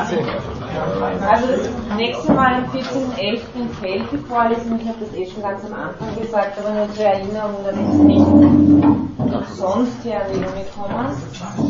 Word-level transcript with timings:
Also 0.00 1.46
das 1.48 1.68
nächste 1.96 2.32
Mal 2.32 2.54
am 2.54 2.64
14.11. 2.70 3.40
in 3.54 3.68
Feld 3.80 4.04
die 4.10 4.18
Vorlesung, 4.18 4.80
ich 4.80 4.88
habe 4.88 4.98
das 5.00 5.14
eh 5.14 5.26
schon 5.26 5.42
ganz 5.42 5.64
am 5.64 5.74
Anfang 5.74 6.18
gesagt, 6.20 6.58
aber 6.58 6.70
nur 6.70 6.94
zur 6.94 7.04
Erinnerung, 7.04 7.56
damit 7.64 7.92
Sie 7.92 8.04
nicht 8.04 8.26
sonst 9.56 10.02
hier 10.02 10.16
an 10.16 10.32
die 10.32 10.38
Uni. 10.38 10.64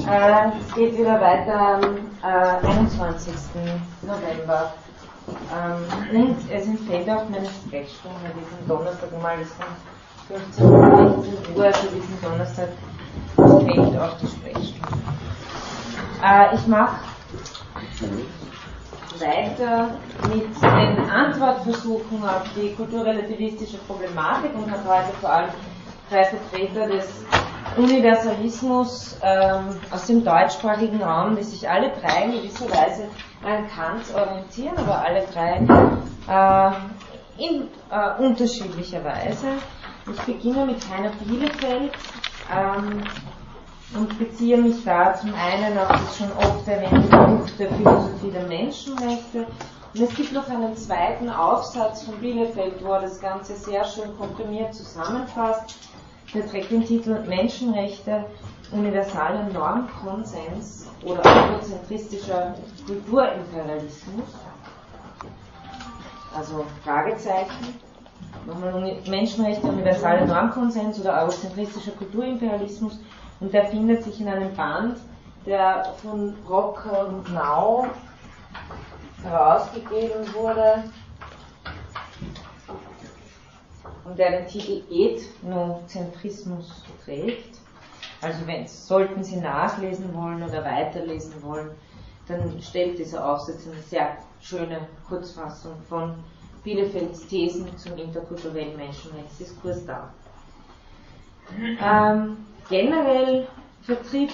Äh, 0.09 0.51
es 0.61 0.75
geht 0.75 0.97
wieder 0.97 1.21
weiter 1.21 1.59
am 1.59 1.83
äh, 2.23 2.67
21. 2.67 3.35
November. 4.03 4.73
Ähm, 5.53 6.37
es 6.51 6.67
empfiehlt 6.67 7.09
auch 7.11 7.29
meine 7.29 7.47
Sprechstunde 7.47 8.31
diesen 8.37 8.69
Donnerstag 8.69 9.11
mal, 9.23 9.37
das 9.39 9.53
von 9.55 9.67
15 10.29 10.67
Uhr, 10.67 11.23
16 11.23 11.57
Uhr, 11.57 11.65
also 11.65 11.89
diesen 11.89 12.21
Donnerstag 12.23 12.69
empfiehlt 13.37 14.01
auch 14.01 14.17
die 14.19 14.27
Sprechstunde. 14.29 14.99
Äh, 16.23 16.55
ich 16.55 16.67
mache 16.67 16.97
weiter 19.19 19.91
mit 20.29 20.47
den 20.63 21.11
Antwortversuchen 21.11 22.23
auf 22.25 22.43
die 22.57 22.75
kulturrelativistische 22.75 23.79
Problematik 23.79 24.55
und 24.55 24.71
habe 24.71 24.85
heute 24.89 25.13
vor 25.21 25.31
allem 25.31 25.51
drei 26.09 26.25
Vertreter 26.25 26.87
des 26.89 27.07
Universalismus 27.77 29.17
ähm, 29.23 29.79
aus 29.91 30.07
dem 30.07 30.25
deutschsprachigen 30.25 31.03
Raum, 31.03 31.37
die 31.37 31.43
sich 31.43 31.69
alle 31.69 31.91
drei 31.91 32.25
in 32.25 32.33
gewisser 32.33 32.69
Weise 32.71 33.09
an 33.45 33.69
Kant 33.69 34.03
orientieren, 34.15 34.77
aber 34.79 35.03
alle 35.05 35.25
drei 35.33 35.61
äh, 36.29 37.45
in 37.45 37.69
äh, 37.91 38.23
unterschiedlicher 38.23 39.05
Weise. 39.05 39.47
Ich 40.13 40.21
beginne 40.23 40.67
mit 40.67 40.79
Heiner 40.91 41.11
Bielefeld 41.25 41.93
ähm, 42.53 43.03
und 43.95 44.19
beziehe 44.19 44.57
mich 44.57 44.85
da 44.85 45.15
zum 45.15 45.33
einen 45.35 45.77
auf 45.79 45.89
das 45.89 46.17
schon 46.19 46.33
oft 46.33 46.67
erwähnte 46.69 47.09
Buch 47.09 47.49
der 47.59 47.73
Philosophie 47.73 48.31
der 48.31 48.47
Menschenrechte. 48.47 49.47
Und 49.93 50.01
es 50.01 50.15
gibt 50.15 50.33
noch 50.33 50.49
einen 50.49 50.77
zweiten 50.77 51.29
Aufsatz 51.29 52.05
von 52.05 52.17
Bielefeld, 52.19 52.85
wo 52.85 52.93
er 52.93 53.01
das 53.01 53.21
Ganze 53.21 53.57
sehr 53.57 53.85
schön 53.85 54.17
komprimiert 54.17 54.73
zusammenfasst. 54.75 55.77
Der 56.33 56.47
trägt 56.49 56.71
den 56.71 56.85
Titel 56.85 57.19
Menschenrechte, 57.27 58.25
universaler 58.71 59.49
Normkonsens 59.53 60.87
oder 61.03 61.23
eurozentristischer 61.25 62.55
Kulturimperialismus. 62.87 64.29
Also 66.37 66.65
Fragezeichen. 66.85 67.75
Nochmal 68.47 68.97
Menschenrechte, 69.09 69.67
universaler 69.67 70.25
Normkonsens 70.27 71.01
oder 71.01 71.21
eurozentristischer 71.23 71.91
Kulturimperialismus. 71.93 73.01
Und 73.41 73.55
der 73.55 73.67
findet 73.67 74.05
sich 74.05 74.21
in 74.21 74.29
einem 74.29 74.55
Band, 74.55 74.99
der 75.47 75.95
von 76.03 76.35
Brocker 76.45 77.09
und 77.09 77.33
Nau 77.33 77.87
herausgegeben 79.23 80.33
wurde 80.35 80.85
und 84.05 84.19
der 84.19 84.41
den 84.41 84.47
Titel 84.47 84.83
Ethnozentrismus 84.91 86.85
trägt. 87.05 87.59
Also 88.23 88.47
wenn, 88.47 88.67
sollten 88.67 89.25
Sie 89.25 89.37
nachlesen 89.37 90.15
wollen 90.15 90.43
oder 90.43 90.63
weiterlesen 90.65 91.43
wollen, 91.43 91.71
dann 92.29 92.61
stellt 92.61 92.99
dieser 92.99 93.27
Aufsatz 93.27 93.67
eine 93.67 93.81
sehr 93.81 94.19
schöne 94.41 94.89
Kurzfassung 95.09 95.73
von 95.89 96.15
Bielefelds 96.63 97.27
Thesen 97.27 97.77
zum 97.79 97.97
interkulturellen 97.97 98.77
Menschenrechtsdiskurs 98.77 99.87
dar. 99.87 100.13
Ähm, 101.83 102.37
generell 102.71 103.47
vertritt 103.83 104.33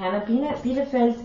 Heiner 0.00 0.20
Bielefeld 0.20 1.16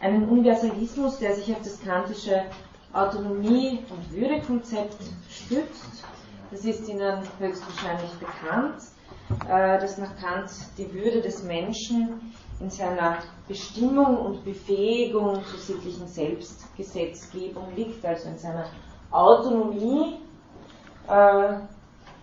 einen 0.00 0.28
Universalismus, 0.28 1.18
der 1.18 1.34
sich 1.34 1.54
auf 1.54 1.62
das 1.62 1.80
kantische 1.82 2.44
Autonomie- 2.92 3.80
und 3.90 4.12
Würdekonzept 4.12 4.96
stützt. 5.28 6.04
Das 6.50 6.64
ist 6.64 6.88
Ihnen 6.88 7.22
höchstwahrscheinlich 7.38 8.12
bekannt, 8.12 8.82
äh, 9.48 9.80
dass 9.80 9.98
nach 9.98 10.16
Kant 10.18 10.50
die 10.78 10.92
Würde 10.94 11.20
des 11.20 11.42
Menschen 11.42 12.32
in 12.60 12.70
seiner 12.70 13.18
Bestimmung 13.48 14.18
und 14.18 14.44
Befähigung 14.44 15.44
zur 15.44 15.58
sittlichen 15.58 16.06
Selbstgesetzgebung 16.06 17.74
liegt, 17.74 18.04
also 18.06 18.28
in 18.28 18.38
seiner 18.38 18.66
Autonomie, 19.10 20.20
äh, 21.08 21.54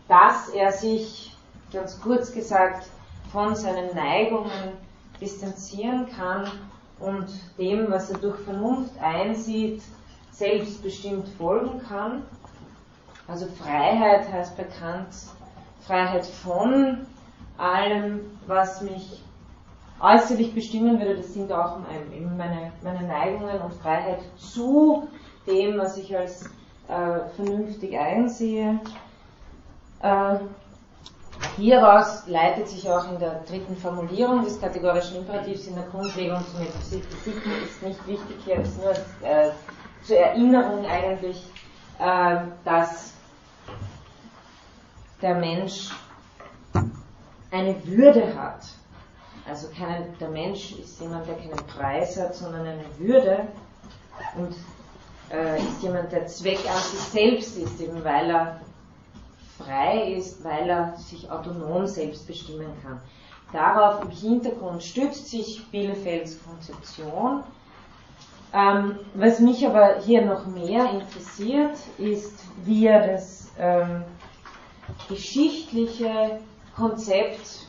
dass 0.07 0.49
er 0.49 0.71
sich, 0.71 1.35
ganz 1.71 1.99
kurz 1.99 2.31
gesagt, 2.31 2.87
von 3.33 3.55
seinen 3.55 3.93
Neigungen 3.95 4.77
distanzieren 5.19 6.07
kann 6.15 6.47
und 6.99 7.27
dem, 7.57 7.89
was 7.89 8.11
er 8.11 8.19
durch 8.19 8.39
Vernunft 8.41 8.93
einsieht, 9.01 9.81
selbstbestimmt 10.29 11.27
folgen 11.29 11.81
kann. 11.89 12.23
Also 13.27 13.47
Freiheit 13.47 14.31
heißt 14.31 14.55
bekannt 14.55 15.15
Freiheit 15.81 16.25
von 16.25 17.05
allem, 17.57 18.21
was 18.47 18.81
mich 18.81 19.23
äußerlich 19.99 20.53
bestimmen 20.53 20.99
würde. 20.99 21.15
Das 21.15 21.33
sind 21.33 21.51
auch 21.51 21.79
meine, 22.37 22.71
meine 22.83 23.07
Neigungen 23.07 23.61
und 23.61 23.73
Freiheit 23.73 24.19
zu 24.37 25.07
dem, 25.47 25.77
was 25.77 25.97
ich 25.97 26.15
als 26.15 26.45
äh, 26.87 27.19
vernünftig 27.35 27.97
einsehe. 27.97 28.79
Äh, 30.01 30.35
Hieraus 31.57 32.25
leitet 32.27 32.67
sich 32.67 32.89
auch 32.89 33.11
in 33.11 33.19
der 33.19 33.41
dritten 33.47 33.77
Formulierung 33.77 34.43
des 34.43 34.59
kategorischen 34.59 35.17
Imperativs 35.17 35.67
in 35.67 35.75
der 35.75 35.85
Grundlegung 35.85 36.43
zur 36.51 36.61
Metaphysik 36.61 37.03
ist 37.63 37.83
nicht 37.83 38.07
wichtig, 38.07 38.37
hier 38.43 38.59
ist 38.59 38.77
nur 38.81 38.91
äh, 39.27 39.51
zur 40.03 40.17
Erinnerung 40.17 40.85
eigentlich, 40.85 41.45
äh, 41.99 42.37
dass 42.65 43.13
der 45.21 45.35
Mensch 45.35 45.89
eine 47.51 47.85
Würde 47.85 48.35
hat. 48.35 48.65
Also 49.47 49.67
keinen, 49.69 50.17
der 50.19 50.29
Mensch 50.29 50.71
ist 50.73 50.99
jemand, 50.99 51.27
der 51.27 51.35
keinen 51.35 51.67
Preis 51.67 52.19
hat, 52.19 52.33
sondern 52.35 52.61
eine 52.65 52.85
Würde 52.97 53.47
und 54.37 54.55
äh, 55.31 55.57
ist 55.57 55.83
jemand, 55.83 56.11
der 56.11 56.25
Zweck 56.27 56.59
an 56.67 56.81
sich 56.81 56.99
selbst 56.99 57.57
ist, 57.57 57.79
eben 57.79 58.03
weil 58.03 58.29
er 58.29 58.59
frei 59.63 60.13
ist, 60.13 60.43
weil 60.43 60.69
er 60.69 60.95
sich 60.97 61.29
autonom 61.29 61.87
selbst 61.87 62.27
bestimmen 62.27 62.71
kann. 62.83 62.99
Darauf 63.51 64.03
im 64.03 64.09
Hintergrund 64.09 64.83
stützt 64.83 65.27
sich 65.29 65.65
Bielefelds 65.69 66.43
Konzeption. 66.43 67.43
Ähm, 68.51 68.99
was 69.13 69.39
mich 69.39 69.65
aber 69.65 69.99
hier 69.99 70.25
noch 70.25 70.45
mehr 70.47 70.89
interessiert, 70.91 71.77
ist, 71.97 72.43
wie 72.63 72.87
er 72.87 73.07
das 73.07 73.51
ähm, 73.57 74.03
geschichtliche 75.07 76.39
Konzept 76.75 77.67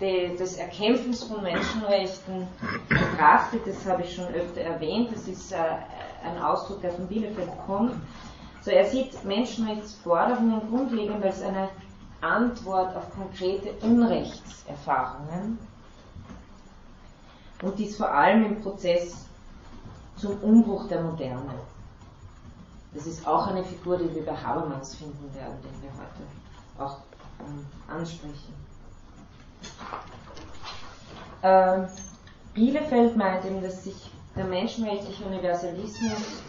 de, 0.00 0.36
des 0.36 0.56
Erkämpfens 0.56 1.24
von 1.24 1.42
Menschenrechten 1.42 2.46
betrachtet. 2.88 3.66
Das 3.66 3.86
habe 3.86 4.02
ich 4.02 4.14
schon 4.14 4.28
öfter 4.28 4.60
erwähnt. 4.60 5.10
Das 5.12 5.26
ist 5.28 5.52
äh, 5.52 5.56
ein 5.56 6.42
Ausdruck, 6.42 6.80
der 6.82 6.92
von 6.92 7.06
Bielefeld 7.06 7.50
kommt. 7.66 7.92
So, 8.68 8.74
er 8.74 8.84
sieht 8.84 9.24
Menschenrechtsforderungen 9.24 10.60
grundlegend 10.68 11.24
als 11.24 11.40
eine 11.40 11.70
Antwort 12.20 12.94
auf 12.94 13.10
konkrete 13.14 13.72
Unrechtserfahrungen 13.80 15.58
und 17.62 17.78
dies 17.78 17.96
vor 17.96 18.12
allem 18.12 18.44
im 18.44 18.60
Prozess 18.60 19.24
zum 20.16 20.38
Umbruch 20.42 20.86
der 20.86 21.00
Moderne. 21.00 21.54
Das 22.92 23.06
ist 23.06 23.26
auch 23.26 23.46
eine 23.46 23.64
Figur, 23.64 23.96
die 23.96 24.14
wir 24.14 24.26
bei 24.26 24.36
Habermas 24.36 24.96
finden 24.96 25.34
werden, 25.34 25.56
den 25.62 25.82
wir 25.82 25.90
heute 25.94 26.84
auch 26.92 26.98
ähm, 27.40 27.64
ansprechen. 27.88 28.52
Ähm, 31.42 31.88
Bielefeld 32.52 33.16
meint 33.16 33.46
eben, 33.46 33.62
dass 33.62 33.84
sich 33.84 34.10
der 34.36 34.44
menschenrechtliche 34.44 35.24
Universalismus 35.24 36.42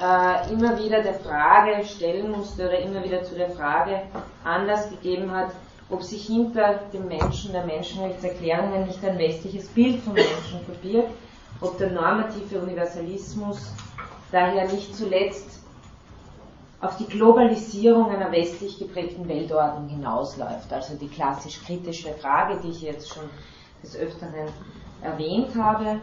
äh, 0.00 0.52
immer 0.52 0.78
wieder 0.78 1.02
der 1.02 1.14
Frage 1.14 1.84
stellen 1.84 2.30
musste 2.30 2.66
oder 2.66 2.78
immer 2.78 3.04
wieder 3.04 3.22
zu 3.22 3.34
der 3.34 3.50
Frage 3.50 4.02
Anlass 4.44 4.88
gegeben 4.90 5.30
hat, 5.30 5.50
ob 5.90 6.02
sich 6.02 6.26
hinter 6.26 6.80
dem 6.92 7.08
Menschen 7.08 7.52
der 7.52 7.64
Menschenrechtserklärungen 7.64 8.86
nicht 8.86 9.04
ein 9.04 9.18
westliches 9.18 9.68
Bild 9.68 10.00
vom 10.02 10.14
Menschen 10.14 10.60
verbirgt, 10.64 11.10
ob 11.60 11.76
der 11.78 11.90
normative 11.90 12.60
Universalismus 12.60 13.72
daher 14.32 14.70
nicht 14.70 14.94
zuletzt 14.94 15.60
auf 16.80 16.96
die 16.96 17.06
Globalisierung 17.06 18.10
einer 18.10 18.32
westlich 18.32 18.78
geprägten 18.78 19.28
Weltordnung 19.28 19.88
hinausläuft. 19.88 20.72
Also 20.72 20.94
die 20.94 21.08
klassisch 21.08 21.60
kritische 21.62 22.14
Frage, 22.14 22.58
die 22.62 22.70
ich 22.70 22.80
jetzt 22.80 23.08
schon 23.12 23.24
des 23.82 23.96
Öfteren 23.96 24.48
erwähnt 25.02 25.54
habe. 25.56 26.00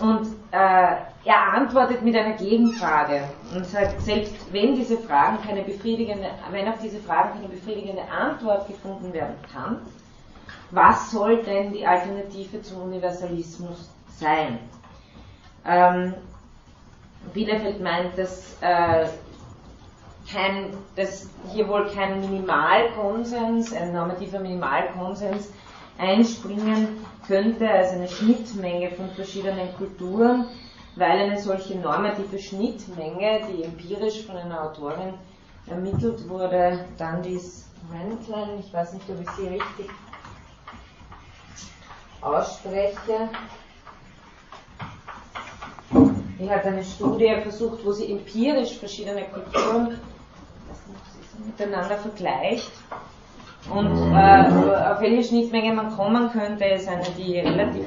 Und 0.00 0.26
äh, 0.50 0.96
er 1.24 1.52
antwortet 1.54 2.02
mit 2.02 2.14
einer 2.14 2.36
Gegenfrage 2.36 3.24
und 3.54 3.66
sagt, 3.66 4.00
selbst 4.02 4.34
wenn 4.52 4.74
diese 4.74 4.98
Fragen 4.98 5.38
keine 5.42 5.62
befriedigende, 5.62 6.28
wenn 6.50 6.68
auf 6.68 6.78
diese 6.82 7.00
Fragen 7.00 7.34
keine 7.34 7.48
befriedigende 7.48 8.02
Antwort 8.10 8.68
gefunden 8.68 9.12
werden 9.12 9.36
kann, 9.52 9.80
was 10.70 11.10
soll 11.10 11.42
denn 11.42 11.72
die 11.72 11.86
Alternative 11.86 12.60
zum 12.62 12.82
Universalismus 12.82 13.90
sein? 14.18 14.58
Ähm, 15.64 16.14
Bielefeld 17.32 17.80
meint, 17.80 18.16
dass, 18.18 18.56
äh, 18.60 19.06
kein, 20.30 20.70
dass 20.96 21.28
hier 21.52 21.68
wohl 21.68 21.88
kein 21.90 22.20
Minimalkonsens, 22.20 23.72
ein 23.72 23.92
normativer 23.92 24.40
Minimalkonsens 24.40 25.50
einspringen 25.98 26.88
könnte, 27.26 27.68
also 27.68 27.94
eine 27.94 28.08
Schnittmenge 28.08 28.90
von 28.92 29.10
verschiedenen 29.10 29.74
Kulturen, 29.76 30.46
weil 30.96 31.18
eine 31.18 31.40
solche 31.40 31.76
normative 31.76 32.38
Schnittmenge, 32.38 33.42
die 33.50 33.64
empirisch 33.64 34.24
von 34.24 34.36
einer 34.36 34.62
Autorin 34.62 35.14
ermittelt 35.66 36.28
wurde, 36.28 36.84
dann 36.96 37.22
dies 37.22 37.68
Rankline, 37.92 38.60
ich 38.60 38.72
weiß 38.72 38.94
nicht, 38.94 39.08
ob 39.10 39.20
ich 39.20 39.30
sie 39.30 39.48
richtig 39.48 39.90
ausspreche, 42.20 43.28
die 46.38 46.50
hat 46.50 46.64
eine 46.64 46.84
Studie 46.84 47.34
versucht, 47.42 47.84
wo 47.84 47.92
sie 47.92 48.10
empirisch 48.10 48.78
verschiedene 48.78 49.24
Kulturen 49.24 49.98
miteinander 51.44 51.96
vergleicht. 51.96 52.72
Und 53.70 54.12
äh, 54.12 54.92
auf 54.92 55.00
welche 55.00 55.24
Schnittmenge 55.24 55.74
man 55.74 55.90
kommen 55.90 56.30
könnte, 56.30 56.64
ist 56.64 56.88
eine, 56.88 57.04
die 57.18 57.40
relativ, 57.40 57.84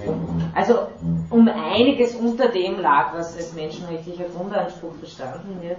also 0.53 0.87
um 1.29 1.47
einiges 1.47 2.15
unter 2.15 2.49
dem 2.49 2.79
lag, 2.79 3.13
was 3.13 3.37
als 3.37 3.53
menschenrechtlicher 3.53 4.25
Grundanspruch 4.25 4.95
verstanden 4.95 5.61
wird. 5.61 5.77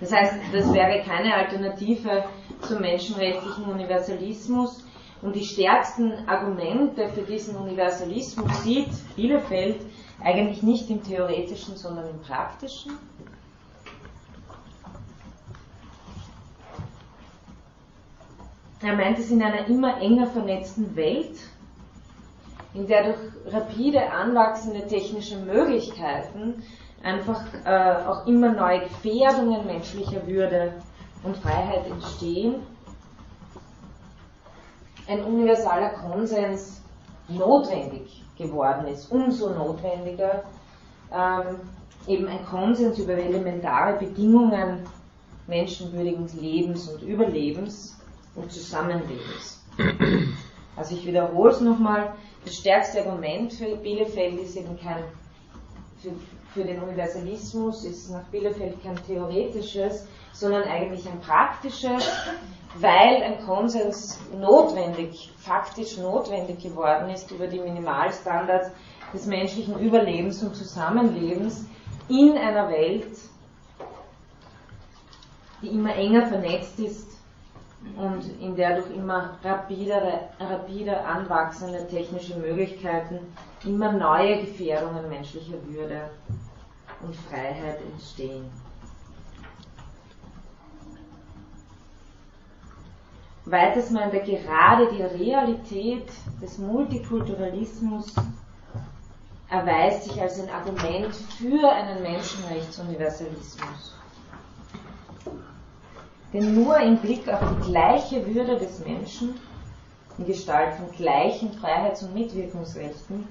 Das 0.00 0.12
heißt, 0.12 0.34
das 0.52 0.72
wäre 0.72 1.02
keine 1.02 1.34
Alternative 1.34 2.24
zum 2.60 2.80
menschenrechtlichen 2.80 3.64
Universalismus. 3.66 4.84
Und 5.22 5.36
die 5.36 5.44
stärksten 5.44 6.12
Argumente 6.28 7.08
für 7.08 7.22
diesen 7.22 7.56
Universalismus 7.56 8.62
sieht 8.62 8.90
Bielefeld 9.16 9.80
eigentlich 10.22 10.62
nicht 10.62 10.90
im 10.90 11.02
theoretischen, 11.02 11.76
sondern 11.76 12.10
im 12.10 12.20
praktischen. 12.20 12.92
Er 18.84 18.94
meint 18.94 19.18
es 19.18 19.30
in 19.30 19.42
einer 19.42 19.66
immer 19.66 19.98
enger 20.02 20.26
vernetzten 20.26 20.94
Welt, 20.94 21.38
in 22.74 22.86
der 22.86 23.04
durch 23.04 23.18
rapide 23.46 24.12
anwachsende 24.12 24.86
technische 24.86 25.38
Möglichkeiten 25.38 26.62
einfach 27.02 27.40
äh, 27.64 28.06
auch 28.06 28.26
immer 28.26 28.52
neue 28.52 28.80
Gefährdungen 28.80 29.66
menschlicher 29.66 30.26
Würde 30.26 30.74
und 31.22 31.34
Freiheit 31.38 31.86
entstehen, 31.86 32.56
ein 35.08 35.24
universaler 35.24 35.90
Konsens 35.90 36.82
notwendig 37.28 38.22
geworden 38.36 38.86
ist, 38.88 39.10
umso 39.10 39.48
notwendiger, 39.48 40.44
ähm, 41.10 41.60
eben 42.06 42.28
ein 42.28 42.44
Konsens 42.44 42.98
über 42.98 43.14
elementare 43.14 43.98
Bedingungen 43.98 44.80
menschenwürdigen 45.46 46.28
Lebens 46.38 46.86
und 46.88 47.00
Überlebens 47.00 47.98
und 48.36 48.52
Zusammenlebens. 48.52 49.64
Also 50.76 50.96
ich 50.96 51.06
wiederhole 51.06 51.52
es 51.52 51.60
nochmal, 51.60 52.14
das 52.44 52.56
stärkste 52.56 53.04
Argument 53.04 53.52
für 53.52 53.76
Bielefeld 53.76 54.40
ist 54.40 54.56
eben 54.56 54.78
kein, 54.78 55.04
für, 56.02 56.10
für 56.52 56.64
den 56.64 56.82
Universalismus 56.82 57.84
ist 57.84 58.10
nach 58.10 58.24
Bielefeld 58.24 58.82
kein 58.82 58.96
theoretisches, 59.06 60.06
sondern 60.32 60.64
eigentlich 60.64 61.06
ein 61.06 61.20
praktisches, 61.20 62.10
weil 62.80 63.22
ein 63.22 63.44
Konsens 63.46 64.18
notwendig, 64.36 65.32
faktisch 65.38 65.96
notwendig 65.96 66.60
geworden 66.60 67.08
ist 67.10 67.30
über 67.30 67.46
die 67.46 67.60
Minimalstandards 67.60 68.70
des 69.12 69.26
menschlichen 69.26 69.78
Überlebens 69.78 70.42
und 70.42 70.56
Zusammenlebens 70.56 71.66
in 72.08 72.36
einer 72.36 72.68
Welt, 72.68 73.16
die 75.62 75.68
immer 75.68 75.94
enger 75.94 76.26
vernetzt 76.26 76.78
ist 76.80 77.13
und 77.96 78.24
in 78.40 78.56
der 78.56 78.76
durch 78.80 78.90
immer 78.94 79.38
rapidere, 79.42 80.28
rapider 80.40 81.06
anwachsende 81.06 81.86
technische 81.86 82.36
Möglichkeiten 82.38 83.20
immer 83.64 83.92
neue 83.92 84.40
Gefährdungen 84.40 85.08
menschlicher 85.08 85.62
Würde 85.66 86.10
und 87.02 87.14
Freiheit 87.14 87.78
entstehen. 87.92 88.50
Weiters 93.46 93.90
meinte 93.90 94.20
gerade 94.20 94.88
die 94.90 95.02
Realität 95.02 96.10
des 96.40 96.56
Multikulturalismus 96.56 98.14
erweist 99.50 100.04
sich 100.04 100.20
als 100.20 100.40
ein 100.40 100.48
Argument 100.48 101.14
für 101.14 101.70
einen 101.70 102.02
Menschenrechtsuniversalismus. 102.02 103.93
Denn 106.34 106.52
nur 106.52 106.76
im 106.78 106.98
Blick 106.98 107.28
auf 107.28 107.40
die 107.48 107.70
gleiche 107.70 108.34
Würde 108.34 108.58
des 108.58 108.84
Menschen, 108.84 109.40
in 110.18 110.26
Gestalt 110.26 110.74
von 110.74 110.90
gleichen 110.90 111.52
Freiheits- 111.52 112.02
und 112.02 112.12
Mitwirkungsrechten, 112.12 113.26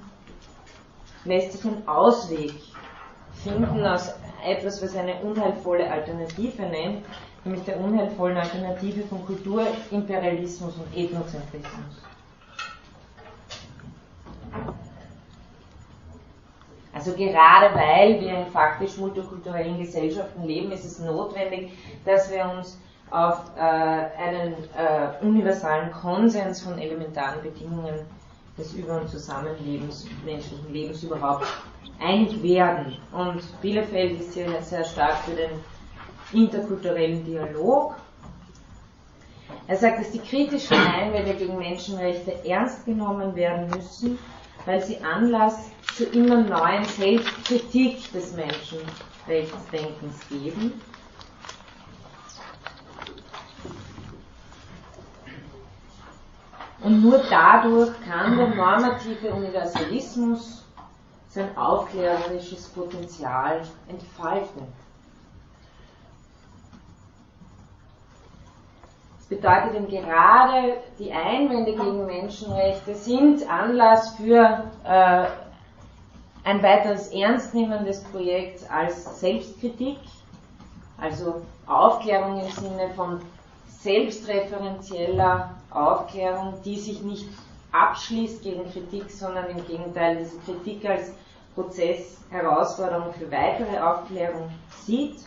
lässt 1.25 1.51
sich 1.51 1.65
ein 1.65 1.85
Ausweg 1.85 2.53
finden 3.43 3.85
aus 3.85 4.13
etwas, 4.45 4.81
was 4.81 4.95
eine 4.95 5.15
unheilvolle 5.15 5.89
Alternative 5.91 6.61
nennt, 6.63 7.03
nämlich 7.43 7.63
der 7.65 7.79
unheilvollen 7.79 8.37
Alternative 8.37 9.03
von 9.03 9.25
Kulturimperialismus 9.25 10.73
und 10.75 10.97
Ethnozentrismus. 10.97 12.01
Also 16.93 17.13
gerade 17.15 17.75
weil 17.75 18.21
wir 18.21 18.37
in 18.37 18.45
faktisch 18.45 18.97
multikulturellen 18.97 19.77
Gesellschaften 19.77 20.43
leben, 20.43 20.71
ist 20.71 20.85
es 20.85 20.99
notwendig, 20.99 21.71
dass 22.05 22.31
wir 22.31 22.49
uns 22.49 22.79
auf 23.13 23.39
äh, 23.55 23.59
einen 23.61 24.55
äh, 24.75 25.23
universalen 25.23 25.91
Konsens 25.91 26.61
von 26.61 26.79
elementaren 26.79 27.43
Bedingungen 27.43 27.99
des 28.57 28.73
Über- 28.73 29.01
und 29.01 29.09
Zusammenlebens 29.09 30.07
menschlichen 30.25 30.73
Lebens 30.73 31.03
überhaupt 31.03 31.45
einig 31.99 32.41
werden. 32.41 32.97
Und 33.11 33.41
Bielefeld 33.61 34.19
ist 34.19 34.33
hier 34.33 34.59
sehr 34.61 34.83
stark 34.83 35.17
für 35.25 35.35
den 35.35 35.51
interkulturellen 36.31 37.23
Dialog. 37.23 37.95
Er 39.67 39.77
sagt, 39.77 39.99
dass 39.99 40.11
die 40.11 40.19
kritischen 40.19 40.75
Einwände 40.75 41.35
gegen 41.35 41.57
Menschenrechte 41.57 42.43
ernst 42.45 42.83
genommen 42.85 43.35
werden 43.35 43.69
müssen, 43.69 44.17
weil 44.65 44.81
sie 44.81 44.97
Anlass 45.03 45.69
zu 45.95 46.05
immer 46.05 46.41
neuen 46.41 46.83
Selbstkritik 46.85 48.11
des 48.11 48.33
Menschenrechtsdenkens 48.33 50.27
geben. 50.29 50.81
Und 56.83 57.01
nur 57.01 57.19
dadurch 57.29 57.91
kann 58.01 58.37
der 58.37 58.49
normative 58.49 59.31
Universalismus 59.31 60.65
sein 61.29 61.57
aufklärerisches 61.57 62.67
Potenzial 62.69 63.61
entfalten. 63.87 64.67
bedeutet 69.35 69.75
eben 69.75 69.87
gerade, 69.87 70.77
die 70.99 71.11
Einwände 71.11 71.73
gegen 71.73 72.05
Menschenrechte 72.05 72.93
sind 72.95 73.49
Anlass 73.49 74.15
für 74.15 74.65
äh, 74.83 75.25
ein 76.43 76.61
weiteres 76.61 77.07
Ernstnehmen 77.07 77.85
des 77.85 78.03
Projekts 78.05 78.69
als 78.69 79.19
Selbstkritik, 79.19 79.97
also 80.99 81.41
Aufklärung 81.65 82.41
im 82.41 82.51
Sinne 82.51 82.89
von 82.95 83.21
selbstreferenzieller 83.79 85.49
Aufklärung, 85.75 86.55
die 86.63 86.77
sich 86.77 87.01
nicht 87.01 87.27
abschließt 87.71 88.43
gegen 88.43 88.71
Kritik, 88.71 89.09
sondern 89.09 89.47
im 89.47 89.65
Gegenteil 89.65 90.17
diese 90.17 90.37
Kritik 90.39 90.85
als 90.85 91.13
Prozess 91.55 92.17
Herausforderung 92.29 93.13
für 93.13 93.31
weitere 93.31 93.79
Aufklärung 93.79 94.49
sieht. 94.85 95.17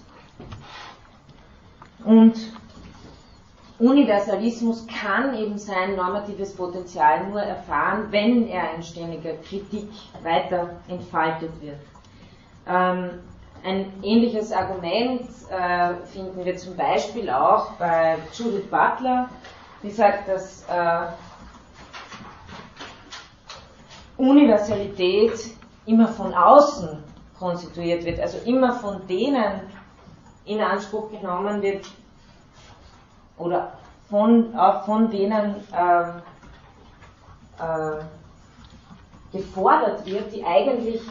Und 2.05 2.35
Universalismus 3.79 4.87
kann 4.87 5.37
eben 5.37 5.59
sein 5.59 5.97
normatives 5.97 6.55
Potenzial 6.55 7.29
nur 7.29 7.43
erfahren, 7.43 8.07
wenn 8.11 8.49
er 8.49 8.75
in 8.75 8.83
ständiger 8.83 9.35
Kritik 9.49 9.89
weiter 10.23 10.71
entfaltet 10.89 11.51
wird. 11.61 11.79
Ähm, 12.67 13.11
ein 13.65 13.93
ähnliches 14.03 14.53
Argument 14.53 15.23
äh, 15.51 15.95
finden 16.07 16.45
wir 16.45 16.57
zum 16.57 16.77
Beispiel 16.77 17.29
auch 17.29 17.73
bei 17.73 18.17
Judith 18.33 18.71
Butler, 18.71 19.29
die 19.87 19.93
sagt, 19.93 20.29
dass 20.29 20.65
äh, 20.69 21.07
Universalität 24.17 25.39
immer 25.87 26.09
von 26.09 26.35
außen 26.35 27.03
konstituiert 27.39 28.05
wird, 28.05 28.19
also 28.19 28.39
immer 28.45 28.73
von 28.75 29.07
denen 29.07 29.61
in 30.45 30.61
Anspruch 30.61 31.11
genommen 31.11 31.63
wird, 31.63 31.87
oder 33.39 33.73
von, 34.09 34.57
auch 34.57 34.85
von 34.87 35.11
denen 35.11 35.57
äh, 35.73 36.09
äh, 37.63 38.01
gefordert 39.33 40.07
wird, 40.07 40.33
die 40.33 40.45
eigentlich 40.45 41.03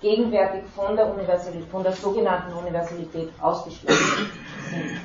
gegenwärtig 0.00 0.62
von 0.74 0.96
der, 0.96 1.12
Universalität, 1.12 1.68
von 1.70 1.82
der 1.82 1.92
sogenannten 1.92 2.52
Universalität 2.52 3.30
ausgeschlossen 3.40 4.28
sind. 4.70 5.00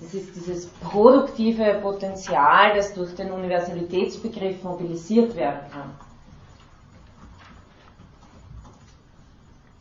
Das 0.00 0.14
ist 0.14 0.34
dieses 0.34 0.66
produktive 0.66 1.78
Potenzial, 1.82 2.74
das 2.74 2.94
durch 2.94 3.14
den 3.14 3.30
Universalitätsbegriff 3.32 4.62
mobilisiert 4.62 5.36
werden 5.36 5.60
kann. 5.70 5.90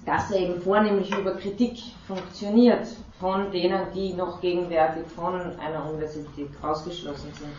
Dass 0.05 0.29
er 0.31 0.39
eben 0.39 0.61
vornehmlich 0.61 1.15
über 1.17 1.35
Kritik 1.35 1.79
funktioniert 2.05 2.87
von 3.19 3.51
denen, 3.51 3.91
die 3.93 4.13
noch 4.13 4.41
gegenwärtig 4.41 5.05
von 5.15 5.35
einer 5.59 5.89
Universität 5.89 6.49
ausgeschlossen 6.61 7.31
sind. 7.33 7.53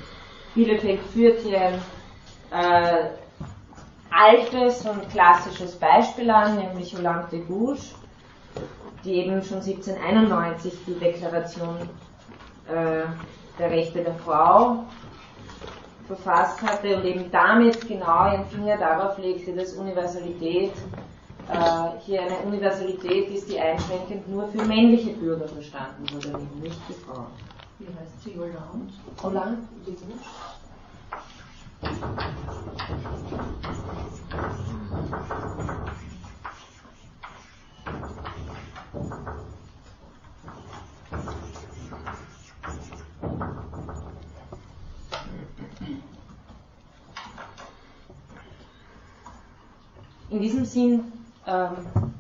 Bielefeld 0.55 1.01
führt 1.13 1.41
hier 1.41 1.61
ein 1.61 1.81
äh, 2.51 3.11
altes 4.11 4.85
und 4.85 5.09
klassisches 5.11 5.77
Beispiel 5.77 6.31
an, 6.31 6.57
nämlich 6.57 6.97
Hollande 6.97 7.29
de 7.31 7.41
Gouges, 7.45 7.95
die 9.05 9.15
eben 9.15 9.43
schon 9.43 9.59
1791 9.59 10.73
die 10.87 10.95
Deklaration 10.95 11.89
äh, 12.69 13.07
der 13.59 13.71
Rechte 13.71 14.03
der 14.03 14.15
Frau 14.15 14.85
verfasst 16.07 16.61
hatte 16.63 16.97
und 16.97 17.05
eben 17.05 17.31
damit 17.31 17.81
genau 17.87 18.33
ihren 18.33 18.47
Finger 18.47 18.77
darauf 18.77 19.17
legte, 19.19 19.53
dass 19.55 19.75
Universalität 19.75 20.73
äh, 21.49 21.99
hier 22.05 22.23
eine 22.23 22.37
Universalität 22.39 23.29
ist, 23.31 23.51
die 23.51 23.59
einschränkend 23.59 24.29
nur 24.29 24.49
für 24.49 24.65
männliche 24.65 25.13
Bürger 25.13 25.49
verstanden 25.49 26.05
wurde, 26.13 26.29
eben 26.29 26.61
nicht 26.61 26.81
für 26.87 26.95
Frauen. 26.95 27.27
Wie 27.79 27.87
heißt 27.87 28.23
sie? 28.25 28.39
Hollande? 28.39 28.93
Hollande? 29.23 29.59
In 50.31 50.41
diesem 50.41 50.65
Sinn 50.65 51.13
ähm, 51.47 51.71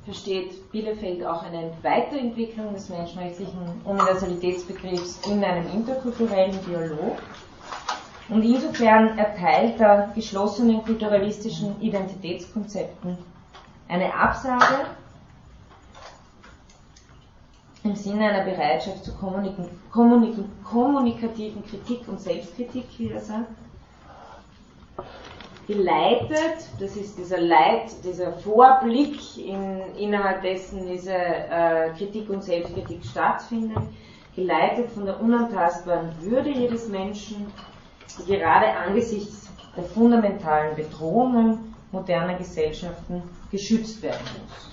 versteht 0.05 0.71
Bielefeld 0.73 1.25
auch 1.25 1.43
eine 1.45 1.71
Weiterentwicklung 1.83 2.75
des 2.75 2.89
menschenrechtlichen 2.89 3.81
Universalitätsbegriffs 3.85 5.27
in 5.29 5.45
einem 5.45 5.71
interkulturellen 5.73 6.59
Dialog. 6.67 7.19
Und 8.29 8.43
insofern 8.43 9.19
erteilt 9.19 9.81
er 9.81 10.11
geschlossenen 10.15 10.83
kulturalistischen 10.83 11.81
Identitätskonzepten 11.81 13.19
eine 13.89 14.15
Absage 14.15 14.87
im 17.83 17.97
Sinne 17.97 18.29
einer 18.31 18.45
Bereitschaft 18.45 19.05
zur 19.05 19.15
kommunik 19.15 19.55
kommunik 19.91 20.37
kommunikativen 20.63 21.65
Kritik 21.65 22.07
und 22.07 22.21
Selbstkritik, 22.21 22.85
wie 22.99 23.11
er 23.11 23.21
sagt, 23.21 23.51
geleitet, 25.71 26.69
das 26.81 26.97
ist 26.97 27.17
dieser 27.17 27.41
Leit, 27.41 27.93
dieser 28.03 28.33
Vorblick, 28.33 29.21
in, 29.39 29.81
innerhalb 29.97 30.43
dessen 30.43 30.85
diese 30.89 31.15
äh, 31.15 31.91
Kritik 31.97 32.29
und 32.29 32.43
Selbstkritik 32.43 33.05
stattfindet, 33.05 33.79
geleitet 34.35 34.91
von 34.91 35.05
der 35.07 35.21
unantastbaren 35.21 36.11
Würde 36.23 36.51
jedes 36.51 36.89
Menschen, 36.89 37.47
die 38.19 38.33
gerade 38.33 38.67
angesichts 38.67 39.49
der 39.77 39.85
fundamentalen 39.85 40.75
Bedrohungen 40.75 41.73
moderner 41.93 42.35
Gesellschaften 42.35 43.23
geschützt 43.53 44.03
werden 44.03 44.27
muss. 44.43 44.71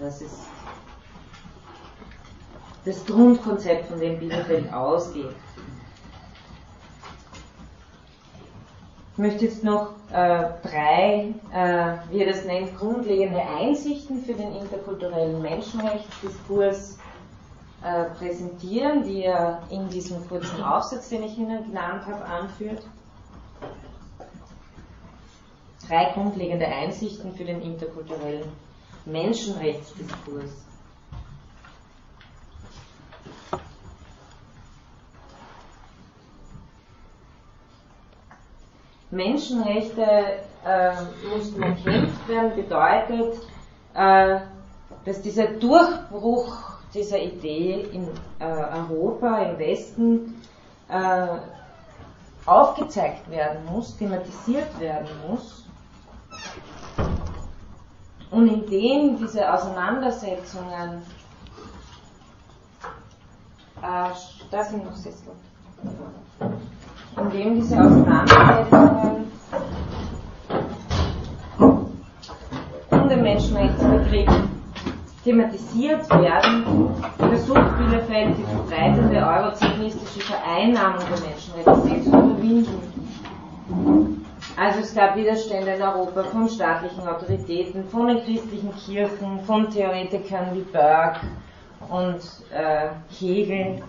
Das 0.00 0.20
ist 0.20 0.40
das 2.84 3.06
Grundkonzept, 3.06 3.86
von 3.86 4.00
dem 4.00 4.18
Bielefeld 4.18 4.72
ausgeht. 4.72 5.34
Möchte 9.20 9.44
jetzt 9.44 9.62
noch 9.62 9.90
äh, 10.12 10.48
drei, 10.62 11.34
äh, 11.52 11.96
wie 12.10 12.20
er 12.20 12.32
das 12.32 12.44
nennt, 12.44 12.76
grundlegende 12.76 13.40
Einsichten 13.40 14.22
für 14.22 14.34
den 14.34 14.54
interkulturellen 14.54 15.40
Menschenrechtsdiskurs 15.40 16.98
äh, 17.82 18.04
präsentieren, 18.18 19.04
die 19.04 19.24
er 19.24 19.62
in 19.70 19.88
diesem 19.88 20.26
kurzen 20.28 20.62
Aufsatz, 20.62 21.08
den 21.08 21.22
ich 21.22 21.38
Ihnen 21.38 21.64
genannt 21.64 22.06
habe, 22.06 22.24
anführt. 22.24 22.82
Drei 25.86 26.12
grundlegende 26.12 26.66
Einsichten 26.66 27.32
für 27.34 27.44
den 27.44 27.62
interkulturellen 27.62 28.48
Menschenrechtsdiskurs. 29.06 30.69
Menschenrechte 39.10 40.02
äh, 40.64 40.92
mussten 41.34 41.62
erkämpft 41.62 42.28
werden, 42.28 42.54
bedeutet, 42.54 43.34
äh, 43.94 44.40
dass 45.04 45.22
dieser 45.22 45.48
Durchbruch 45.48 46.56
dieser 46.94 47.18
Idee 47.18 47.88
in 47.92 48.08
äh, 48.38 48.44
Europa, 48.44 49.38
im 49.42 49.58
Westen, 49.58 50.42
äh, 50.88 51.26
aufgezeigt 52.46 53.30
werden 53.30 53.64
muss, 53.66 53.96
thematisiert 53.96 54.78
werden 54.80 55.08
muss. 55.28 55.64
Und 58.30 58.46
indem 58.46 59.18
diese 59.18 59.52
Auseinandersetzungen, 59.52 61.02
äh, 63.82 64.10
da 64.50 64.64
sind 64.64 64.84
noch 64.84 64.96
Sessel 64.96 65.32
in 67.16 67.30
dem 67.30 67.54
diese 67.56 67.76
Auseinandersetzungen 67.80 69.30
um 72.90 73.08
den 73.08 73.22
Menschenrechtsbegriff 73.22 74.28
thematisiert 75.24 76.08
werden, 76.10 76.64
versucht 77.18 77.78
Bielefeld 77.78 78.36
die 78.38 78.44
verbreitende 78.44 79.16
eurozionistische 79.18 80.20
Vereinnahmung 80.20 81.00
der 81.00 81.20
Menschenrechte 81.28 82.02
zu 82.04 82.16
überwinden. 82.16 82.90
Also 84.56 84.80
es 84.80 84.94
gab 84.94 85.16
Widerstände 85.16 85.72
in 85.72 85.82
Europa 85.82 86.22
von 86.24 86.48
staatlichen 86.48 87.06
Autoritäten, 87.06 87.84
von 87.88 88.08
den 88.08 88.24
christlichen 88.24 88.74
Kirchen, 88.76 89.40
von 89.46 89.70
Theoretikern 89.70 90.54
wie 90.54 90.60
Burke 90.72 91.20
und 91.88 92.20
äh, 92.52 92.88
Hegel, 93.18 93.82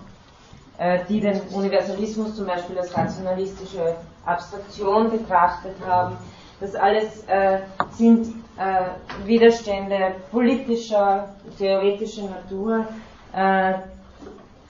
die 1.10 1.20
den 1.20 1.40
Universalismus 1.54 2.36
zum 2.36 2.48
Beispiel 2.48 2.78
als 2.80 2.96
rationalistische 2.98 3.96
Abstraktion 4.26 5.12
betrachtet 5.12 5.76
haben. 5.86 6.18
Das 6.60 6.76
alles 6.76 7.24
äh, 7.28 7.60
sind 7.92 8.28
äh, 8.58 9.26
Widerstände 9.26 10.16
politischer, 10.32 11.30
theoretischer 11.58 12.30
Natur, 12.30 12.86
äh, 13.34 13.74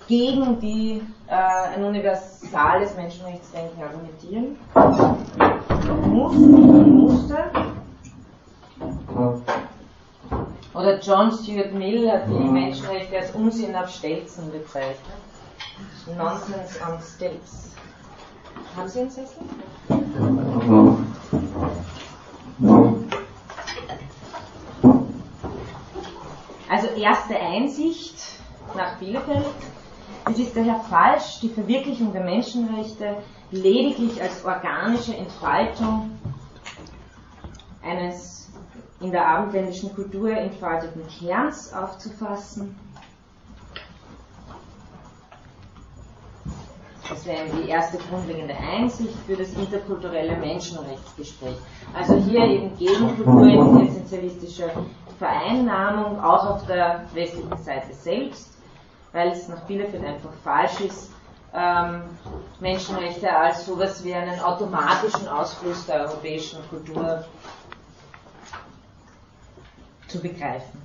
gegen 0.07 0.59
die 0.59 1.01
äh, 1.27 1.75
ein 1.75 1.83
universales 1.83 2.95
Menschenrechtsdenken 2.95 3.83
argumentieren 3.83 4.57
muss, 6.07 6.35
musste. 6.35 7.37
Oder 10.73 10.99
John 10.99 11.31
Stuart 11.31 11.73
Mill 11.73 12.09
hat 12.11 12.27
die 12.27 12.49
Menschenrechte 12.49 13.17
als 13.17 13.31
Unsinn 13.31 13.75
auf 13.75 13.89
Stelzen 13.89 14.51
bezeichnet. 14.51 14.97
Nonsense 16.17 16.79
on 16.81 16.99
Stilts. 17.01 17.71
Haben 18.75 18.87
Sie 18.87 18.99
einen 19.01 19.09
Sessel? 19.09 19.37
Also 26.69 26.87
erste 26.87 27.35
Einsicht 27.37 28.15
nach 28.75 28.97
Bielefeld. 28.97 29.45
Es 30.29 30.39
ist 30.39 30.55
daher 30.55 30.79
falsch, 30.89 31.39
die 31.41 31.49
Verwirklichung 31.49 32.13
der 32.13 32.23
Menschenrechte 32.23 33.17
lediglich 33.51 34.21
als 34.21 34.45
organische 34.45 35.15
Entfaltung 35.15 36.11
eines 37.81 38.49
in 39.01 39.11
der 39.11 39.27
abendländischen 39.27 39.93
Kultur 39.95 40.31
entfalteten 40.31 41.01
Kerns 41.07 41.73
aufzufassen 41.73 42.75
Das 47.23 47.27
wäre 47.27 47.49
die 47.49 47.69
erste 47.69 47.99
grundlegende 47.99 48.55
Einsicht 48.55 49.13
für 49.27 49.35
das 49.35 49.53
interkulturelle 49.53 50.37
Menschenrechtsgespräch. 50.37 51.55
Also 51.93 52.15
hier 52.15 52.43
eben 52.45 52.75
Gegenkultur 52.79 53.43
in 53.43 53.87
essentialistischer 53.87 54.71
Vereinnahmung, 55.19 56.19
auch 56.19 56.49
auf 56.49 56.65
der 56.65 57.05
westlichen 57.13 57.55
Seite 57.57 57.93
selbst, 57.93 58.57
weil 59.11 59.29
es 59.33 59.47
nach 59.47 59.61
Bielefeld 59.67 60.03
einfach 60.03 60.31
falsch 60.43 60.81
ist, 60.81 61.11
ähm, 61.53 62.05
Menschenrechte 62.59 63.31
als 63.31 63.67
sowas 63.67 64.03
wie 64.03 64.15
einen 64.15 64.39
automatischen 64.39 65.27
Ausfluss 65.27 65.85
der 65.85 66.07
europäischen 66.07 66.67
Kultur 66.71 67.23
zu 70.07 70.19
begreifen. 70.19 70.81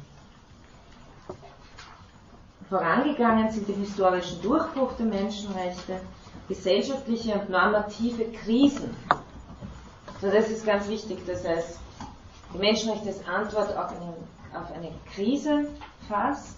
Vorangegangen 2.69 3.51
sind 3.51 3.69
den 3.69 3.77
historischen 3.77 4.43
Durchbruch 4.43 4.93
der 4.99 5.07
Menschenrechte, 5.07 6.01
gesellschaftliche 6.49 7.35
und 7.35 7.51
normative 7.51 8.25
Krisen. 8.33 8.95
So, 10.21 10.31
das 10.31 10.49
ist 10.49 10.65
ganz 10.65 10.89
wichtig, 10.89 11.19
das 11.27 11.47
heißt, 11.47 11.79
die 12.55 12.59
Menschenrechte 12.59 13.09
als 13.09 13.27
Antwort 13.27 13.77
auf 13.77 13.91
eine, 13.91 14.15
auf 14.59 14.73
eine 14.73 14.93
Krise 15.15 15.69
fasst. 16.09 16.57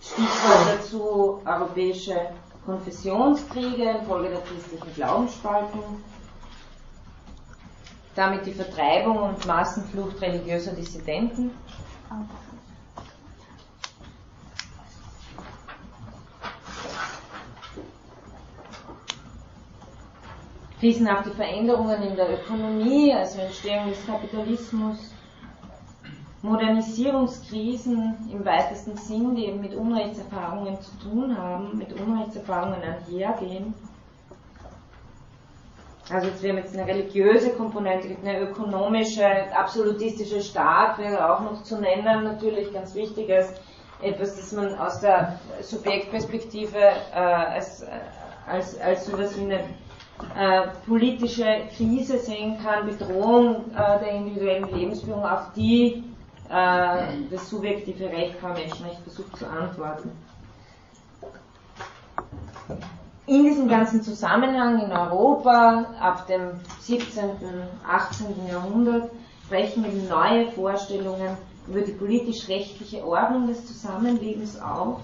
Stichwort 0.00 0.78
dazu 0.78 1.40
europäische 1.44 2.28
Konfessionskriege 2.64 3.90
infolge 3.90 4.30
der 4.30 4.40
christlichen 4.42 4.94
Glaubensspaltung, 4.94 6.00
damit 8.14 8.46
die 8.46 8.52
Vertreibung 8.52 9.18
und 9.18 9.46
Massenflucht 9.46 10.20
religiöser 10.20 10.72
Dissidenten. 10.72 11.50
Krisenhafte 20.84 21.30
Veränderungen 21.30 22.02
in 22.02 22.14
der 22.14 22.30
Ökonomie, 22.30 23.10
also 23.14 23.40
Entstehung 23.40 23.88
des 23.88 24.04
Kapitalismus, 24.06 25.14
Modernisierungskrisen 26.42 28.28
im 28.30 28.44
weitesten 28.44 28.94
Sinn, 28.98 29.34
die 29.34 29.46
eben 29.46 29.62
mit 29.62 29.74
Unrechtserfahrungen 29.74 30.78
zu 30.82 30.90
tun 30.98 31.38
haben, 31.38 31.78
mit 31.78 31.90
Unrechtserfahrungen 31.98 32.82
einhergehen. 32.82 33.72
Also 36.10 36.26
jetzt, 36.26 36.42
wir 36.42 36.50
haben 36.50 36.58
jetzt 36.58 36.76
eine 36.76 36.86
religiöse 36.86 37.54
Komponente, 37.54 38.14
eine 38.22 38.40
ökonomische, 38.40 39.26
absolutistische 39.56 40.42
Staat 40.42 40.98
wäre 40.98 41.32
auch 41.32 41.40
noch 41.40 41.62
zu 41.62 41.80
nennen, 41.80 42.24
natürlich 42.24 42.70
ganz 42.74 42.94
wichtiges, 42.94 43.54
etwas, 44.02 44.36
das 44.36 44.52
man 44.52 44.74
aus 44.78 45.00
der 45.00 45.38
Subjektperspektive 45.62 46.76
äh, 46.78 47.16
als, 47.16 47.84
äh, 47.84 47.86
als, 48.46 48.78
als 48.78 49.06
sowas 49.06 49.34
wie 49.38 49.44
eine 49.44 49.60
äh, 50.36 50.68
politische 50.86 51.62
Krise 51.76 52.18
sehen 52.18 52.58
kann, 52.62 52.86
Bedrohung 52.86 53.70
äh, 53.72 53.98
der 54.00 54.10
individuellen 54.12 54.68
Lebensführung, 54.74 55.24
auf 55.24 55.52
die 55.56 56.04
äh, 56.48 57.06
das 57.30 57.48
subjektive 57.50 58.06
Recht 58.06 58.36
von 58.38 58.52
Menschenrecht 58.52 59.00
versucht 59.02 59.36
zu 59.36 59.46
antworten. 59.48 60.10
In 63.26 63.44
diesem 63.44 63.68
ganzen 63.68 64.02
Zusammenhang 64.02 64.82
in 64.84 64.92
Europa 64.92 65.86
ab 65.98 66.26
dem 66.26 66.60
17., 66.80 67.30
18. 67.88 68.26
Jahrhundert 68.50 69.10
brechen 69.48 69.84
eben 69.84 70.08
neue 70.08 70.50
Vorstellungen 70.52 71.36
über 71.66 71.80
die 71.80 71.92
politisch-rechtliche 71.92 73.04
Ordnung 73.06 73.46
des 73.46 73.66
Zusammenlebens 73.66 74.60
auf 74.60 75.00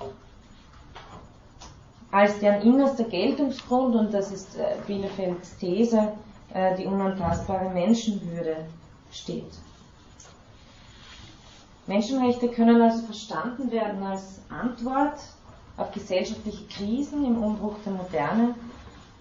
als 2.13 2.39
deren 2.41 2.63
innerster 2.63 3.05
Geltungsgrund, 3.05 3.95
und 3.95 4.13
das 4.13 4.33
ist 4.33 4.57
äh, 4.57 4.77
Bielefelds 4.87 5.57
These, 5.59 6.13
äh, 6.53 6.77
die 6.77 6.87
unantastbare 6.87 7.71
Menschenwürde 7.71 8.57
steht. 9.13 9.53
Menschenrechte 11.87 12.49
können 12.49 12.81
also 12.83 13.05
verstanden 13.05 13.71
werden 13.73 14.03
als 14.03 14.41
Antwort 14.49 15.19
auf 15.77 15.91
gesellschaftliche 15.93 16.65
Krisen 16.67 17.25
im 17.25 17.43
Umbruch 17.43 17.77
der 17.85 17.93
Moderne 17.93 18.55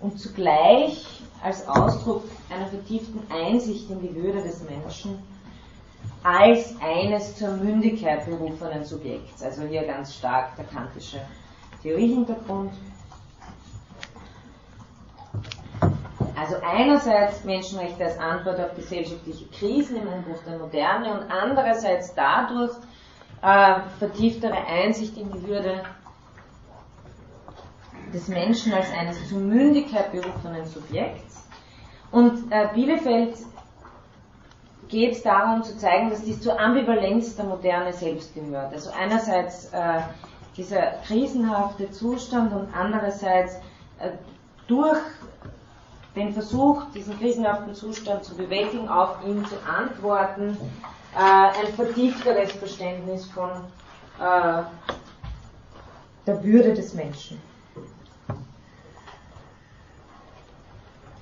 und 0.01 0.19
zugleich 0.19 1.05
als 1.43 1.67
Ausdruck 1.67 2.23
einer 2.49 2.67
vertieften 2.67 3.21
Einsicht 3.31 3.89
in 3.89 4.01
die 4.01 4.13
Würde 4.15 4.41
des 4.41 4.63
Menschen 4.63 5.19
als 6.23 6.75
eines 6.81 7.37
zur 7.37 7.51
Mündigkeit 7.51 8.25
berufenen 8.25 8.83
Subjekts. 8.83 9.41
Also 9.41 9.63
hier 9.63 9.83
ganz 9.83 10.15
stark 10.15 10.55
der 10.57 10.65
kantische 10.65 11.21
Theoriehintergrund. 11.81 12.73
Also 16.35 16.55
einerseits 16.65 17.43
Menschenrechte 17.43 18.05
als 18.05 18.17
Antwort 18.17 18.59
auf 18.59 18.75
gesellschaftliche 18.75 19.45
Krisen 19.47 19.97
im 19.97 20.07
Umbruch 20.07 20.41
der 20.47 20.57
Moderne 20.57 21.19
und 21.19 21.31
andererseits 21.31 22.15
dadurch 22.15 22.71
äh, 23.41 23.81
vertieftere 23.99 24.55
Einsicht 24.65 25.17
in 25.17 25.31
die 25.31 25.47
Würde 25.47 25.83
des 28.13 28.27
Menschen 28.27 28.73
als 28.73 28.91
eines 28.91 29.29
zur 29.29 29.39
Mündigkeit 29.39 30.11
berufenen 30.11 30.65
Subjekts. 30.65 31.43
Und 32.11 32.51
äh, 32.51 32.67
Bielefeld 32.73 33.35
geht 34.87 35.11
es 35.13 35.21
darum 35.21 35.63
zu 35.63 35.77
zeigen, 35.77 36.09
dass 36.09 36.23
dies 36.23 36.41
zur 36.41 36.59
Ambivalenz 36.59 37.35
der 37.35 37.45
Moderne 37.45 37.93
selbst 37.93 38.33
gehört. 38.33 38.73
Also 38.73 38.89
einerseits 38.91 39.71
äh, 39.71 40.01
dieser 40.59 40.91
krisenhafte 41.07 41.89
Zustand 41.89 42.51
und 42.53 42.67
andererseits 42.75 43.55
äh, 43.99 44.11
durch 44.67 44.99
den 46.17 46.33
Versuch, 46.33 46.83
diesen 46.93 47.17
krisenhaften 47.17 47.73
Zustand 47.73 48.25
zu 48.25 48.35
bewältigen, 48.35 48.89
auf 48.89 49.25
ihn 49.25 49.45
zu 49.45 49.55
antworten, 49.65 50.57
äh, 51.15 51.19
ein 51.19 51.73
vertiefteres 51.75 52.51
Verständnis 52.51 53.25
von 53.31 53.49
äh, 54.19 54.63
der 56.27 56.43
Würde 56.43 56.73
des 56.73 56.93
Menschen 56.93 57.41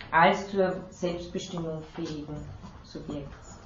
als 0.09 0.49
zur 0.49 0.81
Selbstbestimmung 0.89 1.83
fähigen 1.95 2.37
Subjekts. 2.83 3.59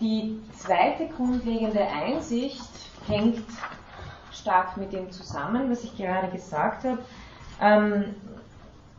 Die 0.00 0.40
zweite 0.56 1.08
grundlegende 1.08 1.80
Einsicht 1.86 2.60
hängt 3.06 3.42
stark 4.32 4.76
mit 4.76 4.92
dem 4.92 5.10
zusammen, 5.10 5.70
was 5.70 5.84
ich 5.84 5.96
gerade 5.96 6.28
gesagt 6.28 6.84
habe. 6.84 6.98
Ähm, 7.60 8.14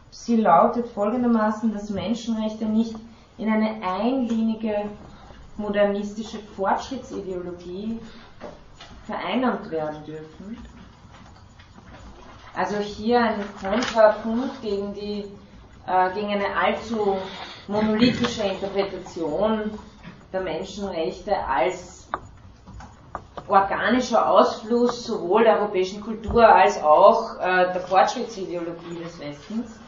sie 0.10 0.38
lautet 0.38 0.88
folgendermaßen, 0.88 1.73
dass 1.73 1.89
Menschenrechte 1.89 2.65
nicht 2.65 2.95
in 3.38 3.51
eine 3.51 3.86
einlinige 3.86 4.89
modernistische 5.58 6.39
Fortschrittsideologie 6.55 7.99
vereinnahmt 9.05 9.69
werden 9.71 10.03
dürfen. 10.05 10.58
Also 12.55 12.77
hier 12.77 13.19
ein 13.19 13.43
Kontrapunkt 13.60 14.62
gegen, 14.62 14.93
die, 14.93 15.25
äh, 15.86 16.13
gegen 16.13 16.29
eine 16.29 16.55
allzu 16.55 17.17
monolithische 17.67 18.43
Interpretation 18.43 19.71
der 20.36 20.43
Menschenrechte 20.43 21.34
als 21.48 22.10
organischer 23.48 24.30
Ausfluss 24.30 25.06
sowohl 25.06 25.45
der 25.45 25.60
europäischen 25.62 26.02
Kultur 26.02 26.45
als 26.45 26.82
auch 26.84 27.39
äh, 27.39 27.71
der 27.71 27.80
Fortschrittsideologie 27.82 29.00
des 29.02 29.17
Westens. 29.19 29.80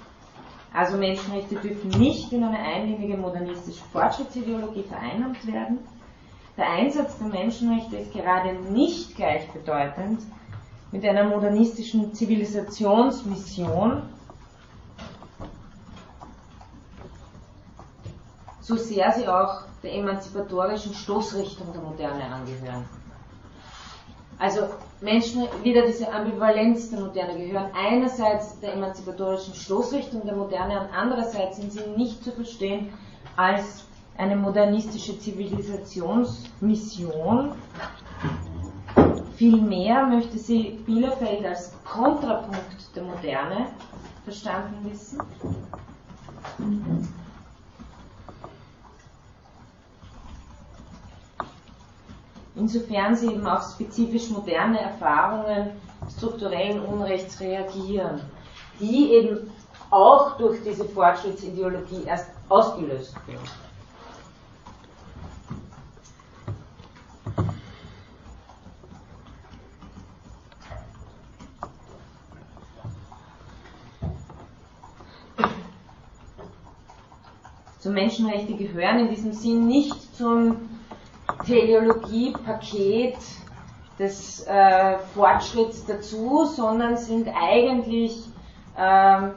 Also 0.73 0.95
Menschenrechte 0.95 1.55
dürfen 1.55 1.89
nicht 1.99 2.31
in 2.31 2.43
eine 2.45 2.59
einlinige 2.59 3.17
modernistische 3.17 3.83
Fortschrittsideologie 3.91 4.83
vereinnahmt 4.83 5.45
werden. 5.47 5.79
Der 6.55 6.69
Einsatz 6.69 7.17
der 7.17 7.27
Menschenrechte 7.27 7.97
ist 7.97 8.13
gerade 8.13 8.53
nicht 8.71 9.15
gleichbedeutend 9.17 10.21
mit 10.91 11.03
einer 11.03 11.25
modernistischen 11.25 12.13
Zivilisationsmission, 12.13 14.03
so 18.61 18.75
sehr 18.75 19.11
sie 19.11 19.27
auch 19.27 19.66
der 19.83 19.93
emanzipatorischen 19.93 20.93
Stoßrichtung 20.93 21.73
der 21.73 21.81
Moderne 21.81 22.23
angehören. 22.23 22.85
Also 24.39 24.69
Menschen, 25.01 25.47
wieder 25.63 25.87
diese 25.87 26.11
Ambivalenz 26.11 26.91
der 26.91 26.99
Moderne 26.99 27.39
gehören 27.39 27.71
einerseits 27.75 28.59
der 28.59 28.73
emanzipatorischen 28.73 29.55
Stoßrichtung 29.55 30.23
der 30.25 30.35
Moderne 30.35 30.81
und 30.81 30.89
andererseits 30.95 31.57
sind 31.57 31.71
sie 31.71 31.87
nicht 31.95 32.23
zu 32.23 32.31
verstehen 32.31 32.93
als 33.35 33.85
eine 34.17 34.35
modernistische 34.35 35.17
Zivilisationsmission. 35.19 37.51
Vielmehr 39.35 40.05
möchte 40.07 40.37
sie 40.37 40.79
Bielefeld 40.85 41.45
als 41.45 41.73
Kontrapunkt 41.83 42.95
der 42.95 43.03
Moderne 43.03 43.67
verstanden 44.23 44.89
wissen. 44.89 45.19
insofern 52.67 53.15
sie 53.15 53.27
eben 53.27 53.47
auf 53.47 53.63
spezifisch 53.71 54.29
moderne 54.29 54.81
Erfahrungen 54.81 55.69
strukturellen 56.17 56.81
Unrechts 56.81 57.39
reagieren, 57.39 58.19
die 58.81 59.11
eben 59.13 59.49
auch 59.89 60.37
durch 60.37 60.61
diese 60.63 60.83
Fortschrittsideologie 60.83 62.03
erst 62.05 62.29
ausgelöst 62.49 63.15
werden. 63.25 63.39
So 77.79 77.91
Menschenrechte 77.91 78.55
gehören 78.55 78.99
in 78.99 79.09
diesem 79.09 79.31
Sinn 79.31 79.67
nicht 79.67 80.17
zum 80.17 80.76
Teleologie-Paket 81.47 83.17
des 83.97 84.45
äh, 84.45 84.97
Fortschritts 85.15 85.85
dazu, 85.85 86.45
sondern 86.45 86.97
sind 86.97 87.27
eigentlich 87.29 88.25
ähm, 88.77 89.31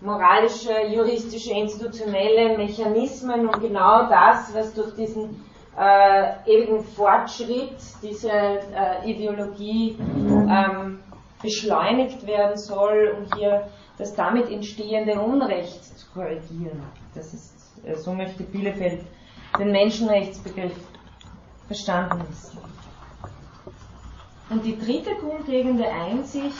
moralische, 0.00 0.72
juristische, 0.88 1.52
institutionelle 1.52 2.56
Mechanismen 2.56 3.48
und 3.48 3.60
genau 3.60 4.08
das, 4.08 4.54
was 4.54 4.72
durch 4.74 4.94
diesen 4.94 5.44
äh, 5.78 6.32
ewigen 6.46 6.84
Fortschritt 6.84 7.76
dieser 8.02 9.02
äh, 9.02 9.10
Ideologie 9.10 9.98
ähm, 9.98 11.00
beschleunigt 11.42 12.26
werden 12.26 12.56
soll, 12.56 13.16
um 13.18 13.38
hier 13.38 13.68
das 13.98 14.14
damit 14.14 14.50
entstehende 14.50 15.20
Unrecht 15.20 15.84
zu 15.84 16.06
korrigieren. 16.12 16.82
Das 17.14 17.34
ist, 17.34 17.54
äh, 17.84 17.94
so 17.96 18.12
möchte 18.12 18.44
Bielefeld 18.44 19.04
den 19.58 19.72
Menschenrechtsbegriff 19.72 20.72
verstanden 21.66 22.24
wissen. 22.28 22.58
Und 24.50 24.64
die 24.64 24.78
dritte 24.78 25.14
grundlegende 25.16 25.88
Einsicht 25.88 26.56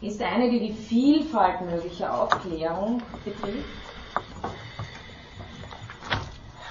ist 0.00 0.22
eine, 0.22 0.50
die 0.50 0.68
die 0.68 0.72
Vielfalt 0.72 1.60
möglicher 1.62 2.22
Aufklärung 2.22 3.02
betrifft. 3.24 3.64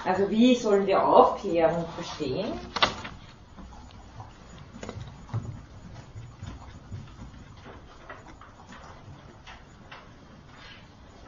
Also 0.04 0.30
wie 0.30 0.56
sollen 0.56 0.86
wir 0.86 1.06
Aufklärung 1.06 1.84
verstehen? 1.94 2.52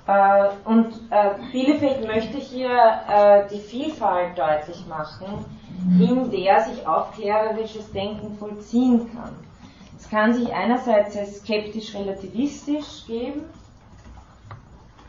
Äh, 0.07 0.49
und 0.65 0.95
äh, 1.11 1.35
Bielefeld 1.53 2.07
möchte 2.07 2.39
hier 2.39 2.71
äh, 3.09 3.49
die 3.49 3.61
Vielfalt 3.61 4.37
deutlich 4.37 4.85
machen, 4.87 5.45
in 5.99 6.31
der 6.31 6.61
sich 6.65 6.87
aufklärerisches 6.87 7.91
Denken 7.93 8.37
vollziehen 8.37 9.11
kann. 9.15 9.35
Es 9.99 10.09
kann 10.09 10.35
sich 10.35 10.53
einerseits 10.53 11.17
als 11.17 11.39
skeptisch-relativistisch 11.39 13.07
geben, 13.07 13.45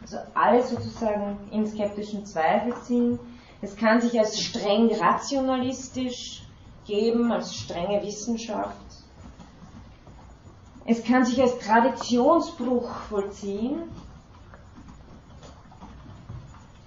also 0.01 0.17
alles 0.35 0.69
sozusagen 0.69 1.37
in 1.51 1.65
skeptischen 1.65 2.25
Zweifel 2.25 2.73
ziehen. 2.83 3.19
Es 3.61 3.75
kann 3.75 3.99
sich 3.99 4.19
als 4.19 4.39
streng 4.39 4.93
rationalistisch 4.93 6.43
geben, 6.85 7.31
als 7.31 7.55
strenge 7.55 8.03
Wissenschaft. 8.03 8.75
Es 10.85 11.03
kann 11.03 11.25
sich 11.25 11.41
als 11.41 11.57
Traditionsbruch 11.59 12.89
vollziehen, 13.09 13.83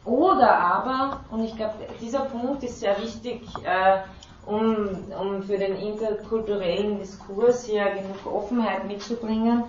oder 0.07 0.57
aber, 0.57 1.21
und 1.31 1.45
ich 1.45 1.57
glaube, 1.57 1.75
dieser 2.01 2.21
Punkt 2.21 2.63
ist 2.63 2.81
sehr 2.81 2.97
wichtig, 3.03 3.43
äh, 3.65 3.99
um, 4.47 4.89
um 5.21 5.43
für 5.43 5.59
den 5.59 5.77
interkulturellen 5.77 6.99
Diskurs 7.01 7.65
hier 7.65 7.85
genug 7.87 8.25
Offenheit 8.25 8.87
mitzubringen, 8.87 9.65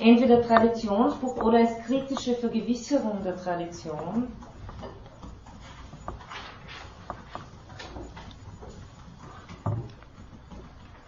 entweder 0.00 0.42
Traditionsbuch 0.42 1.36
oder 1.42 1.58
als 1.58 1.78
kritische 1.86 2.34
Vergewisserung 2.34 3.22
der 3.22 3.36
Tradition. 3.36 4.28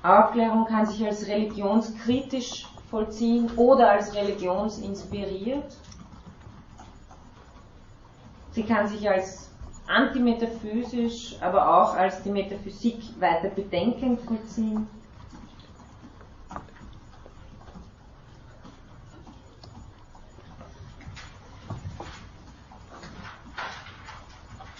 Aufklärung 0.02 0.66
kann 0.66 0.86
sich 0.86 1.04
als 1.04 1.26
religionskritisch 1.26 2.66
vollziehen 2.90 3.50
oder 3.56 3.90
als 3.90 4.14
religionsinspiriert. 4.14 5.76
Sie 8.58 8.64
kann 8.64 8.88
sich 8.88 9.08
als 9.08 9.52
antimetaphysisch, 9.86 11.36
aber 11.40 11.78
auch 11.80 11.94
als 11.94 12.20
die 12.24 12.30
Metaphysik 12.30 12.98
weiter 13.20 13.50
bedenkend 13.50 14.20
vollziehen. 14.22 14.88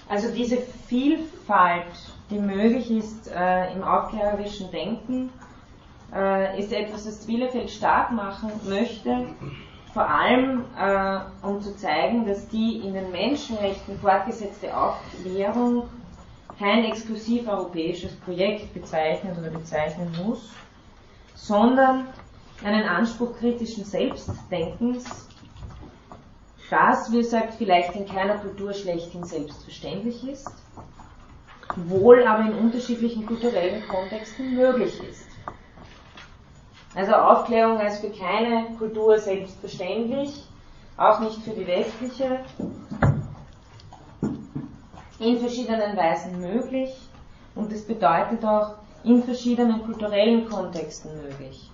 Also 0.08 0.34
diese 0.34 0.56
Vielfalt, 0.88 1.84
die 2.30 2.40
möglich 2.40 2.90
ist 2.90 3.30
äh, 3.30 3.72
im 3.74 3.84
aufklärerischen 3.84 4.72
Denken, 4.72 5.30
äh, 6.12 6.58
ist 6.58 6.72
etwas, 6.72 7.04
das 7.04 7.24
Bielefeld 7.24 7.70
stark 7.70 8.10
machen 8.10 8.50
möchte 8.66 9.28
vor 9.92 10.08
allem 10.08 10.64
äh, 10.78 11.20
um 11.46 11.60
zu 11.60 11.76
zeigen, 11.76 12.26
dass 12.26 12.48
die 12.48 12.80
in 12.84 12.94
den 12.94 13.10
Menschenrechten 13.10 13.98
fortgesetzte 13.98 14.76
Aufklärung 14.76 15.88
kein 16.58 16.84
exklusiv 16.84 17.48
europäisches 17.48 18.14
Projekt 18.16 18.74
bezeichnet 18.74 19.38
oder 19.38 19.50
bezeichnen 19.50 20.12
muss, 20.24 20.50
sondern 21.34 22.08
einen 22.64 22.88
Anspruch 22.88 23.36
kritischen 23.38 23.84
Selbstdenkens, 23.84 25.28
das, 26.70 27.10
wie 27.12 27.18
gesagt, 27.18 27.54
vielleicht 27.54 27.94
in 27.94 28.06
keiner 28.06 28.38
Kultur 28.38 28.74
schlechthin 28.74 29.24
selbstverständlich 29.24 30.28
ist, 30.28 30.52
wohl 31.76 32.26
aber 32.26 32.50
in 32.50 32.54
unterschiedlichen 32.54 33.24
kulturellen 33.24 33.86
Kontexten 33.88 34.54
möglich 34.54 35.00
ist. 35.02 35.27
Also 36.94 37.12
Aufklärung 37.12 37.78
als 37.78 37.98
für 37.98 38.10
keine 38.10 38.74
Kultur 38.78 39.18
selbstverständlich, 39.18 40.44
auch 40.96 41.20
nicht 41.20 41.42
für 41.42 41.50
die 41.50 41.66
westliche, 41.66 42.40
in 45.18 45.38
verschiedenen 45.38 45.96
Weisen 45.96 46.40
möglich 46.40 46.94
und 47.54 47.72
das 47.72 47.82
bedeutet 47.82 48.44
auch 48.44 48.74
in 49.04 49.22
verschiedenen 49.22 49.84
kulturellen 49.84 50.48
Kontexten 50.48 51.22
möglich. 51.22 51.70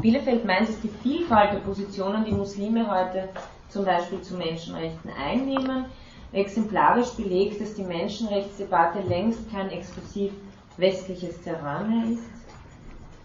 Bielefeld 0.00 0.44
meint, 0.44 0.68
dass 0.68 0.80
die 0.80 0.88
Vielfalt 1.02 1.52
der 1.52 1.58
Positionen, 1.60 2.24
die 2.24 2.32
Muslime 2.32 2.88
heute 2.90 3.28
zum 3.68 3.84
Beispiel 3.84 4.20
zu 4.22 4.34
Menschenrechten 4.36 5.10
einnehmen, 5.10 5.86
exemplarisch 6.32 7.10
belegt, 7.10 7.60
dass 7.60 7.74
die 7.74 7.84
Menschenrechtsdebatte 7.84 9.00
längst 9.00 9.50
kein 9.50 9.70
exklusiv 9.70 10.32
westliches 10.76 11.40
Terrain 11.42 11.88
mehr 11.88 12.12
ist. 12.12 12.24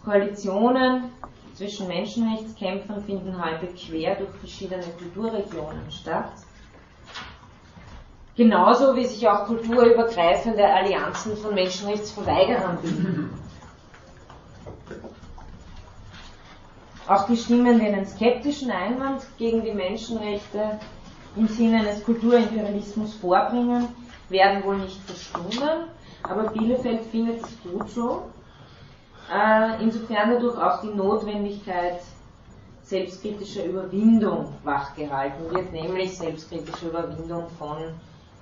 Koalitionen 0.03 1.11
zwischen 1.53 1.87
Menschenrechtskämpfern 1.87 3.03
finden 3.03 3.41
heute 3.43 3.67
quer 3.67 4.15
durch 4.15 4.31
verschiedene 4.39 4.83
Kulturregionen 4.97 5.89
statt. 5.91 6.31
Genauso 8.35 8.95
wie 8.95 9.05
sich 9.05 9.27
auch 9.27 9.45
kulturübergreifende 9.45 10.65
Allianzen 10.65 11.37
von 11.37 11.53
Menschenrechtsverweigerern 11.53 12.79
bilden. 12.81 13.42
Auch 17.07 17.25
die 17.27 17.35
Stimmen, 17.35 17.79
die 17.79 17.85
einen 17.87 18.05
skeptischen 18.05 18.71
Einwand 18.71 19.23
gegen 19.37 19.63
die 19.63 19.73
Menschenrechte 19.73 20.79
im 21.35 21.47
Sinne 21.47 21.79
eines 21.79 22.03
Kulturimperialismus 22.03 23.15
vorbringen, 23.15 23.89
werden 24.29 24.63
wohl 24.63 24.77
nicht 24.77 25.01
verstummen, 25.01 25.87
aber 26.23 26.49
Bielefeld 26.51 27.01
findet 27.11 27.43
es 27.43 27.61
gut 27.63 27.89
so. 27.89 28.23
Äh, 29.33 29.81
insofern 29.83 30.31
dadurch 30.31 30.57
auch 30.57 30.81
die 30.81 30.95
Notwendigkeit 30.95 32.01
selbstkritischer 32.83 33.65
Überwindung 33.65 34.53
wachgehalten 34.63 35.49
wird, 35.51 35.71
nämlich 35.71 36.17
selbstkritische 36.17 36.87
Überwindung 36.87 37.47
von 37.57 37.77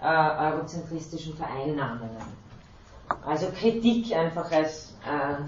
äh, 0.01 0.51
eurozentristischen 0.51 1.35
Vereinnahmungen. 1.35 2.41
Also 3.25 3.47
Kritik 3.47 4.15
einfach 4.15 4.51
als 4.51 4.93
äh, 5.05 5.41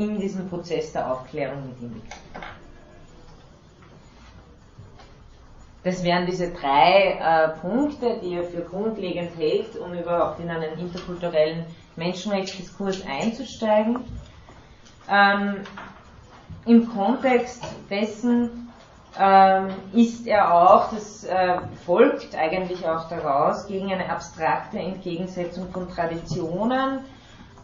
in 0.00 0.18
diesem 0.18 0.48
Prozess 0.48 0.92
der 0.92 1.12
Aufklärung 1.12 1.68
mit 1.68 1.80
ihm 1.82 2.02
Das 5.82 6.02
wären 6.02 6.26
diese 6.26 6.50
drei 6.50 7.18
äh, 7.20 7.48
Punkte, 7.60 8.18
die 8.22 8.34
er 8.34 8.44
für 8.44 8.62
grundlegend 8.62 9.36
hält, 9.38 9.76
um 9.78 9.92
überhaupt 9.92 10.40
in 10.40 10.50
einen 10.50 10.78
interkulturellen 10.78 11.64
Menschenrechtsdiskurs 11.96 13.02
einzusteigen. 13.06 14.00
Ähm, 15.10 15.56
Im 16.66 16.88
Kontext 16.90 17.62
dessen 17.88 18.70
ähm, 19.18 19.68
ist 19.92 20.26
er 20.26 20.54
auch, 20.54 20.92
das 20.92 21.24
äh, 21.24 21.58
folgt 21.84 22.34
eigentlich 22.34 22.86
auch 22.86 23.08
daraus, 23.08 23.66
gegen 23.66 23.92
eine 23.92 24.08
abstrakte 24.10 24.78
Entgegensetzung 24.78 25.70
von 25.72 25.88
Traditionen, 25.88 27.00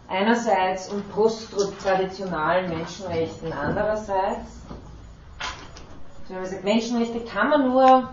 einerseits 0.09 0.88
und 0.92 1.11
posttraditionalen 1.12 2.69
Menschenrechten 2.69 3.53
andererseits. 3.53 4.62
Menschenrechte 6.62 7.21
kann 7.21 7.51
man 7.51 7.69
nur 7.69 8.11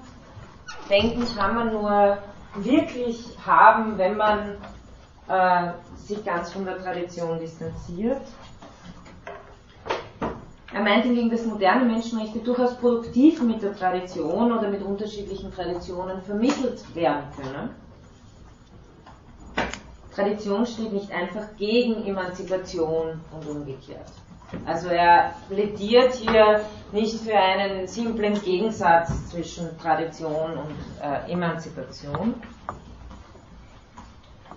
denken, 0.89 1.25
kann 1.35 1.55
man 1.55 1.73
nur 1.73 2.17
wirklich 2.55 3.35
haben, 3.45 3.97
wenn 3.97 4.17
man 4.17 4.57
äh, 5.27 5.71
sich 5.97 6.23
ganz 6.23 6.51
von 6.51 6.65
der 6.65 6.81
Tradition 6.81 7.39
distanziert. 7.39 8.21
Er 10.73 10.81
meint 10.81 11.03
hingegen, 11.03 11.29
dass 11.29 11.45
moderne 11.45 11.85
Menschenrechte 11.85 12.39
durchaus 12.39 12.75
produktiv 12.77 13.41
mit 13.41 13.61
der 13.61 13.75
Tradition 13.75 14.51
oder 14.51 14.69
mit 14.69 14.81
unterschiedlichen 14.81 15.53
Traditionen 15.53 16.21
vermittelt 16.23 16.83
werden 16.95 17.25
können. 17.35 17.69
Tradition 20.15 20.65
steht 20.65 20.93
nicht 20.93 21.11
einfach 21.11 21.55
gegen 21.57 22.05
Emanzipation 22.05 23.19
und 23.31 23.47
umgekehrt. 23.47 24.11
Also 24.65 24.89
er 24.89 25.33
plädiert 25.49 26.13
hier 26.13 26.61
nicht 26.91 27.19
für 27.21 27.35
einen 27.35 27.87
simplen 27.87 28.39
Gegensatz 28.41 29.29
zwischen 29.29 29.75
Tradition 29.79 30.51
und 30.57 30.75
äh, 31.01 31.31
Emanzipation. 31.31 32.35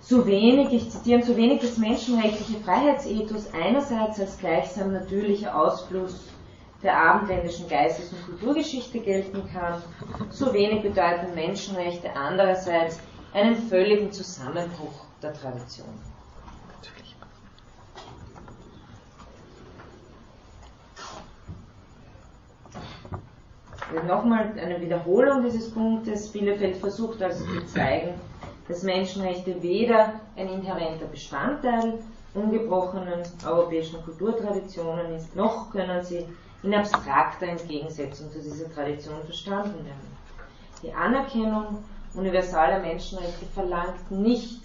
Zu 0.01 0.25
wenig, 0.27 0.71
ich 0.71 0.89
zitiere, 0.91 1.21
zu 1.21 1.35
wenig 1.35 1.61
das 1.61 1.77
menschenrechtliche 1.77 2.63
Freiheitsethos 2.63 3.51
einerseits 3.53 4.19
als 4.19 4.37
gleichsam 4.37 4.93
natürlicher 4.93 5.59
Ausfluss 5.59 6.27
der 6.83 6.95
abendländischen 6.95 7.67
Geistes- 7.67 8.13
und 8.13 8.25
Kulturgeschichte 8.25 8.99
gelten 8.99 9.43
kann, 9.51 9.81
so 10.29 10.53
wenig 10.53 10.83
bedeuten 10.83 11.33
Menschenrechte 11.33 12.15
andererseits 12.15 12.99
einen 13.33 13.55
völligen 13.55 14.11
Zusammenbruch 14.11 15.06
der 15.21 15.33
Tradition. 15.33 15.87
Nochmal 24.05 24.53
eine 24.59 24.79
Wiederholung 24.81 25.43
dieses 25.43 25.71
Punktes. 25.71 26.29
Bielefeld 26.31 26.77
versucht 26.77 27.21
also 27.21 27.45
zu 27.45 27.65
zeigen, 27.65 28.13
dass 28.67 28.83
Menschenrechte 28.83 29.61
weder 29.61 30.13
ein 30.35 30.49
inhärenter 30.49 31.05
Bestandteil 31.05 31.99
ungebrochenen 32.33 33.23
europäischen 33.45 34.03
Kulturtraditionen 34.03 35.15
ist, 35.15 35.35
noch 35.35 35.71
können 35.71 36.03
sie 36.03 36.25
in 36.63 36.75
abstrakter 36.75 37.47
Entgegensetzung 37.47 38.31
zu 38.31 38.39
dieser 38.39 38.71
Tradition 38.73 39.23
verstanden 39.23 39.85
werden. 39.85 40.17
Die 40.83 40.93
Anerkennung 40.93 41.83
universaler 42.13 42.79
Menschenrechte 42.79 43.45
verlangt 43.53 44.11
nicht 44.11 44.61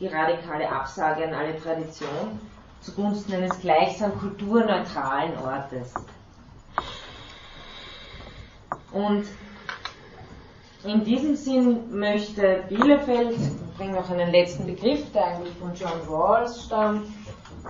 die 0.00 0.06
radikale 0.06 0.70
Absage 0.70 1.24
an 1.26 1.34
alle 1.34 1.60
Tradition 1.60 2.38
zugunsten 2.80 3.34
eines 3.34 3.58
gleichsam 3.60 4.18
kulturneutralen 4.18 5.36
Ortes. 5.38 5.94
Und 8.92 9.26
in 10.84 11.04
diesem 11.04 11.34
Sinn 11.34 11.98
möchte 11.98 12.64
Bielefeld, 12.68 13.32
ich 13.32 13.76
bringe 13.76 13.94
noch 13.94 14.08
einen 14.10 14.30
letzten 14.30 14.66
Begriff, 14.66 15.10
der 15.12 15.26
eigentlich 15.26 15.54
von 15.56 15.74
John 15.74 16.00
Rawls 16.08 16.64
stammt, 16.64 17.08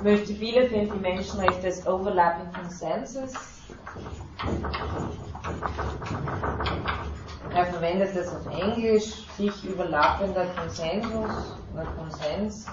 möchte 0.02 0.34
Bielefeld 0.34 0.92
die 0.92 0.98
Menschenrechte 0.98 1.66
als 1.66 1.86
Overlapping 1.86 2.52
Consensus. 2.52 3.32
Er 7.54 7.66
verwendet 7.66 8.14
das 8.14 8.28
auf 8.28 8.46
Englisch, 8.46 9.26
sich 9.36 9.64
überlappender 9.64 10.46
Konsensus 10.56 11.56
oder 11.72 11.84
Konsens. 11.96 12.66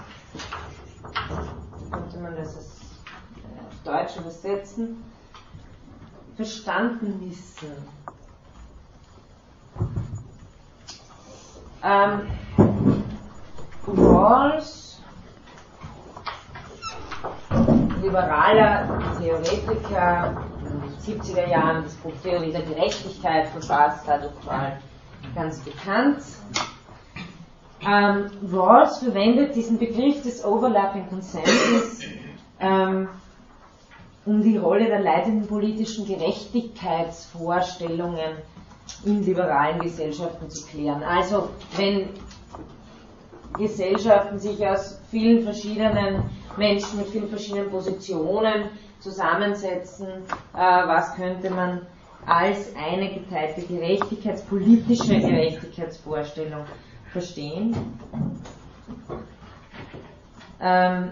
Könnte 1.90 2.18
man 2.18 2.36
das 2.36 2.56
auf 2.56 3.84
Deutsch 3.84 4.16
übersetzen? 4.16 5.02
Verstanden 6.36 7.20
wissen 7.20 7.72
Ähm, 11.82 12.28
Rawls, 13.86 15.00
liberaler 18.02 18.88
Theoretiker 19.20 20.42
70er 21.00 21.48
Jahren, 21.48 21.84
das 21.84 21.96
Theorie 22.22 22.52
der 22.52 22.62
Gerechtigkeit 22.62 23.48
von 23.48 23.62
Schwarzkadukal 23.62 24.78
ganz 25.34 25.58
bekannt. 25.60 26.22
Ähm, 27.86 28.30
Rawls 28.52 28.98
verwendet 28.98 29.54
diesen 29.54 29.78
Begriff 29.78 30.22
des 30.22 30.44
Overlapping 30.44 31.08
Consensus, 31.08 32.00
ähm, 32.58 33.08
um 34.24 34.42
die 34.42 34.56
Rolle 34.56 34.86
der 34.86 35.00
leitenden 35.00 35.46
politischen 35.46 36.06
Gerechtigkeitsvorstellungen 36.06 38.38
in 39.04 39.22
liberalen 39.24 39.80
Gesellschaften 39.80 40.48
zu 40.50 40.66
klären. 40.66 41.02
Also 41.02 41.50
wenn 41.76 42.08
Gesellschaften 43.56 44.38
sich 44.38 44.66
aus 44.66 44.98
vielen 45.10 45.44
verschiedenen 45.44 46.22
Menschen 46.56 46.98
mit 46.98 47.08
vielen 47.08 47.28
verschiedenen 47.28 47.70
Positionen 47.70 48.70
zusammensetzen, 49.06 50.08
äh, 50.54 50.58
was 50.58 51.14
könnte 51.14 51.50
man 51.50 51.82
als 52.26 52.74
eine 52.74 53.08
geteilte 53.08 53.62
Gerechtigkeitspolitische 53.62 55.20
Gerechtigkeitsvorstellung 55.20 56.64
verstehen. 57.12 57.76
Ähm, 60.60 61.10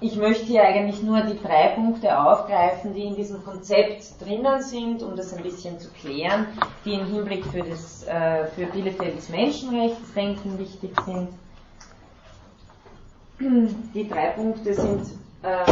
ich 0.00 0.16
möchte 0.16 0.46
hier 0.46 0.64
eigentlich 0.64 1.02
nur 1.02 1.20
die 1.20 1.38
drei 1.38 1.68
Punkte 1.68 2.18
aufgreifen, 2.18 2.94
die 2.94 3.04
in 3.04 3.14
diesem 3.14 3.44
Konzept 3.44 4.20
drinnen 4.20 4.62
sind, 4.62 5.02
um 5.02 5.14
das 5.14 5.34
ein 5.34 5.42
bisschen 5.42 5.78
zu 5.78 5.90
klären, 5.90 6.46
die 6.84 6.94
im 6.94 7.06
Hinblick 7.06 7.44
für, 7.46 7.62
das, 7.62 8.04
äh, 8.04 8.46
für 8.46 8.66
Bielefelds 8.66 9.28
Menschenrechtsdenken 9.28 10.58
wichtig 10.58 10.92
sind. 11.04 11.28
Die 13.94 14.08
drei 14.08 14.28
Punkte 14.30 14.72
sind 14.72 15.02
äh, 15.42 15.64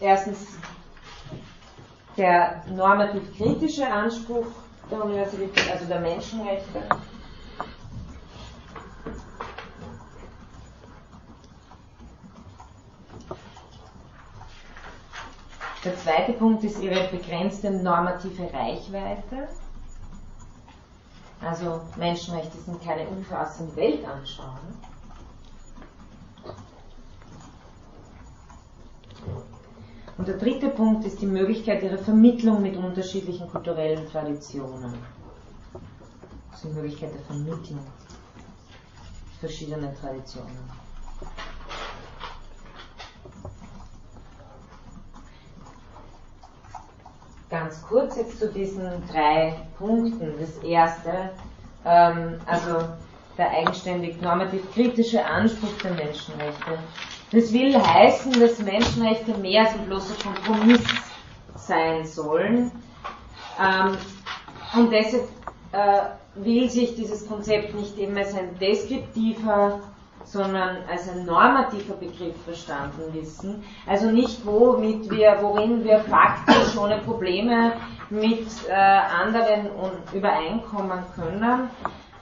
erstens 0.00 0.38
der 2.16 2.62
normativ-kritische 2.68 3.86
Anspruch 3.86 4.46
der 4.90 5.04
Universität, 5.04 5.70
also 5.70 5.84
der 5.86 6.00
Menschenrechte, 6.00 6.82
Der 15.86 15.96
zweite 15.98 16.32
Punkt 16.32 16.64
ist 16.64 16.80
ihre 16.82 17.06
begrenzte 17.12 17.70
normative 17.70 18.52
Reichweite. 18.52 19.46
Also 21.40 21.80
Menschenrechte 21.94 22.58
sind 22.58 22.82
keine 22.82 23.06
umfassende 23.06 23.76
Weltanschauung. 23.76 24.58
Und 30.18 30.28
der 30.28 30.38
dritte 30.38 30.68
Punkt 30.68 31.04
ist 31.04 31.20
die 31.20 31.26
Möglichkeit 31.26 31.82
ihrer 31.82 31.98
Vermittlung 31.98 32.62
mit 32.62 32.76
unterschiedlichen 32.76 33.48
kulturellen 33.48 34.06
Traditionen. 34.08 34.94
Also 36.50 36.68
die 36.68 36.74
Möglichkeit 36.74 37.12
der 37.12 37.20
Vermittlung 37.20 37.80
verschiedener 39.40 39.94
Traditionen. 39.94 40.56
ganz 47.50 47.82
kurz 47.82 48.16
jetzt 48.16 48.38
zu 48.38 48.48
diesen 48.52 48.86
drei 49.10 49.54
Punkten. 49.78 50.34
Das 50.38 50.56
erste, 50.62 51.30
ähm, 51.84 52.40
also 52.46 52.86
der 53.38 53.50
eigenständig 53.50 54.20
normativ-kritische 54.20 55.24
Anspruch 55.24 55.72
der 55.82 55.92
Menschenrechte. 55.92 56.78
Das 57.32 57.52
will 57.52 57.76
heißen, 57.76 58.32
dass 58.40 58.58
Menschenrechte 58.60 59.36
mehr 59.38 59.62
als 59.62 59.74
ein 59.74 59.86
bloßer 59.86 60.14
Kompromiss 60.22 60.84
sein 61.56 62.04
sollen. 62.04 62.70
Ähm, 63.60 63.96
und 64.76 64.92
deshalb 64.92 65.24
äh, 65.72 66.00
will 66.36 66.68
sich 66.70 66.94
dieses 66.94 67.26
Konzept 67.26 67.74
nicht 67.74 67.98
eben 67.98 68.16
als 68.16 68.34
ein 68.34 68.58
deskriptiver 68.58 69.80
sondern 70.26 70.78
als 70.90 71.08
ein 71.08 71.24
normativer 71.24 71.94
Begriff 71.94 72.34
verstanden 72.44 73.14
wissen. 73.14 73.62
Also 73.86 74.10
nicht, 74.10 74.44
womit 74.44 75.08
wir, 75.10 75.38
worin 75.40 75.84
wir 75.84 76.00
faktisch 76.00 76.76
ohne 76.76 76.98
Probleme 76.98 77.72
mit 78.10 78.46
äh, 78.68 78.72
anderen 78.72 79.70
übereinkommen 80.12 81.04
können. 81.14 81.70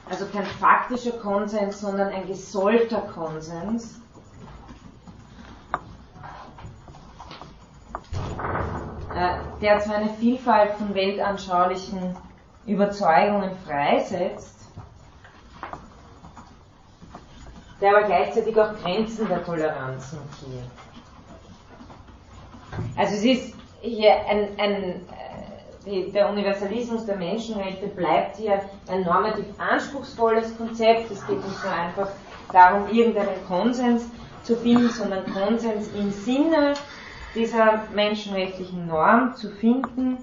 Also 0.09 0.27
kein 0.27 0.45
faktischer 0.45 1.13
Konsens, 1.13 1.81
sondern 1.81 2.09
ein 2.09 2.27
gesollter 2.27 3.01
Konsens. 3.01 4.01
Der 9.61 9.81
zwar 9.81 9.97
eine 9.97 10.11
Vielfalt 10.11 10.73
von 10.73 10.95
weltanschaulichen 10.95 12.17
Überzeugungen 12.67 13.53
freisetzt, 13.67 14.69
der 17.81 17.97
aber 17.97 18.07
gleichzeitig 18.07 18.59
auch 18.59 18.75
Grenzen 18.83 19.29
der 19.29 19.45
Toleranz 19.45 20.13
markiert. 20.13 20.71
Also 22.97 23.15
es 23.15 23.25
ist 23.25 23.55
hier 23.83 24.15
ein, 24.29 24.49
ein, 24.59 25.01
die, 25.87 26.11
der 26.11 26.29
Universalismus 26.31 27.07
der 27.07 27.17
Menschenrechte 27.17 27.87
bleibt 27.89 28.37
hier 28.37 28.61
ein 28.89 29.03
normativ 29.03 29.47
anspruchsvolles 29.59 30.57
Konzept. 30.57 31.11
Es 31.11 31.25
geht 31.27 31.37
nicht 31.37 31.63
nur 31.63 31.73
einfach 31.73 32.09
darum, 32.53 32.89
irgendeinen 32.91 33.47
Konsens 33.47 34.07
zu 34.43 34.57
finden, 34.57 34.89
sondern 34.89 35.25
Konsens 35.33 35.89
im 35.95 36.11
Sinne 36.11 36.75
dieser 37.35 37.83
menschenrechtlichen 37.95 38.87
Norm 38.87 39.35
zu 39.35 39.51
finden, 39.51 40.19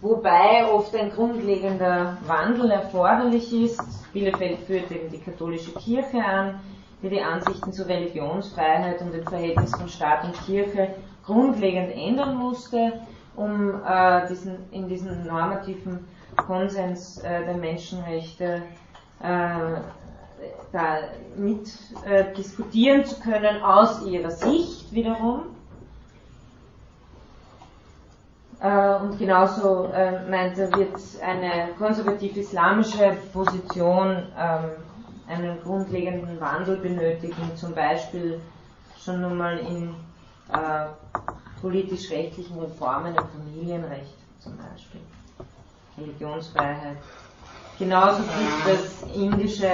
wobei 0.00 0.66
oft 0.70 0.94
ein 0.94 1.10
grundlegender 1.10 2.16
Wandel 2.26 2.70
erforderlich 2.70 3.52
ist. 3.52 4.12
Bielefeld 4.12 4.60
führt 4.60 4.90
eben 4.90 5.10
die 5.10 5.20
katholische 5.20 5.72
Kirche 5.72 6.24
an, 6.24 6.60
die 7.02 7.10
die 7.10 7.20
Ansichten 7.20 7.72
zur 7.72 7.86
Religionsfreiheit 7.86 9.00
und 9.02 9.12
dem 9.12 9.24
Verhältnis 9.26 9.72
von 9.76 9.88
Staat 9.88 10.24
und 10.24 10.34
Kirche 10.46 10.94
grundlegend 11.24 11.92
ändern 11.94 12.36
musste, 12.36 13.00
um 13.36 13.82
äh, 13.84 14.26
diesen, 14.28 14.56
in 14.72 14.88
diesen 14.88 15.26
normativen 15.26 16.06
Konsens 16.36 17.18
äh, 17.18 17.44
der 17.44 17.56
Menschenrechte 17.56 18.62
äh, 19.22 19.80
da 20.72 20.98
mit 21.36 21.68
äh, 22.04 22.32
diskutieren 22.34 23.04
zu 23.04 23.18
können 23.20 23.62
aus 23.62 24.02
ihrer 24.04 24.30
Sicht 24.30 24.92
wiederum. 24.92 25.42
Äh, 28.60 28.94
und 28.96 29.18
genauso 29.18 29.86
äh, 29.92 30.28
meinte, 30.28 30.70
wird 30.72 30.98
eine 31.24 31.72
konservativ-islamische 31.78 33.16
Position 33.32 34.26
ähm, 34.38 34.70
einen 35.28 35.60
grundlegenden 35.62 36.40
Wandel 36.40 36.76
benötigen, 36.76 37.54
zum 37.54 37.74
Beispiel 37.74 38.40
schon 38.98 39.20
nun 39.20 39.36
mal 39.36 39.58
in 39.58 39.94
äh, 40.52 40.86
politisch-rechtlichen 41.60 42.58
Reformen 42.58 43.14
im 43.14 43.24
Familienrecht 43.28 44.14
zum 44.40 44.56
Beispiel, 44.56 45.00
Religionsfreiheit. 45.98 46.96
Genauso 47.78 48.22
gibt 48.22 48.66
das 48.66 49.14
indische 49.14 49.70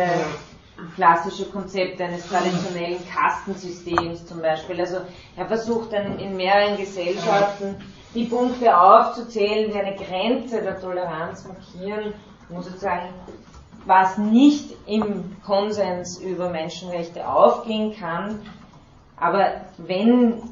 klassische 0.95 1.47
Konzept 1.47 2.01
eines 2.01 2.29
traditionellen 2.29 2.99
Kastensystems 3.09 4.27
zum 4.27 4.41
Beispiel. 4.41 4.81
Also 4.81 4.99
er 5.37 5.47
versucht 5.47 5.93
dann 5.93 6.19
in 6.19 6.37
mehreren 6.37 6.77
Gesellschaften 6.77 7.77
die 8.15 8.25
Punkte 8.25 8.77
aufzuzählen, 8.77 9.71
die 9.71 9.79
eine 9.79 9.97
Grenze 9.97 10.63
der 10.63 10.81
Toleranz 10.81 11.47
markieren, 11.47 12.15
wo 12.49 12.61
sozusagen 12.61 13.09
was 13.87 14.17
nicht 14.19 14.75
im 14.87 15.37
Konsens 15.45 16.19
über 16.19 16.49
Menschenrechte 16.49 17.29
aufgehen 17.29 17.95
kann. 17.99 18.41
Aber 19.17 19.63
wenn 19.79 20.43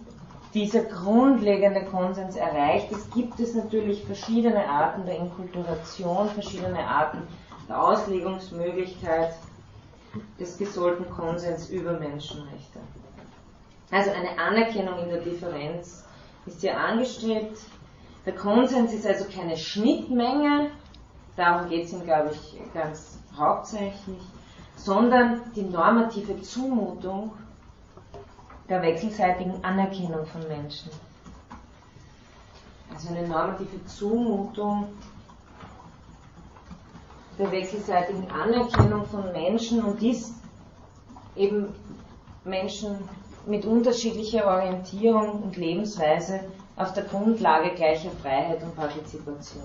dieser 0.55 0.83
grundlegende 0.83 1.85
Konsens 1.87 2.37
erreicht 2.37 2.91
ist, 2.93 3.13
gibt 3.15 3.41
es 3.41 3.55
natürlich 3.55 4.05
verschiedene 4.05 4.69
Arten 4.69 5.07
der 5.07 5.17
Inkulturation, 5.17 6.29
verschiedene 6.29 6.87
Arten 6.87 7.23
der 7.69 7.83
Auslegungsmöglichkeit 7.83 9.35
des 10.39 10.59
gesollten 10.59 11.09
Konsens 11.11 11.71
über 11.71 11.99
Menschenrechte. 11.99 12.81
Also 13.91 14.11
eine 14.11 14.39
Anerkennung 14.39 14.99
in 14.99 15.09
der 15.09 15.21
Differenz 15.21 16.05
ist 16.47 16.61
hier 16.61 16.79
angestrebt. 16.79 17.59
Der 18.25 18.35
Konsens 18.35 18.93
ist 18.93 19.07
also 19.07 19.25
keine 19.25 19.57
Schnittmenge, 19.57 20.71
darum 21.37 21.69
geht 21.69 21.87
es 21.87 21.93
ihm, 21.93 22.05
glaube 22.05 22.31
ich, 22.33 22.59
ganz 22.73 23.19
hauptsächlich, 23.37 24.21
sondern 24.77 25.41
die 25.55 25.63
normative 25.63 26.41
Zumutung 26.41 27.33
der 28.69 28.83
wechselseitigen 28.83 29.63
Anerkennung 29.65 30.25
von 30.27 30.47
Menschen. 30.49 30.91
Also 32.95 33.09
eine 33.09 33.27
normative 33.27 33.85
Zumutung 33.87 34.89
der 37.43 37.53
wechselseitigen 37.53 38.31
Anerkennung 38.31 39.05
von 39.07 39.33
Menschen 39.33 39.83
und 39.83 40.01
dies 40.01 40.33
eben 41.35 41.75
Menschen 42.45 42.99
mit 43.47 43.65
unterschiedlicher 43.65 44.47
Orientierung 44.47 45.43
und 45.43 45.57
Lebensweise 45.57 46.41
auf 46.77 46.93
der 46.93 47.05
Grundlage 47.05 47.71
gleicher 47.75 48.11
Freiheit 48.23 48.63
und 48.63 48.77
Partizipation. 48.77 49.65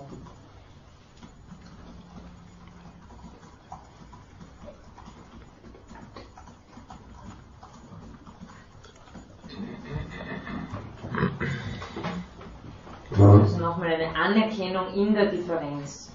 Also 13.20 13.58
nochmal 13.58 13.94
eine 13.94 14.16
Anerkennung 14.16 14.94
in 14.94 15.14
der 15.14 15.28
Differenz 15.28 16.07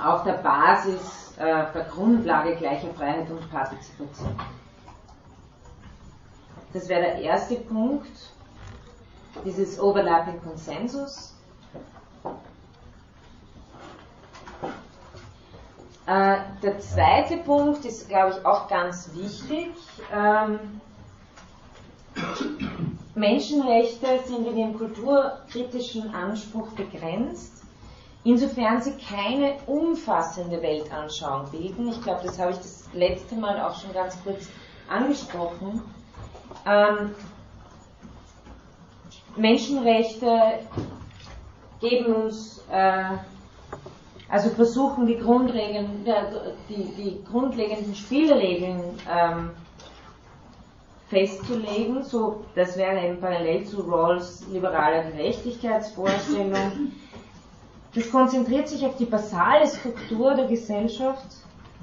auf 0.00 0.24
der 0.24 0.34
Basis, 0.34 1.34
äh, 1.38 1.64
der 1.72 1.86
Grundlage 1.90 2.56
gleicher 2.56 2.88
Freiheit 2.94 3.30
und 3.30 3.50
Partizipation. 3.50 4.38
Das 6.72 6.88
wäre 6.88 7.00
der 7.02 7.18
erste 7.20 7.56
Punkt, 7.56 8.10
dieses 9.44 9.80
Overlapping 9.80 10.40
Konsensus. 10.42 11.34
Äh, 16.06 16.38
der 16.62 16.78
zweite 16.78 17.38
Punkt 17.38 17.84
ist, 17.84 18.08
glaube 18.08 18.36
ich, 18.36 18.46
auch 18.46 18.68
ganz 18.68 19.10
wichtig. 19.14 19.74
Ähm, 20.12 20.80
Menschenrechte 23.14 24.06
sind 24.24 24.46
in 24.46 24.56
ihrem 24.56 24.78
kulturkritischen 24.78 26.14
Anspruch 26.14 26.68
begrenzt 26.68 27.57
insofern 28.24 28.80
sie 28.82 28.94
keine 28.96 29.54
umfassende 29.66 30.60
Weltanschauung 30.62 31.50
bilden. 31.50 31.88
Ich 31.88 32.02
glaube, 32.02 32.20
das 32.24 32.38
habe 32.38 32.52
ich 32.52 32.58
das 32.58 32.88
letzte 32.92 33.36
Mal 33.36 33.60
auch 33.60 33.80
schon 33.80 33.92
ganz 33.92 34.16
kurz 34.22 34.48
angesprochen. 34.88 35.82
Ähm, 36.66 37.14
Menschenrechte 39.36 40.60
geben 41.80 42.14
uns, 42.14 42.64
äh, 42.70 43.04
also 44.28 44.50
versuchen 44.50 45.06
die, 45.06 45.16
Grundregeln, 45.16 46.04
die, 46.68 46.84
die 46.96 47.24
grundlegenden 47.24 47.94
Spielregeln 47.94 48.82
ähm, 49.10 49.50
festzulegen. 51.08 52.02
So, 52.02 52.44
das 52.54 52.76
wäre 52.76 53.06
eben 53.06 53.20
parallel 53.20 53.64
zu 53.64 53.80
Rawls 53.82 54.46
liberaler 54.50 55.10
Gerechtigkeitsvorstellung. 55.10 56.92
Das 57.98 58.12
konzentriert 58.12 58.68
sich 58.68 58.86
auf 58.86 58.96
die 58.96 59.06
basale 59.06 59.66
Struktur 59.66 60.32
der 60.36 60.46
Gesellschaft 60.46 61.26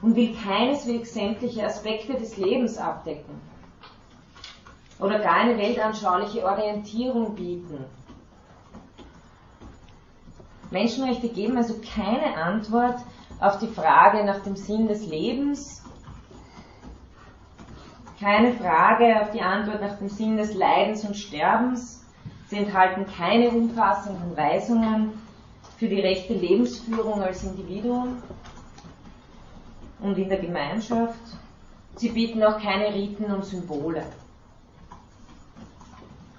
und 0.02 0.16
will 0.16 0.34
keineswegs 0.34 1.14
sämtliche 1.14 1.66
Aspekte 1.66 2.14
des 2.14 2.38
Lebens 2.38 2.78
abdecken 2.78 3.36
oder 4.98 5.20
gar 5.20 5.34
eine 5.34 5.58
weltanschauliche 5.58 6.46
Orientierung 6.46 7.36
bieten. 7.36 7.84
Menschenrechte 10.72 11.28
geben 11.28 11.58
also 11.58 11.82
keine 11.94 12.38
Antwort 12.38 13.00
auf 13.42 13.60
die 13.60 13.68
Frage 13.68 14.24
nach 14.24 14.40
dem 14.40 14.56
Sinn 14.56 14.88
des 14.88 15.06
Lebens, 15.06 15.84
keine 18.22 18.54
Frage 18.54 19.20
auf 19.22 19.32
die 19.32 19.42
Antwort 19.42 19.82
nach 19.82 19.98
dem 19.98 20.08
Sinn 20.08 20.38
des 20.38 20.54
Leidens 20.54 21.04
und 21.04 21.18
Sterbens, 21.18 22.06
sie 22.48 22.56
enthalten 22.56 23.06
keine 23.06 23.50
umfassenden 23.50 24.38
Weisungen 24.38 25.25
für 25.78 25.88
die 25.88 26.00
rechte 26.00 26.34
Lebensführung 26.34 27.22
als 27.22 27.44
Individuum 27.44 28.22
und 30.00 30.18
in 30.18 30.30
der 30.30 30.40
Gemeinschaft. 30.40 31.20
Sie 31.96 32.10
bieten 32.10 32.44
auch 32.44 32.60
keine 32.60 32.94
Riten 32.94 33.26
und 33.26 33.46
Symbole. 33.46 34.04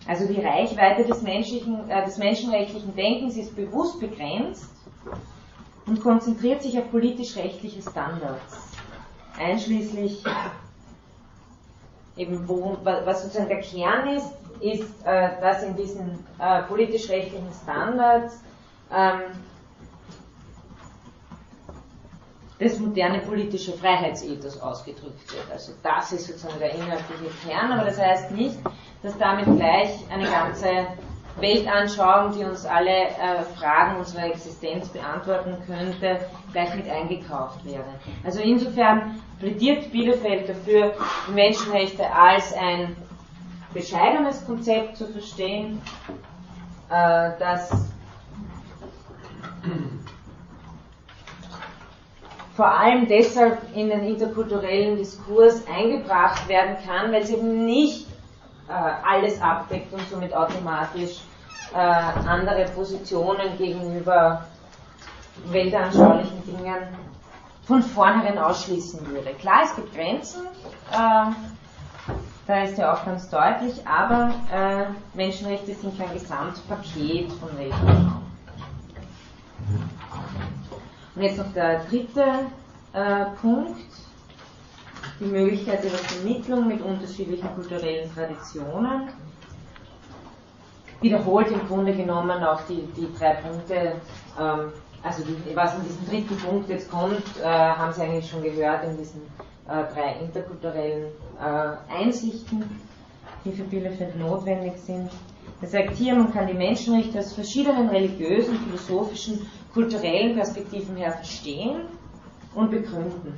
Also 0.07 0.26
die 0.26 0.41
Reichweite 0.41 1.05
des, 1.05 1.22
menschlichen, 1.22 1.91
äh, 1.91 2.05
des 2.05 2.18
menschenrechtlichen 2.18 2.95
Denkens 2.95 3.37
ist 3.37 3.57
bewusst 3.57 3.99
begrenzt 3.99 4.70
und 5.87 6.01
konzentriert 6.01 6.62
sich 6.62 6.78
auf 6.78 6.91
politisch-rechtliche 6.91 7.82
Standards, 7.82 8.72
einschließlich 9.39 10.22
eben 12.16 12.49
wo, 12.49 12.76
was 12.82 13.22
sozusagen 13.22 13.49
der 13.49 13.61
Kern 13.61 14.09
ist, 14.09 14.30
ist, 14.61 15.05
äh, 15.05 15.41
dass 15.41 15.62
in 15.62 15.76
diesen 15.76 16.24
äh, 16.39 16.62
politisch-rechtlichen 16.62 17.49
Standards 17.62 18.41
ähm, 18.93 19.20
das 22.59 22.78
moderne 22.78 23.18
politische 23.20 23.72
Freiheitsethos 23.72 24.61
ausgedrückt 24.61 25.32
wird. 25.32 25.51
Also 25.53 25.72
das 25.82 26.12
ist 26.12 26.26
sozusagen 26.26 26.59
der 26.59 26.74
inhaltliche 26.74 27.30
Kern, 27.47 27.72
aber 27.72 27.84
das 27.84 28.01
heißt 28.01 28.30
nicht, 28.30 28.57
dass 29.03 29.16
damit 29.18 29.45
gleich 29.45 29.91
eine 30.11 30.28
ganze 30.28 30.87
Weltanschauung, 31.39 32.32
die 32.32 32.45
uns 32.45 32.64
alle 32.64 32.91
äh, 32.91 33.43
Fragen 33.59 33.99
unserer 33.99 34.26
Existenz 34.26 34.89
beantworten 34.89 35.57
könnte, 35.66 36.20
gleich 36.53 36.74
mit 36.74 36.89
eingekauft 36.89 37.62
wäre. 37.64 37.84
Also 38.24 38.41
insofern 38.41 39.20
plädiert 39.39 39.93
Bielefeld 39.93 40.49
dafür, 40.49 40.95
Menschenrechte 41.34 42.11
als 42.11 42.55
ein 42.55 42.97
bescheidenes 43.74 44.47
Konzept 44.47 44.97
zu 44.97 45.07
verstehen, 45.09 45.82
äh, 46.89 47.32
das 47.39 47.70
vor 52.57 52.67
allem 52.71 53.07
deshalb 53.07 53.59
in 53.75 53.91
den 53.91 54.03
interkulturellen 54.03 54.97
Diskurs 54.97 55.62
eingebracht 55.69 56.49
werden 56.49 56.77
kann, 56.87 57.12
weil 57.12 57.23
es 57.23 57.31
eben 57.31 57.67
nicht 57.67 58.09
äh, 58.69 58.73
alles 58.73 59.41
abdeckt 59.43 59.93
und 59.93 60.01
somit 60.11 60.35
automatisch 60.35 61.21
äh, 61.75 61.79
andere 61.79 62.64
Positionen 62.75 63.59
gegenüber 63.59 64.47
weltanschaulichen 65.47 66.43
Dingen 66.47 66.89
von 67.64 67.83
vornherein 67.83 68.39
ausschließen 68.39 69.07
würde. 69.07 69.35
Klar, 69.35 69.62
es 69.64 69.77
gibt 69.77 69.95
Grenzen, 69.95 70.47
äh, 70.93 71.33
da 72.47 72.62
ist 72.62 72.79
ja 72.79 72.95
auch 72.95 73.05
ganz 73.05 73.29
deutlich, 73.29 73.87
aber 73.87 74.33
äh, 74.51 74.85
Menschenrechte 75.14 75.75
sind 75.75 75.99
kein 75.99 76.12
Gesamtpaket 76.14 77.31
von 77.33 77.51
Rechten. 77.59 78.26
Und 81.14 81.23
jetzt 81.23 81.39
noch 81.39 81.53
der 81.53 81.85
dritte 81.85 82.23
äh, 82.93 83.25
Punkt, 83.41 83.77
die 85.21 85.25
Möglichkeit 85.25 85.83
der 85.85 85.91
Vermittlung 85.91 86.69
mit 86.69 86.81
unterschiedlichen 86.83 87.49
kulturellen 87.55 88.12
Traditionen. 88.14 89.09
Wiederholt 91.01 91.51
im 91.51 91.67
Grunde 91.67 91.95
genommen 91.95 92.43
auch 92.43 92.61
die, 92.62 92.87
die 92.97 93.09
drei 93.19 93.35
Punkte, 93.35 93.93
ähm, 94.39 94.73
also 95.03 95.23
die, 95.25 95.55
was 95.55 95.75
in 95.75 95.85
diesem 95.85 96.07
dritten 96.09 96.37
Punkt 96.37 96.69
jetzt 96.69 96.91
kommt, 96.91 97.23
äh, 97.43 97.45
haben 97.45 97.93
Sie 97.93 98.03
eigentlich 98.03 98.31
schon 98.31 98.43
gehört 98.43 98.85
in 98.85 98.97
diesen 98.97 99.23
äh, 99.69 99.85
drei 99.95 100.17
interkulturellen 100.21 101.12
äh, 101.41 101.93
Einsichten, 101.95 102.64
die 103.45 103.53
für 103.53 103.64
Bielefeld 103.64 104.19
notwendig 104.19 104.75
sind. 104.79 105.11
Er 105.61 105.69
sagt 105.69 105.97
hier, 105.97 106.15
man 106.15 106.33
kann 106.33 106.47
die 106.47 106.55
Menschenrechte 106.55 107.19
aus 107.19 107.33
verschiedenen 107.33 107.89
religiösen, 107.89 108.59
philosophischen, 108.59 109.47
kulturellen 109.73 110.37
Perspektiven 110.37 110.97
her 110.97 111.13
verstehen 111.13 111.83
und 112.55 112.71
begründen. 112.71 113.35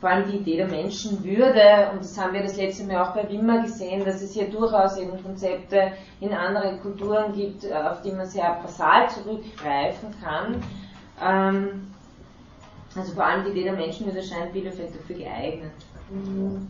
Vor 0.00 0.10
allem 0.10 0.30
die 0.30 0.36
Idee 0.36 0.58
der 0.58 0.68
Menschenwürde, 0.68 1.90
und 1.92 2.00
das 2.00 2.20
haben 2.20 2.34
wir 2.34 2.42
das 2.42 2.56
letzte 2.56 2.84
Mal 2.84 3.02
auch 3.02 3.14
bei 3.14 3.28
Wimmer 3.28 3.62
gesehen, 3.62 4.04
dass 4.04 4.22
es 4.22 4.34
hier 4.34 4.48
durchaus 4.48 4.98
eben 4.98 5.20
Konzepte 5.22 5.92
in 6.20 6.32
anderen 6.32 6.80
Kulturen 6.80 7.32
gibt, 7.32 7.64
auf 7.72 8.02
die 8.02 8.12
man 8.12 8.26
sehr 8.26 8.60
basal 8.62 9.08
zurückgreifen 9.08 10.14
kann. 10.22 10.62
Ähm, 11.20 11.92
also 12.94 13.14
vor 13.14 13.24
allem 13.24 13.44
die 13.46 13.50
Idee 13.50 13.64
der 13.64 13.72
Menschenwürde 13.72 14.22
scheint 14.22 14.52
Bielefeld 14.52 14.94
dafür 14.94 15.16
geeignet. 15.16 15.72
Mhm. 16.10 16.68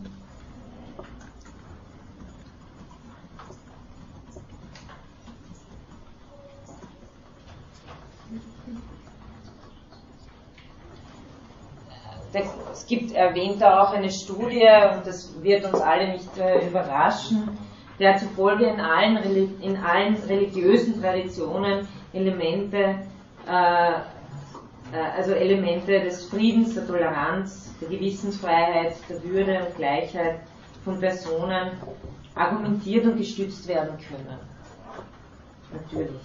Es 12.33 12.85
gibt 12.85 13.13
erwähnt 13.13 13.63
auch 13.63 13.91
eine 13.93 14.11
Studie, 14.11 14.67
und 14.93 15.05
das 15.05 15.33
wird 15.41 15.65
uns 15.65 15.81
alle 15.81 16.13
nicht 16.13 16.37
äh, 16.37 16.67
überraschen, 16.67 17.57
der 17.99 18.17
zufolge 18.17 18.65
in 18.65 18.79
allen, 18.79 19.61
in 19.61 19.77
allen 19.77 20.15
religiösen 20.27 21.01
Traditionen 21.01 21.87
Elemente, 22.13 22.99
äh, 23.47 23.91
äh, 23.91 24.97
also 25.15 25.31
Elemente 25.31 26.01
des 26.01 26.25
Friedens, 26.25 26.75
der 26.75 26.85
Toleranz, 26.85 27.73
der 27.81 27.89
Gewissensfreiheit, 27.89 28.95
der 29.09 29.23
Würde 29.23 29.65
und 29.65 29.75
Gleichheit 29.75 30.41
von 30.83 30.99
Personen 30.99 31.71
argumentiert 32.35 33.05
und 33.05 33.17
gestützt 33.17 33.67
werden 33.67 33.97
können. 34.07 34.39
Natürlich. 35.73 36.21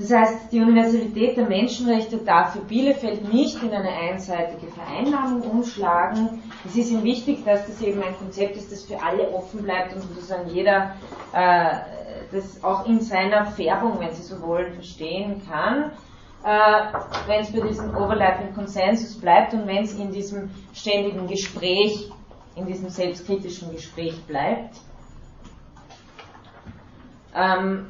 Das 0.00 0.10
heißt, 0.10 0.50
die 0.50 0.60
Universalität 0.60 1.36
der 1.36 1.46
Menschenrechte 1.46 2.16
darf 2.16 2.54
für 2.54 2.60
Bielefeld 2.60 3.30
nicht 3.30 3.62
in 3.62 3.70
eine 3.70 3.90
einseitige 3.90 4.68
Vereinnahmung 4.68 5.42
umschlagen. 5.42 6.42
Es 6.64 6.74
ist 6.74 6.90
ihm 6.90 7.04
wichtig, 7.04 7.44
dass 7.44 7.66
das 7.66 7.82
eben 7.82 8.02
ein 8.02 8.16
Konzept 8.16 8.56
ist, 8.56 8.72
das 8.72 8.84
für 8.84 9.02
alle 9.02 9.28
offen 9.30 9.62
bleibt 9.62 9.94
und 9.94 10.00
sozusagen 10.00 10.48
jeder 10.48 10.94
äh, 11.34 11.80
das 12.32 12.64
auch 12.64 12.86
in 12.86 13.00
seiner 13.00 13.44
Färbung, 13.44 14.00
wenn 14.00 14.12
Sie 14.12 14.22
so 14.22 14.40
wollen, 14.40 14.72
verstehen 14.72 15.42
kann. 15.46 15.90
Äh, 16.44 17.28
wenn 17.28 17.40
es 17.42 17.52
bei 17.52 17.60
diesem 17.60 17.94
Overlapping 17.94 18.54
Konsensus 18.54 19.20
bleibt 19.20 19.52
und 19.52 19.66
wenn 19.66 19.84
es 19.84 19.92
in 19.98 20.10
diesem 20.12 20.48
ständigen 20.72 21.26
Gespräch, 21.26 22.10
in 22.56 22.64
diesem 22.64 22.88
selbstkritischen 22.88 23.70
Gespräch 23.70 24.18
bleibt. 24.24 24.76
Ähm, 27.34 27.88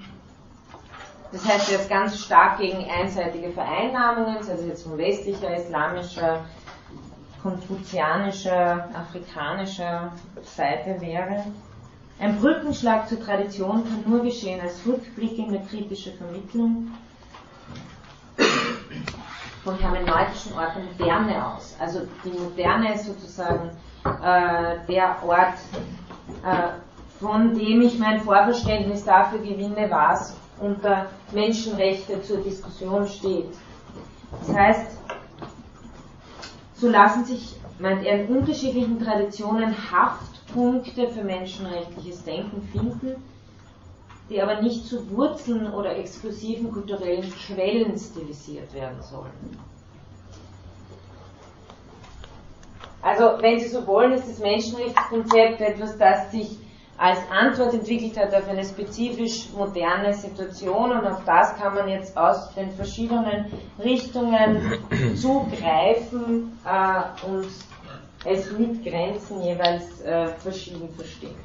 das 1.32 1.44
heißt, 1.46 1.70
ist 1.70 1.88
ganz 1.88 2.18
stark 2.18 2.58
gegen 2.58 2.88
einseitige 2.90 3.50
Vereinnahmungen, 3.50 4.36
also 4.36 4.66
jetzt 4.66 4.82
von 4.82 4.98
westlicher, 4.98 5.54
islamischer, 5.56 6.44
konfuzianischer, 7.42 8.88
afrikanischer 8.94 10.12
Seite 10.42 11.00
wäre. 11.00 11.44
Ein 12.18 12.38
Brückenschlag 12.38 13.08
zur 13.08 13.22
Tradition 13.24 13.84
kann 13.84 14.04
nur 14.06 14.22
geschehen 14.22 14.60
als 14.60 14.84
rückblickende 14.84 15.60
kritische 15.70 16.12
Vermittlung 16.12 16.90
vom 19.64 19.78
hermeneutischen 19.78 20.52
Ort 20.54 20.72
der 20.76 20.82
Moderne 20.84 21.46
aus. 21.46 21.76
Also 21.78 22.00
die 22.24 22.30
Moderne 22.30 22.94
ist 22.94 23.06
sozusagen 23.06 23.70
äh, 24.04 24.86
der 24.88 25.16
Ort, 25.22 25.58
äh, 26.44 27.20
von 27.20 27.54
dem 27.54 27.82
ich 27.82 27.98
mein 27.98 28.20
Vorverständnis 28.20 29.04
dafür 29.04 29.38
gewinne, 29.38 29.90
was 29.90 30.36
unter 30.61 31.06
Menschenrechte 31.32 32.22
zur 32.22 32.38
Diskussion 32.38 33.06
steht. 33.08 33.48
Das 34.46 34.54
heißt, 34.54 34.86
so 36.74 36.88
lassen 36.88 37.24
sich, 37.24 37.56
meint 37.78 38.04
er, 38.04 38.24
in 38.24 38.36
unterschiedlichen 38.36 38.98
Traditionen 39.02 39.74
Haftpunkte 39.90 41.08
für 41.08 41.22
menschenrechtliches 41.22 42.24
Denken 42.24 42.62
finden, 42.72 43.22
die 44.28 44.40
aber 44.40 44.62
nicht 44.62 44.86
zu 44.86 45.11
Wurzeln 45.11 45.72
oder 45.72 45.96
exklusiven 45.96 46.70
kulturellen 46.70 47.32
Quellen 47.46 47.98
stilisiert 47.98 48.72
werden 48.72 49.02
sollen. 49.02 49.58
Also, 53.02 53.24
wenn 53.40 53.58
Sie 53.58 53.68
so 53.68 53.86
wollen, 53.86 54.12
ist 54.12 54.28
das 54.28 54.38
Menschenrechtskonzept 54.38 55.61
etwas, 55.61 55.96
das 55.96 56.30
sich 56.30 56.58
als 57.01 57.18
Antwort 57.30 57.72
entwickelt 57.72 58.18
hat 58.18 58.34
auf 58.34 58.46
eine 58.46 58.62
spezifisch 58.62 59.48
moderne 59.57 60.12
Situation 60.12 60.92
und 60.92 61.07
auf 61.07 61.24
das 61.24 61.57
kann 61.57 61.74
man 61.74 61.88
jetzt 61.88 62.14
aus 62.14 62.53
den 62.55 62.70
verschiedenen 62.72 63.46
Richtungen 63.82 64.74
zugreifen 65.16 66.59
äh, 66.62 67.26
und 67.26 67.48
es 68.26 68.53
mit 68.53 68.84
Grenzen 68.84 69.42
jeweils 69.42 70.03
äh, 70.03 70.28
verschieden 70.28 70.90
verstehen. 70.94 71.36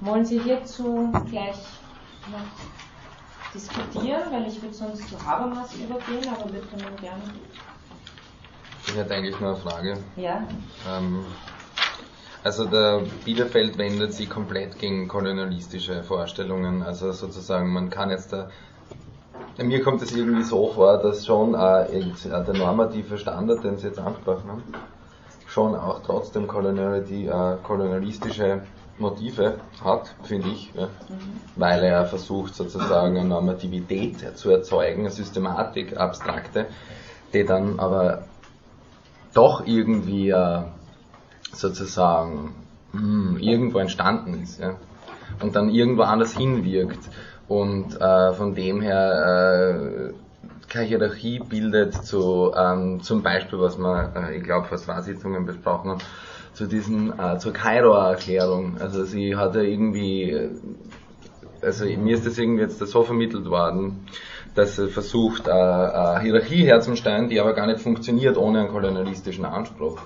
Wollen 0.00 0.24
Sie 0.24 0.40
hierzu 0.40 1.12
gleich 1.28 1.58
noch 2.30 3.52
diskutieren, 3.54 4.22
weil 4.30 4.46
ich 4.46 4.62
würde 4.62 4.74
sonst 4.74 5.08
zu 5.08 5.24
Habermas 5.24 5.74
übergehen, 5.74 6.32
aber 6.32 6.52
wir 6.52 6.60
können 6.60 6.96
gerne. 7.00 7.22
Ich 8.86 8.96
hätte 8.96 9.14
eigentlich 9.14 9.38
nur 9.40 9.50
eine 9.50 9.58
Frage. 9.58 9.98
Ja. 10.16 10.46
Ähm, 10.88 11.24
also 12.42 12.64
der 12.64 13.02
Bielefeld 13.24 13.76
wendet 13.76 14.14
sich 14.14 14.30
komplett 14.30 14.78
gegen 14.78 15.08
kolonialistische 15.08 16.02
Vorstellungen. 16.02 16.82
Also 16.82 17.12
sozusagen, 17.12 17.72
man 17.72 17.90
kann 17.90 18.10
jetzt 18.10 18.32
da 18.32 18.48
mir 19.58 19.82
kommt 19.82 20.00
es 20.02 20.12
irgendwie 20.12 20.42
so 20.42 20.68
vor, 20.68 20.98
dass 20.98 21.26
schon 21.26 21.54
äh, 21.54 22.02
der 22.24 22.54
normative 22.54 23.18
Standard, 23.18 23.62
den 23.62 23.76
Sie 23.76 23.88
jetzt 23.88 23.98
angesprochen 23.98 24.48
haben, 24.50 24.62
schon 25.46 25.74
auch 25.74 26.00
trotzdem 26.02 26.44
äh, 26.44 27.56
kolonialistische 27.62 28.62
Motive 29.00 29.60
hat, 29.82 30.14
finde 30.22 30.48
ich, 30.48 30.72
ja, 30.74 30.88
weil 31.56 31.82
er 31.82 32.06
versucht 32.06 32.54
sozusagen 32.54 33.16
eine 33.16 33.28
Normativität 33.28 34.36
zu 34.36 34.50
erzeugen, 34.50 35.00
eine 35.00 35.10
Systematik, 35.10 35.96
abstrakte, 35.96 36.66
die 37.32 37.44
dann 37.44 37.78
aber 37.78 38.24
doch 39.34 39.66
irgendwie 39.66 40.30
äh, 40.30 40.62
sozusagen 41.52 42.54
mh, 42.92 43.00
hm, 43.00 43.38
irgendwo 43.38 43.78
entstanden 43.78 44.42
ist 44.42 44.60
ja, 44.60 44.76
und 45.42 45.56
dann 45.56 45.70
irgendwo 45.70 46.02
anders 46.02 46.36
hinwirkt 46.36 47.08
und 47.48 48.00
äh, 48.00 48.32
von 48.32 48.54
dem 48.54 48.80
her 48.80 50.10
äh, 50.10 50.12
keine 50.68 50.86
Hierarchie 50.86 51.40
bildet 51.40 51.94
zu 51.94 52.52
ähm, 52.56 53.02
zum 53.02 53.22
Beispiel, 53.22 53.58
was 53.58 53.76
wir, 53.76 54.12
äh, 54.14 54.36
ich 54.36 54.44
glaube, 54.44 54.68
vor 54.68 54.78
zwei 54.78 55.00
Sitzungen 55.02 55.44
besprochen 55.44 55.90
haben, 55.90 56.00
zu 56.60 56.66
diesen, 56.66 57.18
äh, 57.18 57.38
zur 57.38 57.54
Kairoer 57.54 58.10
Erklärung. 58.10 58.76
Also 58.78 59.04
sie 59.04 59.34
hatte 59.34 59.64
irgendwie, 59.64 60.30
äh, 60.30 60.50
also 61.62 61.86
mir 61.86 62.14
ist 62.14 62.26
das 62.26 62.36
irgendwie 62.36 62.60
jetzt 62.60 62.78
so 62.78 63.02
vermittelt 63.02 63.48
worden, 63.48 64.04
dass 64.54 64.76
sie 64.76 64.88
versucht, 64.88 65.48
äh, 65.48 65.52
eine 65.52 66.20
Hierarchie 66.20 66.64
herzustellen, 66.64 67.30
die 67.30 67.40
aber 67.40 67.54
gar 67.54 67.66
nicht 67.66 67.80
funktioniert 67.80 68.36
ohne 68.36 68.60
einen 68.60 68.68
kolonialistischen 68.68 69.46
Anspruch. 69.46 70.02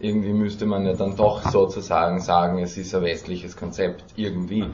Irgendwie 0.00 0.32
müsste 0.32 0.66
man 0.66 0.84
ja 0.84 0.94
dann 0.94 1.14
doch 1.14 1.48
sozusagen 1.48 2.18
sagen, 2.18 2.58
es 2.58 2.76
ist 2.76 2.92
ein 2.92 3.02
westliches 3.02 3.56
Konzept, 3.56 4.02
irgendwie. 4.16 4.66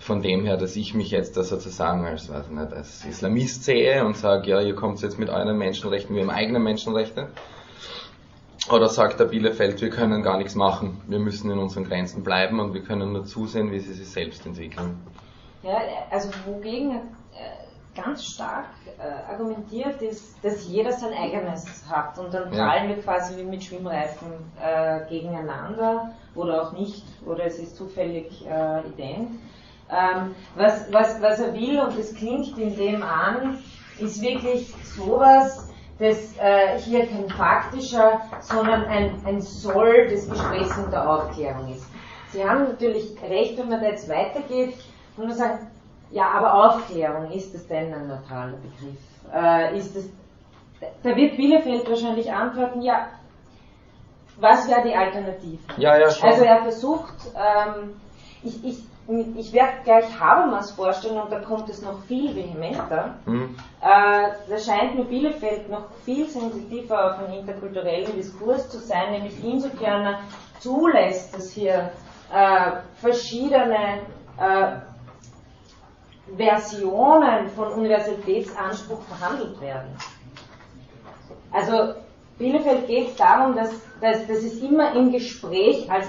Von 0.00 0.20
dem 0.20 0.44
her, 0.44 0.58
dass 0.58 0.76
ich 0.76 0.92
mich 0.92 1.10
jetzt 1.10 1.38
da 1.38 1.44
sozusagen 1.44 2.04
als, 2.04 2.28
weiß 2.28 2.50
nicht, 2.50 2.74
als 2.74 3.06
Islamist 3.06 3.64
sehe 3.64 4.04
und 4.04 4.18
sage, 4.18 4.50
ja, 4.50 4.60
ihr 4.60 4.74
kommt 4.74 5.00
jetzt 5.00 5.18
mit 5.18 5.30
euren 5.30 5.56
Menschenrechten, 5.56 6.14
wir 6.14 6.22
haben 6.22 6.30
eigene 6.30 6.58
Menschenrechte. 6.58 7.28
Oder 8.70 8.88
sagt 8.88 9.18
der 9.18 9.24
Bielefeld, 9.24 9.80
wir 9.80 9.90
können 9.90 10.22
gar 10.22 10.38
nichts 10.38 10.54
machen, 10.54 11.00
wir 11.08 11.18
müssen 11.18 11.50
in 11.50 11.58
unseren 11.58 11.84
Grenzen 11.84 12.22
bleiben 12.22 12.60
und 12.60 12.74
wir 12.74 12.82
können 12.82 13.12
nur 13.12 13.24
zusehen, 13.24 13.72
wie 13.72 13.80
sie 13.80 13.92
sich 13.92 14.08
selbst 14.08 14.46
entwickeln. 14.46 15.00
Ja, 15.62 15.78
also 16.10 16.30
wogegen 16.46 17.00
ganz 17.94 18.24
stark 18.24 18.66
äh, 18.98 19.30
argumentiert 19.30 20.00
ist, 20.02 20.42
dass 20.42 20.66
jeder 20.66 20.92
sein 20.92 21.12
eigenes 21.12 21.84
hat 21.88 22.18
und 22.18 22.32
dann 22.32 22.50
prallen 22.50 22.90
ja. 22.90 22.96
wir 22.96 23.02
quasi 23.02 23.36
wie 23.36 23.44
mit 23.44 23.62
Schwimmreifen 23.62 24.28
äh, 24.62 25.06
gegeneinander 25.08 26.14
oder 26.34 26.62
auch 26.62 26.72
nicht 26.72 27.04
oder 27.26 27.44
es 27.44 27.58
ist 27.58 27.76
zufällig 27.76 28.46
äh, 28.46 28.80
ident. 28.88 29.30
Ähm, 29.90 30.34
was, 30.56 30.90
was, 30.90 31.20
was 31.20 31.40
er 31.40 31.52
will 31.52 31.80
und 31.80 31.98
das 31.98 32.14
klingt 32.14 32.56
in 32.56 32.74
dem 32.76 33.02
an, 33.02 33.58
ist 33.98 34.22
wirklich 34.22 34.72
sowas, 34.84 35.70
das 36.02 36.36
äh, 36.38 36.78
hier 36.78 37.06
kein 37.06 37.28
faktischer, 37.28 38.20
sondern 38.40 38.84
ein, 38.84 39.14
ein 39.24 39.40
Soll 39.40 40.08
des 40.08 40.28
Gesprächs 40.28 40.76
und 40.76 40.92
der 40.92 41.08
Aufklärung 41.08 41.72
ist. 41.72 41.86
Sie 42.32 42.44
haben 42.44 42.64
natürlich 42.64 43.14
recht, 43.22 43.58
wenn 43.58 43.68
man 43.68 43.80
da 43.80 43.88
jetzt 43.88 44.08
weitergeht 44.08 44.74
und 45.16 45.28
man 45.28 45.36
sagt, 45.36 45.66
ja, 46.10 46.30
aber 46.30 46.54
Aufklärung, 46.54 47.30
ist 47.30 47.54
das 47.54 47.66
denn 47.66 47.92
ein 47.94 48.08
neutraler 48.08 48.56
Begriff? 48.56 48.98
Äh, 49.32 49.78
ist 49.78 49.96
es, 49.96 50.10
da 51.02 51.16
wird 51.16 51.36
Bielefeld 51.36 51.88
wahrscheinlich 51.88 52.32
antworten, 52.32 52.82
ja, 52.82 53.08
was 54.36 54.68
wäre 54.68 54.82
die 54.82 54.94
Alternative? 54.94 55.58
Ja, 55.76 55.96
ja, 55.98 56.10
schon. 56.10 56.28
Also 56.28 56.44
er 56.44 56.62
versucht, 56.62 57.14
ähm, 57.34 57.94
ich, 58.42 58.64
ich, 58.64 58.78
ich 59.08 59.52
werde 59.52 59.72
gleich 59.84 60.20
Habermas 60.20 60.70
vorstellen 60.72 61.20
und 61.20 61.30
da 61.30 61.40
kommt 61.40 61.68
es 61.68 61.82
noch 61.82 62.02
viel 62.04 62.34
vehementer. 62.34 63.16
Mhm. 63.26 63.56
Äh, 63.80 64.28
da 64.48 64.58
scheint 64.58 64.94
mir 64.94 65.04
Bielefeld 65.04 65.68
noch 65.68 65.86
viel 66.04 66.28
sensitiver 66.28 67.12
auf 67.12 67.18
einen 67.18 67.40
interkulturellen 67.40 68.14
Diskurs 68.14 68.68
zu 68.70 68.78
sein, 68.78 69.10
nämlich 69.12 69.42
insofern 69.42 70.04
er 70.06 70.18
zulässt, 70.60 71.34
dass 71.34 71.50
hier 71.50 71.90
äh, 72.32 72.72
verschiedene 72.94 74.02
äh, 74.38 74.76
Versionen 76.36 77.48
von 77.48 77.72
Universalitätsanspruch 77.72 79.02
verhandelt 79.02 79.60
werden. 79.60 79.90
Also 81.50 81.94
Bielefeld 82.38 82.86
geht 82.86 83.08
es 83.08 83.16
darum, 83.16 83.54
dass, 83.56 83.70
dass, 84.00 84.26
dass 84.26 84.38
es 84.38 84.62
immer 84.62 84.94
im 84.94 85.12
Gespräch 85.12 85.90
als 85.90 86.06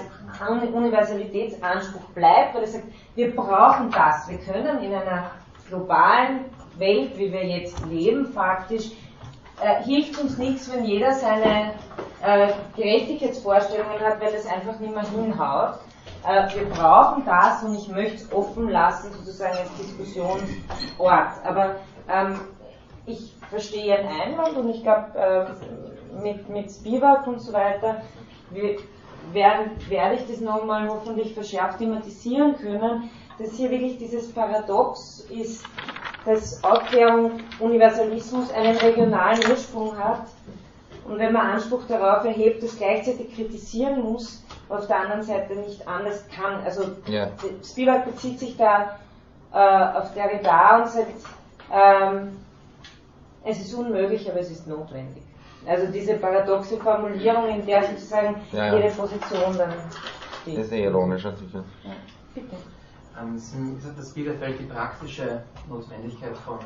Universalitätsanspruch 0.72 2.04
bleibt, 2.14 2.54
weil 2.54 2.62
er 2.62 2.68
sagt, 2.68 2.84
wir 3.14 3.34
brauchen 3.34 3.90
das. 3.90 4.28
Wir 4.28 4.38
können 4.38 4.82
in 4.82 4.94
einer 4.94 5.30
globalen 5.68 6.46
Welt, 6.76 7.16
wie 7.16 7.32
wir 7.32 7.44
jetzt 7.44 7.84
leben, 7.86 8.26
faktisch, 8.26 8.90
äh, 9.62 9.82
hilft 9.84 10.20
uns 10.20 10.36
nichts, 10.36 10.72
wenn 10.72 10.84
jeder 10.84 11.12
seine 11.14 11.74
äh, 12.22 12.52
Gerechtigkeitsvorstellungen 12.76 14.00
hat, 14.00 14.20
weil 14.20 14.32
das 14.32 14.46
einfach 14.46 14.78
nicht 14.80 14.94
mehr 14.94 15.08
hinhaut. 15.08 15.78
Äh, 16.26 16.54
wir 16.54 16.66
brauchen 16.70 17.24
das 17.24 17.62
und 17.62 17.74
ich 17.76 17.88
möchte 17.88 18.16
es 18.16 18.32
offen 18.32 18.68
lassen, 18.68 19.12
sozusagen 19.12 19.56
als 19.56 19.70
Diskussionsort. 19.76 20.42
Aber 21.44 21.76
ähm, 22.12 22.40
ich 23.06 23.34
verstehe 23.50 23.96
Ihren 23.96 24.08
Einwand 24.08 24.56
und 24.56 24.70
ich 24.70 24.82
glaube, 24.82 25.16
äh, 25.16 26.22
mit, 26.22 26.48
mit 26.48 26.70
Spivak 26.70 27.26
und 27.26 27.40
so 27.40 27.52
weiter 27.52 28.02
wir, 28.50 28.76
werde, 29.32 29.70
werde 29.88 30.16
ich 30.16 30.26
das 30.26 30.40
nochmal 30.40 30.88
hoffentlich 30.88 31.34
verschärft 31.34 31.78
thematisieren 31.78 32.56
können, 32.56 33.10
dass 33.38 33.52
hier 33.52 33.70
wirklich 33.70 33.98
dieses 33.98 34.32
Paradox 34.32 35.26
ist, 35.30 35.64
dass 36.24 36.62
Aufklärung, 36.64 37.40
Universalismus 37.58 38.52
einen 38.52 38.76
regionalen 38.76 39.40
Ursprung 39.50 39.98
hat 39.98 40.26
und 41.06 41.18
wenn 41.18 41.32
man 41.32 41.46
Anspruch 41.48 41.82
darauf 41.86 42.24
erhebt, 42.24 42.62
das 42.62 42.76
gleichzeitig 42.76 43.34
kritisieren 43.34 44.02
muss, 44.02 44.42
auf 44.68 44.86
der 44.86 45.00
anderen 45.00 45.22
Seite 45.22 45.54
nicht 45.56 45.86
anders 45.86 46.24
kann. 46.34 46.62
Also 46.64 46.84
ja. 47.06 47.28
Spivak 47.62 48.06
bezieht 48.06 48.38
sich 48.38 48.56
da 48.56 48.98
äh, 49.52 49.98
auf 49.98 50.14
Derrida 50.14 50.78
und 50.78 50.88
sagt, 50.88 51.12
ähm, 51.70 52.38
es 53.44 53.60
ist 53.60 53.74
unmöglich, 53.74 54.30
aber 54.30 54.40
es 54.40 54.50
ist 54.50 54.66
notwendig. 54.66 55.23
Also 55.66 55.90
diese 55.92 56.14
paradoxe 56.14 56.76
Formulierung, 56.76 57.48
in 57.48 57.66
der 57.66 57.84
sozusagen 57.84 58.36
ja, 58.52 58.66
ja. 58.66 58.76
jede 58.76 58.94
Position 58.94 59.56
dann 59.56 59.72
steht. 60.42 60.58
Das 60.58 60.64
ist 60.64 60.70
sehr 60.70 60.84
ironisch, 60.84 61.22
sicher. 61.22 61.64
Ja, 61.82 61.92
bitte. 62.34 62.56
Ähm, 63.20 63.38
Sie 63.38 63.56
haben 63.56 63.76
gesagt, 63.76 63.98
dass 63.98 64.12
Bielefeld 64.12 64.58
die 64.58 64.64
praktische 64.64 65.42
Notwendigkeit 65.68 66.36
von 66.36 66.58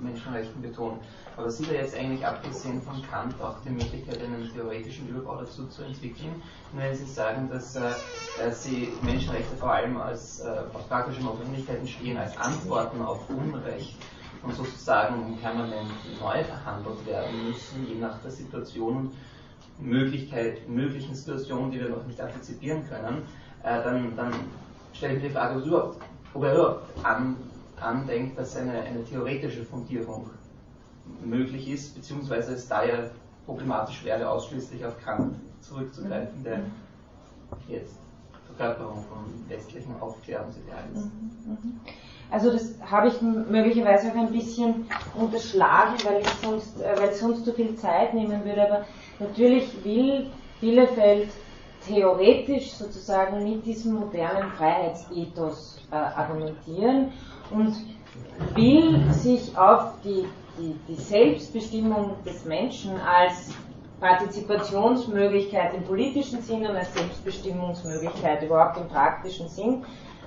Menschenrechten 0.00 0.60
betont. 0.60 1.02
Aber 1.36 1.50
sieht 1.50 1.70
er 1.72 1.82
jetzt 1.82 1.96
eigentlich 1.96 2.24
abgesehen 2.24 2.80
von 2.82 3.02
Kant 3.10 3.34
auch 3.40 3.56
die 3.64 3.70
Möglichkeit, 3.70 4.22
einen 4.22 4.50
theoretischen 4.52 5.08
Überbau 5.08 5.36
dazu 5.36 5.66
zu 5.66 5.82
entwickeln? 5.82 6.42
Und 6.72 6.78
wenn 6.78 6.94
Sie 6.94 7.04
sagen, 7.04 7.48
dass 7.50 7.76
äh, 7.76 7.92
Sie 8.50 8.92
Menschenrechte 9.02 9.56
vor 9.56 9.72
allem 9.72 9.96
als 9.96 10.40
äh, 10.40 10.48
aus 10.72 10.84
praktischen 10.88 11.24
Notwendigkeiten 11.24 11.86
stehen, 11.86 12.16
als 12.16 12.36
Antworten 12.38 13.02
auf 13.02 13.28
Unrecht 13.30 13.96
und 14.44 14.54
sozusagen 14.54 15.36
permanent 15.38 15.90
neu 16.20 16.44
verhandelt 16.44 17.06
werden 17.06 17.48
müssen, 17.48 17.86
je 17.88 17.96
nach 17.96 18.20
der 18.22 18.30
Situation 18.30 18.96
und 19.78 19.86
Möglichkeit, 19.86 20.68
möglichen 20.68 21.14
Situationen, 21.14 21.70
die 21.70 21.80
wir 21.80 21.88
noch 21.88 22.06
nicht 22.06 22.20
antizipieren 22.20 22.86
können, 22.88 23.22
äh, 23.62 23.82
dann, 23.82 24.16
dann 24.16 24.32
stelle 24.92 25.14
ich 25.14 25.22
mir 25.22 25.28
die 25.28 25.34
Frage, 25.34 25.96
ob 26.34 26.42
er 26.42 26.54
überhaupt 26.54 27.04
an, 27.04 27.36
andenkt, 27.80 28.38
dass 28.38 28.56
eine, 28.56 28.72
eine 28.82 29.04
theoretische 29.04 29.64
Fundierung 29.64 30.30
möglich 31.24 31.68
ist, 31.68 31.94
beziehungsweise 31.94 32.54
es 32.54 32.68
da 32.68 32.84
ja 32.84 33.10
problematisch 33.46 34.04
wäre, 34.04 34.28
ausschließlich 34.28 34.84
auf 34.84 34.96
Kant 35.02 35.36
zurückzugreifen, 35.60 36.44
der 36.44 36.60
jetzt 37.68 37.98
Verkörperung 38.46 39.04
von 39.04 39.48
westlichen 39.48 40.00
Aufklärungsidealen 40.00 40.94
ist. 40.94 41.04
Mhm, 41.04 41.52
mhm. 41.52 41.80
Also 42.34 42.50
das 42.50 42.74
habe 42.90 43.08
ich 43.08 43.22
möglicherweise 43.22 44.10
auch 44.10 44.16
ein 44.16 44.32
bisschen 44.32 44.86
unterschlagen, 45.14 45.94
weil 46.04 46.20
ich 46.20 46.28
sonst, 46.42 46.80
äh, 46.80 46.94
weil 46.96 47.10
es 47.10 47.20
sonst 47.20 47.44
zu 47.44 47.52
viel 47.52 47.76
Zeit 47.76 48.12
nehmen 48.12 48.44
würde. 48.44 48.66
Aber 48.66 48.84
natürlich 49.20 49.72
will 49.84 50.30
Bielefeld 50.60 51.28
theoretisch 51.86 52.72
sozusagen 52.72 53.44
mit 53.44 53.64
diesem 53.64 53.94
modernen 53.94 54.50
Freiheitsethos 54.52 55.78
äh, 55.92 55.94
argumentieren 55.94 57.12
und 57.50 57.76
will 58.56 59.00
sich 59.12 59.56
auf 59.56 59.92
die 60.02 60.26
die, 60.58 60.74
die 60.88 60.94
Selbstbestimmung 60.94 62.16
des 62.24 62.44
Menschen 62.44 62.92
als 63.00 63.52
Partizipationsmöglichkeit 64.00 65.74
im 65.74 65.84
politischen 65.84 66.42
Sinn 66.42 66.66
und 66.66 66.76
als 66.76 66.92
Selbstbestimmungsmöglichkeit 66.94 68.42
überhaupt 68.42 68.76
im 68.76 68.88
praktischen 68.88 69.48
Sinn, 69.48 69.84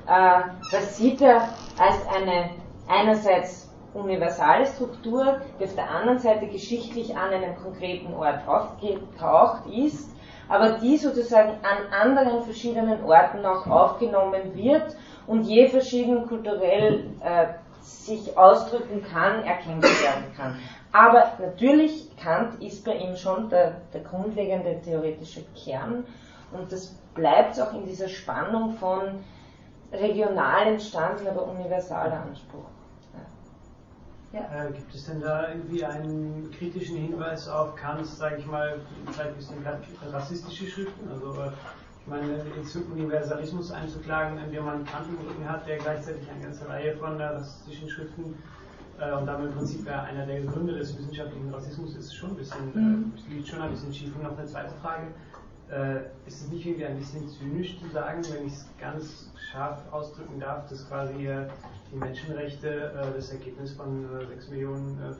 äh, 0.07 0.41
das 0.71 0.97
sieht 0.97 1.21
er 1.21 1.49
als 1.77 2.07
eine 2.15 2.51
einerseits 2.87 3.69
universale 3.93 4.65
Struktur, 4.65 5.41
die 5.59 5.65
auf 5.65 5.75
der 5.75 5.89
anderen 5.89 6.19
Seite 6.19 6.47
geschichtlich 6.47 7.15
an 7.15 7.33
einem 7.33 7.55
konkreten 7.55 8.13
Ort 8.13 8.47
aufgetaucht 8.47 9.65
ist, 9.67 10.09
aber 10.49 10.73
die 10.73 10.97
sozusagen 10.97 11.53
an 11.63 11.91
anderen 11.91 12.43
verschiedenen 12.43 13.03
Orten 13.03 13.45
auch 13.45 13.67
aufgenommen 13.67 14.55
wird 14.55 14.95
und 15.25 15.43
je 15.43 15.67
verschieden 15.67 16.27
kulturell 16.27 17.09
äh, 17.21 17.47
sich 17.81 18.37
ausdrücken 18.37 19.03
kann, 19.11 19.43
erkämpft 19.43 20.03
werden 20.03 20.33
kann. 20.35 20.57
Aber 20.91 21.33
natürlich, 21.39 22.15
Kant 22.17 22.61
ist 22.61 22.85
bei 22.85 22.95
ihm 22.95 23.15
schon 23.15 23.49
der, 23.49 23.81
der 23.93 24.01
grundlegende 24.01 24.79
theoretische 24.81 25.43
Kern 25.63 26.05
und 26.51 26.71
das 26.71 26.95
bleibt 27.13 27.59
auch 27.59 27.73
in 27.73 27.85
dieser 27.85 28.07
Spannung 28.07 28.71
von 28.73 29.23
regional 29.91 30.67
entstanden, 30.67 31.27
aber 31.27 31.47
universaler 31.47 32.23
Anspruch. 32.27 32.65
Ja. 34.33 34.41
Äh, 34.41 34.71
gibt 34.73 34.93
es 34.93 35.05
denn 35.05 35.21
da 35.21 35.49
irgendwie 35.49 35.85
einen 35.85 36.51
kritischen 36.51 36.97
Hinweis 36.97 37.47
auf 37.47 37.75
Kants, 37.75 38.17
sage 38.17 38.37
ich 38.37 38.45
mal, 38.45 38.81
vielleicht 39.05 39.29
ein 39.29 39.35
bisschen 39.35 40.11
rassistische 40.11 40.67
Schriften? 40.67 41.09
Also 41.09 41.33
äh, 41.41 41.51
ich 42.01 42.07
meine, 42.07 42.37
den 42.37 42.91
Universalismus 42.91 43.71
einzuklagen, 43.71 44.39
wenn 44.51 44.65
man 44.65 44.85
Kant 44.85 45.07
im 45.07 45.27
Rücken 45.27 45.49
hat, 45.49 45.67
der 45.67 45.77
gleichzeitig 45.77 46.29
eine 46.29 46.41
ganze 46.41 46.67
Reihe 46.67 46.95
von 46.97 47.19
rassistischen 47.19 47.89
Schriften 47.89 48.35
äh, 48.99 49.11
und 49.13 49.25
damit 49.25 49.47
im 49.47 49.55
Prinzip 49.55 49.85
ja 49.85 50.03
einer 50.03 50.25
der 50.25 50.41
Gründe 50.41 50.77
des 50.77 50.97
wissenschaftlichen 50.97 51.53
Rassismus 51.53 51.95
ist 51.95 52.13
schon 52.13 52.31
ein 52.31 52.35
bisschen, 52.35 52.65
mhm. 52.73 53.13
äh, 53.29 53.33
liegt 53.33 53.47
schon 53.47 53.61
ein 53.61 53.71
bisschen 53.71 53.93
schief. 53.93 54.15
Und 54.15 54.23
noch 54.23 54.37
eine 54.37 54.47
zweite 54.47 54.73
Frage. 54.81 55.07
Äh, 55.71 55.97
ist 56.25 56.41
es 56.41 56.47
nicht 56.49 56.65
irgendwie 56.65 56.85
ein 56.85 56.97
bisschen 56.97 57.27
zynisch 57.27 57.79
zu 57.79 57.87
sagen, 57.89 58.21
wenn 58.31 58.47
ich 58.47 58.53
es 58.53 58.69
ganz 58.79 59.31
scharf 59.51 59.81
ausdrücken 59.91 60.39
darf, 60.39 60.67
dass 60.69 60.87
quasi 60.87 61.27
äh, 61.27 61.47
die 61.91 61.97
Menschenrechte 61.97 62.93
äh, 62.93 63.15
das 63.15 63.31
Ergebnis 63.31 63.73
von 63.73 64.05
äh, 64.19 64.25
6 64.27 64.49
Millionen 64.49 64.99
äh, 65.01 65.13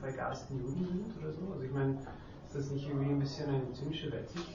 vergasten 0.00 0.58
Juden 0.58 0.86
sind 0.86 1.22
oder 1.22 1.32
so? 1.32 1.52
Also 1.52 1.64
ich 1.64 1.72
meine, 1.72 1.98
ist 2.46 2.54
das 2.54 2.70
nicht 2.70 2.88
irgendwie 2.88 3.10
ein 3.10 3.18
bisschen 3.18 3.48
eine 3.48 3.72
zynische 3.72 4.12
Weltsicht? 4.12 4.46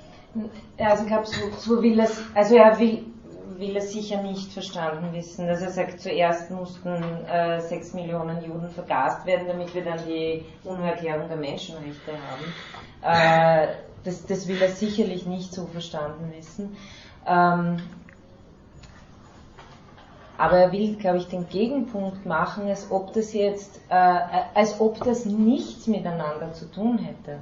Also 0.78 1.04
ich 1.04 1.10
glaube, 1.10 1.26
so, 1.26 1.50
so 1.58 1.82
will 1.82 2.00
es, 2.00 2.22
also 2.36 2.56
er 2.56 2.78
will, 2.78 3.06
will 3.58 3.76
es 3.78 3.94
sicher 3.94 4.22
nicht 4.22 4.52
verstanden 4.52 5.14
wissen, 5.14 5.48
dass 5.48 5.62
er 5.62 5.72
sagt, 5.72 6.02
zuerst 6.02 6.52
mussten 6.52 6.90
äh, 7.26 7.62
6 7.62 7.94
Millionen 7.94 8.44
Juden 8.44 8.70
vergast 8.70 9.26
werden, 9.26 9.48
damit 9.48 9.74
wir 9.74 9.84
dann 9.84 10.00
die 10.06 10.46
Unerklärung 10.64 11.28
der 11.28 11.38
Menschenrechte 11.38 12.12
haben. 12.12 12.54
Äh, 13.02 13.87
das, 14.04 14.26
das 14.26 14.48
will 14.48 14.62
er 14.62 14.70
sicherlich 14.70 15.26
nicht 15.26 15.54
so 15.54 15.66
verstanden 15.66 16.32
wissen. 16.36 16.76
Ähm, 17.26 17.78
aber 20.38 20.58
er 20.58 20.72
will, 20.72 20.96
glaube 20.96 21.18
ich, 21.18 21.28
den 21.28 21.50
Gegenpunkt 21.50 22.26
machen, 22.26 22.68
als 22.68 22.92
ob 22.92 23.14
das 23.14 23.34
jetzt, 23.34 23.82
äh, 23.90 24.20
als 24.54 24.80
ob 24.80 25.04
das 25.04 25.26
nichts 25.26 25.88
miteinander 25.88 26.54
zu 26.54 26.70
tun 26.72 27.00
hätte. 27.00 27.40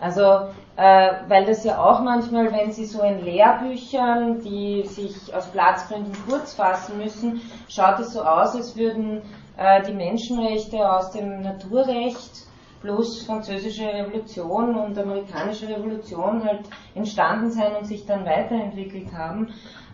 Also, 0.00 0.48
äh, 0.76 1.10
weil 1.28 1.44
das 1.44 1.64
ja 1.64 1.82
auch 1.82 2.00
manchmal, 2.00 2.50
wenn 2.52 2.72
Sie 2.72 2.84
so 2.84 3.02
in 3.02 3.24
Lehrbüchern, 3.24 4.40
die 4.40 4.84
sich 4.86 5.32
aus 5.34 5.46
Platzgründen 5.48 6.12
kurz 6.28 6.54
fassen 6.54 6.98
müssen, 6.98 7.40
schaut 7.68 8.00
es 8.00 8.12
so 8.12 8.22
aus, 8.22 8.56
als 8.56 8.76
würden 8.76 9.22
äh, 9.56 9.82
die 9.82 9.92
Menschenrechte 9.92 10.90
aus 10.90 11.12
dem 11.12 11.42
Naturrecht 11.42 12.46
bloß 12.84 13.22
französische 13.22 13.86
Revolution 13.86 14.76
und 14.76 14.98
amerikanische 14.98 15.66
Revolution 15.68 16.44
halt 16.44 16.68
entstanden 16.94 17.50
sein 17.50 17.74
und 17.76 17.86
sich 17.86 18.04
dann 18.04 18.26
weiterentwickelt 18.26 19.10
haben 19.12 19.48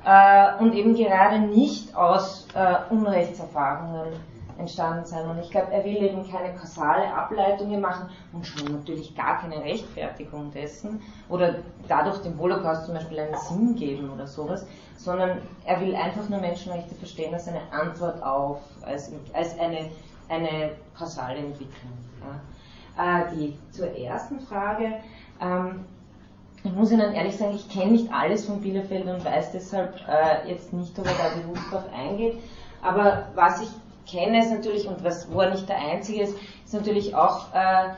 äh, 0.04 0.60
und 0.60 0.74
eben 0.74 0.94
gerade 0.94 1.38
nicht 1.38 1.94
aus 1.94 2.48
äh, 2.52 2.92
Unrechtserfahrungen 2.92 4.12
entstanden 4.58 5.06
sein. 5.06 5.30
Und 5.30 5.38
ich 5.38 5.50
glaube, 5.50 5.72
er 5.72 5.84
will 5.84 6.02
eben 6.02 6.28
keine 6.28 6.52
kausale 6.56 7.14
Ableitungen 7.14 7.80
machen 7.80 8.10
und 8.32 8.44
schon 8.44 8.72
natürlich 8.72 9.14
gar 9.14 9.40
keine 9.40 9.62
Rechtfertigung 9.62 10.50
dessen 10.50 11.00
oder 11.28 11.60
dadurch 11.86 12.18
dem 12.22 12.38
Holocaust 12.40 12.86
zum 12.86 12.94
Beispiel 12.94 13.20
einen 13.20 13.36
Sinn 13.36 13.76
geben 13.76 14.10
oder 14.10 14.26
sowas, 14.26 14.66
sondern 14.96 15.38
er 15.64 15.80
will 15.80 15.94
einfach 15.94 16.28
nur 16.28 16.40
Menschenrechte 16.40 16.96
verstehen 16.96 17.32
als 17.32 17.46
eine 17.46 17.60
Antwort 17.70 18.20
auf, 18.20 18.58
als, 18.82 19.12
als 19.32 19.56
eine, 19.60 19.90
eine 20.28 20.72
kausale 20.98 21.38
Entwicklung. 21.38 21.92
Ja. 22.20 22.40
Äh, 23.00 23.34
die, 23.34 23.58
zur 23.70 23.96
ersten 23.96 24.40
Frage. 24.40 24.92
Ähm, 25.40 25.86
ich 26.62 26.72
muss 26.72 26.92
Ihnen 26.92 27.14
ehrlich 27.14 27.36
sagen, 27.36 27.54
ich 27.54 27.66
kenne 27.70 27.92
nicht 27.92 28.12
alles 28.12 28.44
von 28.44 28.60
Bielefeld 28.60 29.06
und 29.06 29.24
weiß 29.24 29.52
deshalb 29.52 29.94
äh, 30.06 30.50
jetzt 30.50 30.74
nicht, 30.74 30.98
ob 30.98 31.06
er 31.06 31.12
da 31.12 31.40
bewusst 31.40 31.64
darauf 31.72 31.90
eingeht. 31.94 32.34
Aber 32.82 33.28
was 33.34 33.62
ich 33.62 33.68
kenne, 34.10 34.40
ist 34.40 34.50
natürlich, 34.50 34.86
und 34.86 35.02
was, 35.02 35.32
wo 35.32 35.40
er 35.40 35.50
nicht 35.50 35.66
der 35.66 35.78
Einzige 35.78 36.24
ist, 36.24 36.36
ist 36.64 36.74
natürlich 36.74 37.14
auch, 37.14 37.54
äh, 37.54 37.88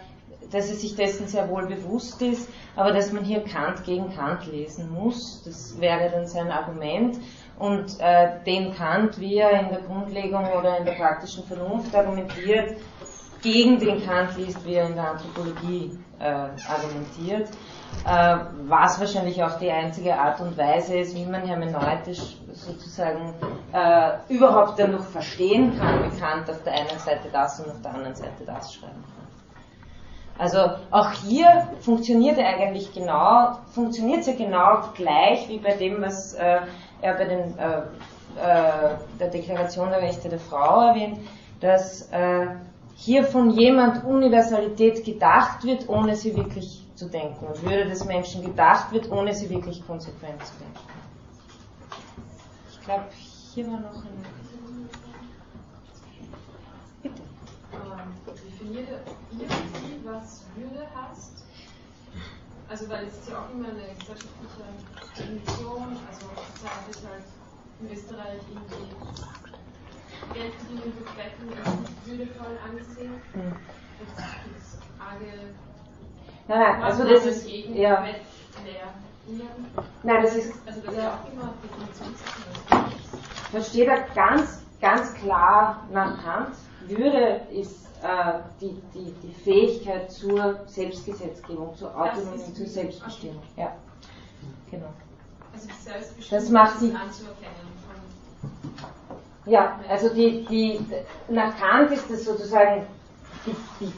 dass 0.53 0.69
er 0.69 0.77
sich 0.77 0.95
dessen 0.95 1.27
sehr 1.27 1.49
wohl 1.49 1.67
bewusst 1.67 2.23
ist, 2.23 2.49
aber 2.77 2.93
dass 2.93 3.13
man 3.13 3.25
hier 3.25 3.43
Kant 3.43 3.83
gegen 3.85 4.15
Kant 4.15 4.47
lesen 4.47 4.93
muss. 4.93 5.43
Das 5.45 5.81
wäre 5.81 6.11
dann 6.11 6.29
sein 6.29 6.53
Argument. 6.53 7.19
Und 7.59 7.99
äh, 7.99 8.29
den 8.47 8.73
Kant, 8.75 9.19
wie 9.19 9.37
er 9.37 9.51
in 9.63 9.69
der 9.71 9.81
Grundlegung 9.81 10.47
oder 10.53 10.79
in 10.79 10.85
der 10.85 10.93
praktischen 10.93 11.43
Vernunft 11.45 11.95
argumentiert, 11.95 12.77
gegen 13.43 13.78
den 13.78 14.05
Kant 14.05 14.36
liest, 14.36 14.64
wie 14.64 14.74
er 14.74 14.86
in 14.86 14.95
der 14.95 15.11
Anthropologie 15.11 15.99
äh, 16.20 16.24
argumentiert, 16.24 17.49
äh, 18.07 18.36
was 18.68 19.01
wahrscheinlich 19.01 19.43
auch 19.43 19.59
die 19.59 19.70
einzige 19.70 20.16
Art 20.16 20.40
und 20.40 20.57
Weise 20.57 20.99
ist, 20.99 21.14
wie 21.14 21.26
man 21.26 21.43
hermeneutisch 21.43 22.36
sozusagen 22.53 23.34
äh, 23.72 24.12
überhaupt 24.28 24.78
dann 24.78 24.93
noch 24.93 25.05
verstehen 25.05 25.78
kann, 25.78 26.05
wie 26.05 26.18
Kant 26.18 26.49
auf 26.49 26.62
der 26.62 26.74
einen 26.74 26.99
Seite 26.99 27.28
das 27.32 27.61
und 27.61 27.70
auf 27.70 27.82
der 27.82 27.95
anderen 27.95 28.14
Seite 28.14 28.45
das 28.47 28.74
schreiben 28.74 29.03
kann. 29.03 29.22
Also 30.38 30.59
auch 30.90 31.12
hier 31.12 31.68
funktioniert 31.80 32.38
er 32.38 32.49
eigentlich 32.49 32.93
genau, 32.95 33.59
funktioniert 33.74 34.20
es 34.20 34.26
ja 34.26 34.34
genau 34.34 34.80
gleich 34.95 35.49
wie 35.49 35.59
bei 35.59 35.74
dem, 35.74 36.01
was 36.01 36.34
äh, 36.34 36.61
er 37.03 37.14
bei 37.14 37.24
den, 37.24 37.59
äh, 37.59 37.78
äh, 38.40 38.97
der 39.20 39.28
Deklaration 39.28 39.90
der 39.90 40.01
Rechte 40.01 40.28
der 40.28 40.38
Frau 40.38 40.88
erwähnt, 40.88 41.18
dass 41.61 42.11
äh, 42.12 42.47
hier 42.97 43.24
von 43.24 43.51
jemand 43.51 44.05
Universalität 44.05 45.05
gedacht 45.05 45.64
wird, 45.64 45.88
ohne 45.88 46.14
sie 46.14 46.36
wirklich 46.36 46.86
zu 46.95 47.09
denken. 47.09 47.47
Und 47.47 47.62
Würde 47.62 47.86
des 47.86 48.05
Menschen 48.05 48.43
gedacht 48.43 48.93
wird, 48.93 49.11
ohne 49.11 49.34
sie 49.34 49.51
wirklich 49.51 49.84
konsequent 49.86 50.45
zu 50.45 50.53
denken. 50.59 50.78
Ich 52.70 52.80
glaube, 52.84 53.05
hier 53.55 53.66
war 53.66 53.80
noch 53.80 54.05
ein. 54.05 54.26
Bitte. 57.03 57.22
Ähm, 57.72 58.34
definiert 58.34 58.88
irgendwie, 59.30 60.05
was 60.05 60.45
Würde 60.55 60.86
heißt? 60.95 61.45
Also, 62.68 62.88
weil 62.88 63.07
es 63.07 63.18
ist 63.18 63.28
ja 63.28 63.38
auch 63.38 63.51
immer 63.53 63.68
eine 63.68 63.95
gesellschaftliche 63.99 64.64
Definition, 65.16 65.82
also 66.09 66.26
sozusagen 66.34 66.90
ist 66.90 67.05
halt 67.07 67.24
in 67.80 67.93
Österreich 67.93 68.40
irgendwie 68.49 69.52
Für 70.31 70.39
Zwecken 71.14 71.53
ist 71.53 71.81
nicht 71.81 72.07
würdevoll 72.07 72.59
angesehen. 72.66 73.12
Hm. 73.33 73.57
Das 74.01 74.25
ist 74.59 74.79
arge. 74.99 75.27
Nein, 76.49 76.59
nein, 76.59 76.83
also 76.83 77.05
das 77.05 77.27
ist. 77.27 77.49
Ja. 77.49 78.05
Nein, 80.03 80.23
das 80.23 80.37
ist. 80.37 80.55
Also 80.66 80.81
das 80.81 80.95
ja. 80.95 81.01
ist 81.01 81.09
auch 81.09 81.33
immer 81.33 81.55
Definitionssache. 81.62 82.93
Da 83.53 83.62
steht 83.62 83.89
da 83.89 83.99
ganz, 84.14 84.62
ganz 84.81 85.14
klar 85.14 85.87
nach 85.93 86.23
Kant, 86.23 86.57
Würde 86.89 87.43
ist 87.53 87.87
äh, 88.03 88.41
die, 88.61 88.81
die, 88.95 89.12
die 89.23 89.33
Fähigkeit 89.45 90.11
zur 90.11 90.61
Selbstgesetzgebung, 90.66 91.77
zur 91.77 91.95
Autonomie, 91.97 92.53
zur 92.55 92.66
Selbstbestimmung. 92.66 93.43
Ja, 93.57 93.77
genau. 94.70 94.93
Also 95.53 95.68
das 96.31 96.49
macht 96.49 96.81
sie 96.81 96.95
anzuerkennen. 96.95 97.73
Ja, 99.45 99.78
also 99.88 100.09
die, 100.09 100.45
die, 100.45 100.86
nach 101.28 101.57
Kant 101.59 101.90
ist 101.90 102.09
das 102.11 102.24
sozusagen 102.24 102.86
die, 103.45 103.57
die, 103.80 103.93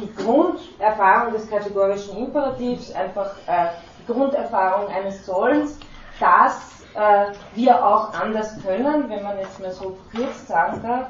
die 0.00 0.24
Grunderfahrung 0.24 1.34
des 1.34 1.48
kategorischen 1.50 2.16
Imperativs, 2.16 2.92
einfach 2.92 3.32
äh, 3.46 3.68
die 3.98 4.12
Grunderfahrung 4.12 4.88
eines 4.88 5.26
Sollens, 5.26 5.78
dass 6.18 6.76
äh, 6.94 7.32
wir 7.54 7.84
auch 7.84 8.14
anders 8.14 8.56
können, 8.62 9.08
wenn 9.10 9.22
man 9.22 9.38
jetzt 9.38 9.60
mal 9.60 9.70
so 9.70 9.98
kurz 10.14 10.46
sagen 10.46 10.80
darf, 10.82 11.08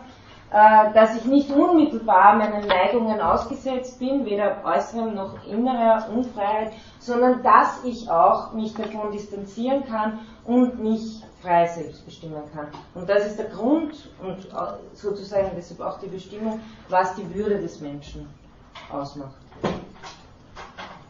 dass 0.51 1.17
ich 1.17 1.25
nicht 1.25 1.51
unmittelbar 1.51 2.37
meinen 2.37 2.67
Neigungen 2.67 3.21
ausgesetzt 3.21 3.99
bin, 3.99 4.25
weder 4.25 4.65
äußerer 4.65 5.07
noch 5.07 5.45
innerer 5.47 6.09
Unfreiheit, 6.11 6.73
sondern 6.99 7.43
dass 7.43 7.83
ich 7.85 8.09
auch 8.11 8.53
mich 8.53 8.75
davon 8.75 9.11
distanzieren 9.11 9.85
kann 9.87 10.21
und 10.45 10.83
mich 10.83 11.23
frei 11.43 11.67
selbst 11.67 12.05
bestimmen 12.05 12.43
kann. 12.55 12.69
Und 12.95 13.09
das 13.09 13.27
ist 13.27 13.39
der 13.39 13.47
Grund 13.47 14.09
und 14.23 14.49
sozusagen 14.95 15.51
deshalb 15.57 15.81
auch 15.81 15.99
die 15.99 16.09
Bestimmung, 16.09 16.61
was 16.89 17.15
die 17.17 17.35
Würde 17.35 17.59
des 17.61 17.81
Menschen 17.81 18.29
ausmacht. 18.91 19.35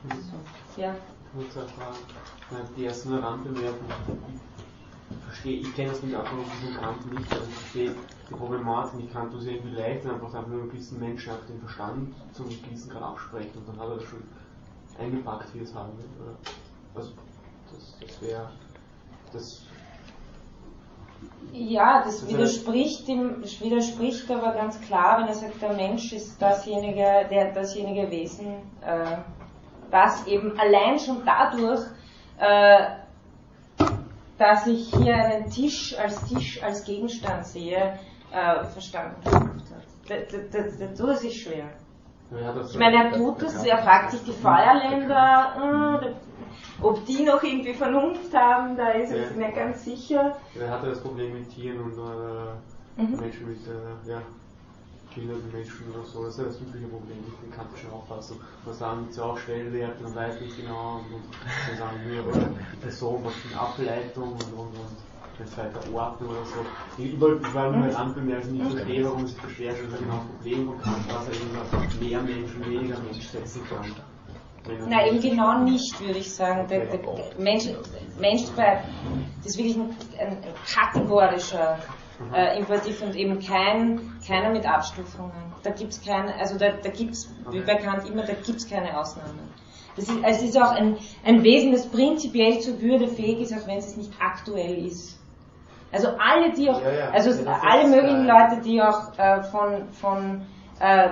So, 0.09 0.80
ja. 0.80 0.95
Die 2.76 2.84
erste 2.84 3.22
Randbemerkung. 3.22 3.89
Ich 5.11 5.24
verstehe, 5.24 5.61
ich 5.61 5.74
kenne 5.74 5.90
das 5.90 6.02
mit 6.02 6.14
von 6.14 6.76
Kant 6.80 7.12
nicht, 7.12 7.32
aber 7.32 7.44
ich 7.48 7.54
verstehe 7.54 7.94
die 8.28 8.34
Problematik. 8.34 9.00
Ich 9.04 9.12
kann 9.12 9.30
das 9.30 9.44
irgendwie 9.44 9.76
leicht 9.76 10.07
einfach 10.07 10.28
sagen, 10.30 10.50
wenn 10.50 10.59
man 10.59 10.70
gewissen 10.70 10.98
Menschen 10.98 11.32
einfach 11.32 11.46
den 11.46 11.61
Verstand 11.61 12.14
zum 12.32 12.48
gewissen 12.48 12.90
Grad 12.90 13.02
absprechen 13.02 13.52
und 13.57 13.68
dann 13.68 13.78
hat 13.78 13.88
er 13.88 13.96
das 13.96 14.04
schon 14.04 14.22
eingepackt, 14.98 15.54
wie 15.54 15.61
es 15.61 15.74
haben 15.74 15.96
will. 15.98 16.09
Also, 16.94 17.12
das, 17.72 17.96
das 18.00 18.22
wäre, 18.22 18.50
das 19.32 19.66
ja, 21.52 22.02
das 22.04 22.28
widerspricht, 22.28 23.09
dem, 23.09 23.40
das 23.40 23.61
widerspricht 23.61 24.30
aber 24.30 24.52
ganz 24.52 24.80
klar, 24.82 25.20
wenn 25.20 25.28
er 25.28 25.34
sagt, 25.34 25.62
der 25.62 25.72
Mensch 25.72 26.12
ist 26.12 26.40
dasjenige, 26.40 27.26
der, 27.30 27.52
dasjenige 27.52 28.11
Wesen, 28.11 28.57
äh, 28.82 29.16
das 29.90 30.26
eben 30.26 30.59
allein 30.59 30.98
schon 30.98 31.22
dadurch, 31.24 31.80
äh, 32.38 32.86
dass 34.39 34.66
ich 34.66 34.95
hier 34.95 35.14
einen 35.14 35.51
Tisch 35.51 35.97
als 35.99 36.24
Tisch, 36.24 36.62
als 36.62 36.84
Gegenstand 36.84 37.47
sehe, 37.47 37.99
äh, 38.32 38.64
verstanden 38.64 39.16
hat. 39.24 39.43
Das, 40.09 40.18
das, 40.51 40.78
das, 40.78 40.99
das 40.99 41.24
ist 41.24 41.37
schwer. 41.37 41.70
ich 42.70 42.78
meine, 42.78 43.05
er 43.05 43.12
tut 43.12 43.43
es, 43.43 43.64
er 43.64 43.78
fragt 43.78 44.12
sich 44.12 44.22
die 44.24 44.32
Feuerländer, 44.32 46.03
äh, 46.03 46.14
ob 46.82 47.05
die 47.07 47.24
noch 47.24 47.43
irgendwie 47.43 47.74
Vernunft 47.74 48.34
haben, 48.34 48.76
da 48.76 48.91
ist 48.91 49.11
er 49.11 49.30
ja. 49.30 49.37
nicht 49.37 49.57
ganz 49.57 49.84
sicher. 49.84 50.37
Er 50.59 50.70
hatte 50.70 50.89
das 50.89 51.01
Problem 51.01 51.32
mit 51.34 51.49
Tieren 51.51 51.80
und 51.80 51.93
äh, 51.93 53.03
mhm. 53.03 53.20
Menschen 53.20 53.49
mit, 53.49 53.59
äh, 53.66 54.11
ja. 54.11 54.22
Behinderte 55.16 55.48
Menschen 55.52 55.90
oder 55.92 56.04
so. 56.04 56.24
Das 56.24 56.34
ist 56.34 56.38
ja 56.38 56.44
das 56.44 56.60
übliche 56.60 56.86
Problem 56.86 57.18
mit 57.24 57.34
der 57.42 57.56
kantischen 57.56 57.90
Auffassung. 57.90 58.38
Man 58.64 58.74
sagen 58.74 59.08
sie 59.10 59.24
auch 59.24 59.38
Schwellwerte 59.38 60.04
und 60.04 60.14
weiß 60.14 60.40
nicht 60.40 60.56
genau 60.56 61.00
und, 61.00 61.14
und 61.14 61.24
dann 61.68 61.78
sagen 61.78 62.00
wir, 62.06 62.22
die 62.22 62.76
Person 62.76 63.24
was 63.24 63.34
für 63.34 63.48
eine 63.48 63.60
Ableitung 63.60 64.32
und, 64.32 64.52
und, 64.52 64.76
und 64.76 64.96
eine 65.38 65.48
zweite 65.48 65.92
Ordnung 65.92 66.30
oder 66.30 66.44
so. 66.44 67.02
Ich 67.02 67.20
wollte 67.20 67.46
allem 67.58 67.80
mal 67.80 67.96
anbemerken, 67.96 68.56
ich 68.56 68.72
verstehe, 68.72 69.04
warum 69.04 69.24
es 69.24 69.32
sich 69.32 69.42
beschwert, 69.42 69.76
weil 69.90 69.98
genau 69.98 70.16
das 70.16 70.36
Problem 70.36 70.66
von 70.66 70.80
Kant, 70.80 71.10
dass 71.10 71.28
er 71.28 72.04
mehr 72.04 72.22
Menschen, 72.22 72.64
weniger 72.64 72.98
Mensch 73.00 73.26
setzen 73.26 73.62
kann. 73.68 73.92
Nein, 74.88 75.08
eben 75.08 75.20
genau 75.20 75.60
nicht, 75.60 76.00
würde 76.00 76.18
ich 76.18 76.34
sagen. 76.34 76.66
Der, 76.68 76.86
der 76.86 77.00
Mensch, 77.38 77.68
Mensch 78.18 78.46
bei, 78.56 78.82
das 79.38 79.52
ist 79.52 79.58
wirklich 79.58 79.76
ein, 79.76 79.96
ein 80.18 80.38
kategorischer 80.66 81.78
äh, 82.34 82.58
Imperativ 82.58 83.02
und 83.02 83.14
eben 83.14 83.40
kein, 83.40 84.00
keiner 84.26 84.50
mit 84.50 84.66
Abstufungen. 84.66 85.32
Da 85.62 85.70
gibt 85.70 85.92
es 85.92 86.04
keine, 86.04 86.34
also 86.36 86.58
da, 86.58 86.70
da 86.70 86.90
gibt 86.90 87.12
es, 87.12 87.34
wie 87.50 87.60
bei 87.60 87.76
Kant 87.76 88.08
immer, 88.08 88.22
da 88.22 88.34
gibt 88.34 88.58
es 88.58 88.68
keine 88.68 88.98
Ausnahmen. 88.98 89.38
Das 89.96 90.08
ist, 90.08 90.18
es 90.22 90.42
ist 90.42 90.60
auch 90.60 90.72
ein, 90.72 90.96
ein 91.24 91.42
Wesen, 91.42 91.72
das 91.72 91.86
prinzipiell 91.86 92.60
zur 92.60 92.80
Würde 92.80 93.08
fähig 93.08 93.40
ist, 93.40 93.52
auch 93.54 93.66
wenn 93.66 93.78
es 93.78 93.96
nicht 93.96 94.12
aktuell 94.20 94.86
ist. 94.86 95.18
Also 95.92 96.08
alle, 96.18 96.52
die 96.52 96.68
auch, 96.68 96.82
Ja, 96.82 96.92
ja. 96.92 97.10
also 97.10 97.30
Ja, 97.42 97.60
alle 97.62 97.88
möglichen 97.88 98.28
äh, 98.28 98.32
Leute, 98.32 98.60
die 98.62 98.82
auch 98.82 99.18
äh, 99.18 99.42
von, 99.44 99.88
von 99.92 100.42
äh, 100.80 101.08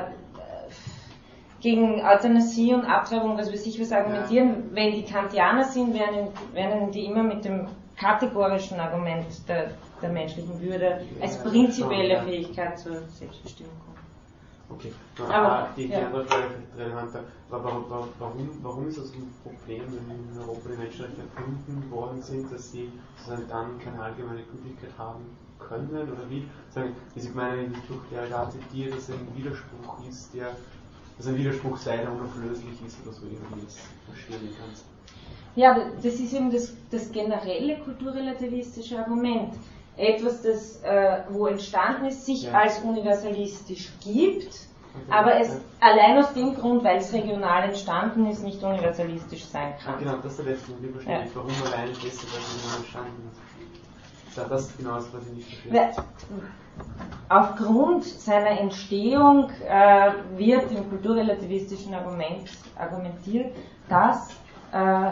gegen 1.61 2.05
Euthanasie 2.05 2.75
und 2.75 2.85
Abtreibung, 2.85 3.39
was 3.39 3.51
weiß 3.51 3.67
ich 3.67 3.81
was 3.81 3.91
argumentieren, 3.91 4.71
wenn 4.73 4.93
die 4.93 5.05
Kantianer 5.05 5.65
sind, 5.65 5.95
werden, 5.95 6.29
werden 6.53 6.91
die 6.91 7.07
immer 7.07 7.23
mit 7.23 7.45
dem 7.47 7.69
kategorischen 7.97 8.79
Argument 8.79 9.27
der, 9.49 9.71
der 10.05 10.13
menschlichen 10.13 10.61
Würde 10.61 11.01
als 11.21 11.43
prinzipielle. 11.43 12.23
Fähigkeit 12.23 12.79
zur 12.79 13.01
Selbstbestimmung 13.09 13.73
kommen. 13.85 13.95
Okay, 14.71 14.93
Aber, 15.19 15.35
aber 15.35 15.69
die, 15.77 15.87
die 15.87 15.93
ja. 15.93 16.07
andere 16.07 16.25
Frage. 16.25 16.45
Aber 17.51 17.65
Warum, 17.65 17.85
warum, 18.19 18.49
warum, 18.63 18.89
ist 18.89 18.99
das 18.99 19.13
ein 19.13 19.33
Problem, 19.43 19.83
wenn 19.87 20.33
in 20.33 20.41
Europa 20.41 20.69
die 20.71 20.79
Menschenrechte 20.79 21.21
erfunden 21.21 21.91
worden 21.91 22.23
sind, 22.23 22.51
dass 22.51 22.73
sie 22.73 22.91
sozusagen 23.17 23.49
dann 23.49 23.79
keine 23.79 24.03
allgemeine 24.03 24.43
Gültigkeit 24.43 24.91
haben 24.99 25.25
können? 25.59 25.91
Oder 25.91 26.29
wie? 26.29 26.49
Sagen, 26.71 26.95
wie 27.15 27.21
Sie 27.21 27.29
meinen, 27.31 27.73
durch 27.87 28.01
der 28.11 28.27
da 28.27 28.51
zitiert, 28.51 28.97
dass 28.97 29.09
ein 29.11 29.29
Widerspruch 29.37 30.09
ist, 30.09 30.35
der, 30.35 30.57
dass 31.17 31.27
ein 31.29 31.37
Widerspruch 31.37 31.77
sei, 31.77 31.99
der 31.99 32.11
unauflöslich 32.11 32.85
ist 32.85 32.99
oder 33.05 33.15
so 33.15 33.27
irgendwie 33.27 33.65
das 33.65 33.79
verstehen 34.07 34.49
kannst. 34.59 34.85
Ja, 35.57 35.79
das 36.03 36.15
ist 36.15 36.33
eben 36.33 36.51
das, 36.51 36.75
das 36.91 37.13
generelle 37.13 37.79
kulturrelativistische 37.79 38.99
Argument. 38.99 39.55
Etwas, 39.97 40.43
das 40.43 40.83
äh, 40.83 41.23
wo 41.29 41.47
entstanden 41.47 42.07
ist, 42.07 42.27
sich 42.27 42.45
Ja. 42.45 42.53
als 42.53 42.81
universalistisch 42.81 43.93
gibt, 44.03 44.49
Okay. 44.95 45.05
aber 45.11 45.41
es 45.41 45.49
Ja. 45.49 45.55
allein 45.81 46.19
aus 46.19 46.33
dem 46.35 46.55
Grund, 46.55 46.85
weil 46.85 46.99
es 46.99 47.13
regional 47.13 47.65
entstanden 47.65 48.27
ist, 48.27 48.43
nicht 48.43 48.63
universalistisch 48.63 49.45
sein 49.47 49.75
kann. 49.85 49.99
genau, 49.99 50.17
das 50.17 50.33
ist 50.33 50.39
der 50.39 50.47
letzte 50.53 50.73
Punkt, 50.73 50.93
verstehe 50.93 51.15
Ja. 51.15 51.25
Warum 51.35 51.49
besser, 51.49 52.27
weil 52.33 52.43
sie 52.43 52.69
nur 52.69 52.77
entstanden 52.79 53.31
ist. 53.33 54.37
Ja, 54.37 54.45
das 54.49 54.63
ist 54.63 54.77
genau 54.79 54.95
das, 54.97 55.13
was 55.13 55.27
ich 55.27 55.33
nicht 55.33 55.49
verstehe. 55.49 56.05
Aufgrund 57.29 58.05
seiner 58.05 58.61
Entstehung 58.61 59.51
äh, 59.67 60.11
wird 60.37 60.71
im 60.73 60.89
kulturrelativistischen 60.91 61.95
Argument 61.95 62.51
argumentiert, 62.77 63.55
dass 63.89 64.31
äh, 64.73 65.11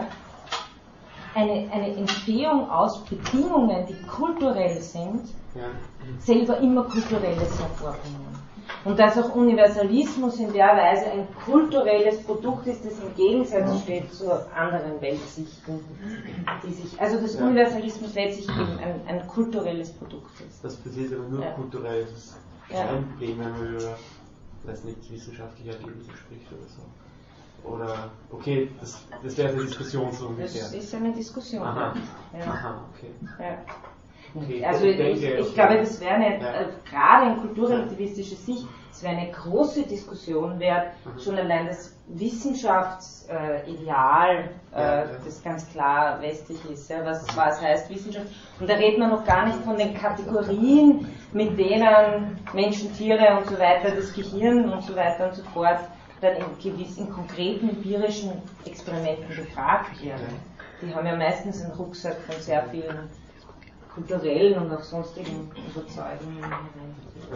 eine, 1.34 1.70
eine 1.72 1.96
Entstehung 1.96 2.68
aus 2.70 3.04
Bedingungen, 3.04 3.86
die 3.86 3.96
kulturell 4.06 4.80
sind, 4.80 5.22
Ja. 5.54 5.62
selber 6.18 6.58
immer 6.58 6.84
Kulturelles 6.84 7.60
hervorbringen. 7.60 8.32
Und 8.84 8.98
dass 8.98 9.16
auch 9.18 9.34
Universalismus 9.34 10.38
in 10.38 10.52
der 10.52 10.68
Weise 10.76 11.06
ein 11.12 11.26
kulturelles 11.44 12.22
Produkt 12.24 12.66
ist, 12.66 12.84
das 12.84 12.94
im 12.98 13.14
Gegensatz 13.14 13.82
steht 13.82 14.12
zu 14.12 14.30
anderen 14.54 15.00
Weltsichten, 15.00 15.80
die 16.64 16.72
sich, 16.72 17.00
also 17.00 17.20
das 17.20 17.34
Ja. 17.38 17.46
Universalismus 17.46 18.14
letztlich 18.14 18.48
eben 18.48 18.78
ein, 18.78 19.00
ein 19.08 19.26
kulturelles 19.28 19.92
Produkt 19.92 20.40
ist. 20.40 20.64
Das 20.64 20.76
passiert 20.76 21.12
aber 21.12 21.28
nur 21.28 21.42
Ja. 21.42 21.50
kulturell. 21.52 22.02
Das 22.04 22.12
ist 22.12 22.36
Ja. 22.70 22.86
kein 22.86 23.38
man 23.38 23.54
über, 23.68 23.96
weiß 24.64 24.84
nicht, 24.84 25.10
wissenschaftliche 25.12 25.72
Ergebnisse 25.72 26.16
spricht 26.16 26.46
oder 26.52 26.66
so. 26.68 26.82
Oder, 27.64 28.10
okay, 28.30 28.70
das, 28.80 29.04
das 29.22 29.36
wäre 29.38 29.50
eine 29.50 29.62
Diskussion 29.62 30.10
so 30.12 30.26
ungefähr. 30.28 30.62
Das 30.62 30.72
ist 30.74 30.94
eine 30.94 31.12
Diskussion. 31.12 31.62
Aha. 31.62 31.92
Ja. 32.38 32.44
Aha, 32.52 32.84
okay. 32.94 33.10
Ja. 33.38 33.58
okay. 34.42 34.64
Also 34.64 34.84
ich, 34.86 34.96
denke, 34.96 35.34
ich 35.34 35.40
okay. 35.42 35.52
glaube, 35.54 35.76
das 35.78 36.00
wäre 36.00 36.14
eine, 36.14 36.40
Ja. 36.40 36.60
äh, 36.62 36.66
gerade 36.88 37.30
in 37.32 37.36
kulturrelativistischer 37.40 38.36
Sicht, 38.36 38.66
es 38.90 39.02
wäre 39.02 39.16
eine 39.16 39.30
große 39.30 39.82
Diskussion 39.84 40.58
wert, 40.60 40.88
Mhm. 41.04 41.18
schon 41.20 41.38
allein 41.38 41.66
das 41.68 41.94
Wissenschaftsideal, 42.08 44.50
äh, 44.74 44.80
Ja, 44.80 45.04
ja. 45.04 45.06
das 45.24 45.42
ganz 45.42 45.68
klar 45.70 46.20
westlich 46.20 46.58
ist, 46.70 46.90
ja, 46.90 47.04
was, 47.04 47.24
was 47.36 47.60
heißt 47.60 47.88
Wissenschaft. 47.90 48.26
Und 48.60 48.68
da 48.68 48.74
redet 48.74 48.98
man 48.98 49.10
noch 49.10 49.24
gar 49.24 49.46
nicht 49.46 49.58
von 49.60 49.76
den 49.76 49.94
Kategorien, 49.94 51.06
mit 51.32 51.56
denen 51.58 52.38
Menschen, 52.52 52.92
Tiere 52.94 53.36
und 53.38 53.46
so 53.46 53.58
weiter, 53.58 53.92
das 53.94 54.12
Gehirn 54.12 54.68
und 54.70 54.82
so 54.82 54.94
weiter 54.96 55.26
und 55.28 55.34
so 55.34 55.42
fort, 55.54 55.78
dann 56.22 56.36
in 56.36 56.58
gewissen 56.62 57.10
konkreten 57.12 57.68
empirischen 57.68 58.30
Experimenten 58.64 59.28
befragt 59.28 60.02
werden. 60.02 60.28
Die 60.80 60.94
haben 60.94 61.06
ja 61.06 61.16
meistens 61.16 61.62
einen 61.62 61.72
Rucksack 61.72 62.16
von 62.22 62.40
sehr 62.40 62.64
vielen 62.68 63.10
kulturellen 63.92 64.62
und 64.62 64.72
auch 64.72 64.82
sonstigen 64.82 65.50
Überzeugungen. 65.74 66.44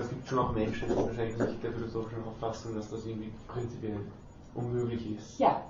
Es 0.00 0.08
gibt 0.08 0.28
schon 0.28 0.38
auch 0.38 0.52
Menschen, 0.52 0.88
die 0.88 0.96
wahrscheinlich 0.96 1.36
nicht 1.36 1.62
der 1.62 1.72
philosophischen 1.72 2.24
Auffassung, 2.24 2.74
dass 2.76 2.90
das 2.90 3.04
irgendwie 3.04 3.32
prinzipiell 3.48 3.98
unmöglich 4.54 5.18
ist. 5.18 5.38
Ja, 5.38 5.62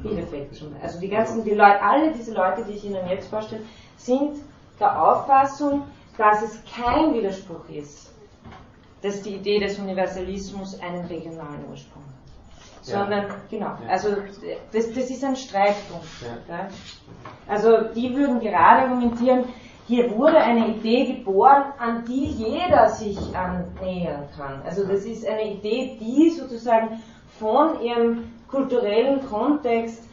Bielefeld 0.00 0.56
schon. 0.56 0.74
Also 0.80 1.00
die 1.00 1.08
ganzen, 1.08 1.44
die 1.44 1.50
Leute, 1.50 1.82
alle 1.82 2.12
diese 2.12 2.32
Leute, 2.32 2.64
die 2.64 2.72
ich 2.72 2.84
Ihnen 2.84 3.06
jetzt 3.08 3.28
vorstelle, 3.28 3.62
sind 3.96 4.38
der 4.80 5.02
Auffassung, 5.02 5.82
dass 6.16 6.42
es 6.42 6.58
kein 6.64 7.12
Widerspruch 7.14 7.68
ist, 7.68 8.12
dass 9.02 9.22
die 9.22 9.34
Idee 9.34 9.58
des 9.58 9.78
Universalismus 9.78 10.80
einen 10.80 11.04
regionalen 11.06 11.64
Ursprung 11.68 12.04
hat. 12.04 12.21
Ja. 12.84 12.98
Sondern, 12.98 13.26
genau, 13.48 13.66
Ja. 13.66 13.88
also 13.88 14.08
das, 14.72 14.92
das 14.92 15.10
ist 15.10 15.24
ein 15.24 15.36
Streitpunkt. 15.36 16.06
Ja. 16.48 16.68
Also 17.48 17.82
die 17.94 18.14
würden 18.14 18.40
gerade 18.40 18.82
argumentieren, 18.88 19.44
hier 19.86 20.10
wurde 20.16 20.38
eine 20.38 20.68
Idee 20.68 21.16
geboren, 21.16 21.64
an 21.78 22.04
die 22.04 22.24
jeder 22.24 22.88
sich 22.88 23.18
annähern 23.36 24.24
kann. 24.36 24.62
Also 24.64 24.84
das 24.84 25.04
ist 25.04 25.26
eine 25.26 25.52
Idee, 25.52 25.96
die 26.00 26.30
sozusagen 26.30 27.00
von 27.38 27.80
ihrem 27.80 28.32
kulturellen 28.48 29.24
Kontext, 29.28 30.08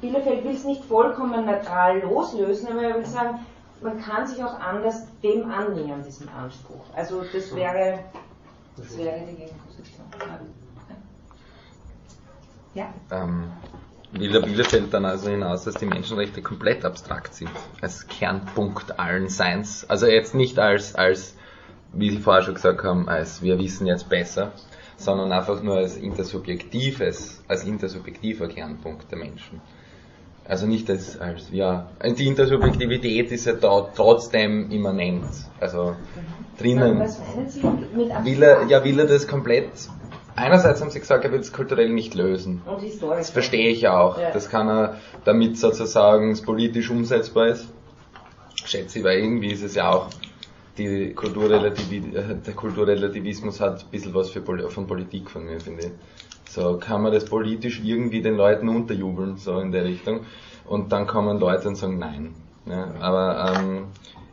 Bielefeld 0.00 0.44
will 0.44 0.52
es 0.54 0.64
nicht 0.64 0.84
vollkommen 0.84 1.46
neutral 1.46 2.00
loslösen, 2.00 2.68
aber 2.68 2.82
er 2.82 2.94
will 2.96 3.06
sagen, 3.06 3.38
man 3.80 3.98
kann 4.00 4.26
sich 4.26 4.42
auch 4.42 4.58
anders 4.58 5.06
dem 5.22 5.50
annähern, 5.50 6.02
diesem 6.02 6.28
Anspruch. 6.28 6.84
Also 6.94 7.22
das 7.32 7.54
wäre, 7.54 8.00
das 8.76 8.98
wäre 8.98 9.20
die 9.20 9.36
Gegenposition. 9.36 10.06
Ja. 12.74 12.92
ähm, 13.10 13.52
Bielefeld 14.12 14.92
dann 14.94 15.04
also 15.04 15.28
hinaus, 15.30 15.64
dass 15.64 15.76
die 15.76 15.86
Menschenrechte 15.86 16.40
komplett 16.40 16.84
abstrakt 16.84 17.34
sind, 17.34 17.50
als 17.80 18.06
Kernpunkt 18.06 18.98
allen 18.98 19.28
Seins. 19.28 19.88
Also 19.88 20.06
jetzt 20.06 20.34
nicht 20.34 20.58
als, 20.58 20.94
als, 20.94 21.36
wie 21.92 22.10
Sie 22.10 22.18
vorher 22.18 22.42
schon 22.42 22.54
gesagt 22.54 22.84
haben, 22.84 23.08
als 23.08 23.42
wir 23.42 23.58
wissen 23.58 23.86
jetzt 23.86 24.08
besser, 24.08 24.52
sondern 24.96 25.32
einfach 25.32 25.62
nur 25.62 25.76
als 25.76 25.96
intersubjektives, 25.96 27.42
als 27.48 27.64
intersubjektiver 27.64 28.48
Kernpunkt 28.48 29.10
der 29.10 29.18
Menschen. 29.18 29.60
Also 30.46 30.66
nicht 30.66 30.90
als, 30.90 31.18
als 31.18 31.50
ja, 31.52 31.90
die 32.04 32.26
Intersubjektivität 32.26 33.32
ist 33.32 33.46
ja 33.46 33.54
da 33.54 33.88
trotzdem 33.94 34.70
immanent, 34.70 35.24
also 35.58 35.96
drinnen. 36.58 37.00
Was 37.00 37.18
meinen 37.18 37.48
Sie 37.48 37.62
mit 37.62 38.24
Will 38.24 38.42
er, 38.42 38.66
ja, 38.66 38.84
will 38.84 38.98
er 39.00 39.06
das 39.06 39.26
komplett, 39.26 39.70
einerseits 40.36 40.80
haben 40.80 40.90
sie 40.90 41.00
gesagt, 41.00 41.24
er 41.24 41.32
will 41.32 41.40
es 41.40 41.52
kulturell 41.52 41.90
nicht 41.90 42.14
lösen. 42.14 42.62
Und 42.66 42.80
historisch. 42.80 43.18
Das 43.18 43.30
verstehe 43.30 43.68
ich 43.68 43.88
auch. 43.88 44.18
Ja. 44.18 44.30
Das 44.30 44.48
kann 44.48 44.68
er, 44.68 44.96
damit 45.24 45.58
sozusagen 45.58 46.30
es 46.30 46.42
politisch 46.42 46.90
umsetzbar 46.90 47.48
ist. 47.48 47.68
Schätze 48.64 48.98
ich, 48.98 49.04
weil 49.04 49.18
irgendwie 49.18 49.52
ist 49.52 49.62
es 49.62 49.74
ja 49.74 49.90
auch, 49.90 50.08
die 50.78 51.12
Kulturrelativi 51.14 52.00
der 52.00 52.54
Kulturrelativismus 52.54 53.60
hat 53.60 53.84
ein 53.84 53.90
bisschen 53.90 54.14
was 54.14 54.30
für 54.30 54.42
von 54.42 54.86
Politik 54.86 55.30
von 55.30 55.44
mir, 55.44 55.60
finde 55.60 55.86
ich. 55.86 55.92
So 56.50 56.78
kann 56.78 57.02
man 57.02 57.12
das 57.12 57.24
politisch 57.24 57.80
irgendwie 57.84 58.22
den 58.22 58.36
Leuten 58.36 58.68
unterjubeln, 58.68 59.36
so 59.36 59.58
in 59.60 59.72
der 59.72 59.84
Richtung. 59.84 60.20
Und 60.66 60.92
dann 60.92 61.06
kommen 61.06 61.38
Leute 61.38 61.68
und 61.68 61.76
sagen 61.76 61.98
nein. 61.98 62.34
Ja, 62.66 62.94
aber 63.00 63.54
ähm, 63.56 63.86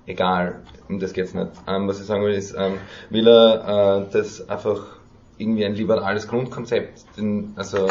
egal, 0.06 0.62
um 0.88 1.00
das 1.00 1.14
geht's 1.14 1.34
nicht. 1.34 1.52
Ähm, 1.68 1.88
was 1.88 2.00
ich 2.00 2.06
sagen 2.06 2.24
will 2.24 2.34
ist, 2.34 2.56
ähm, 2.58 2.78
will 3.10 3.28
er 3.28 4.06
äh, 4.08 4.12
das 4.12 4.48
einfach 4.50 5.01
irgendwie 5.42 5.66
ein 5.66 5.74
liberales 5.76 6.28
Grundkonzept, 6.28 7.18
den, 7.18 7.54
also 7.56 7.88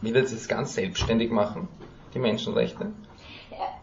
will 0.00 0.16
er 0.16 0.22
das 0.22 0.48
ganz 0.48 0.74
selbstständig 0.74 1.30
machen, 1.30 1.68
die 2.14 2.18
Menschenrechte? 2.18 2.92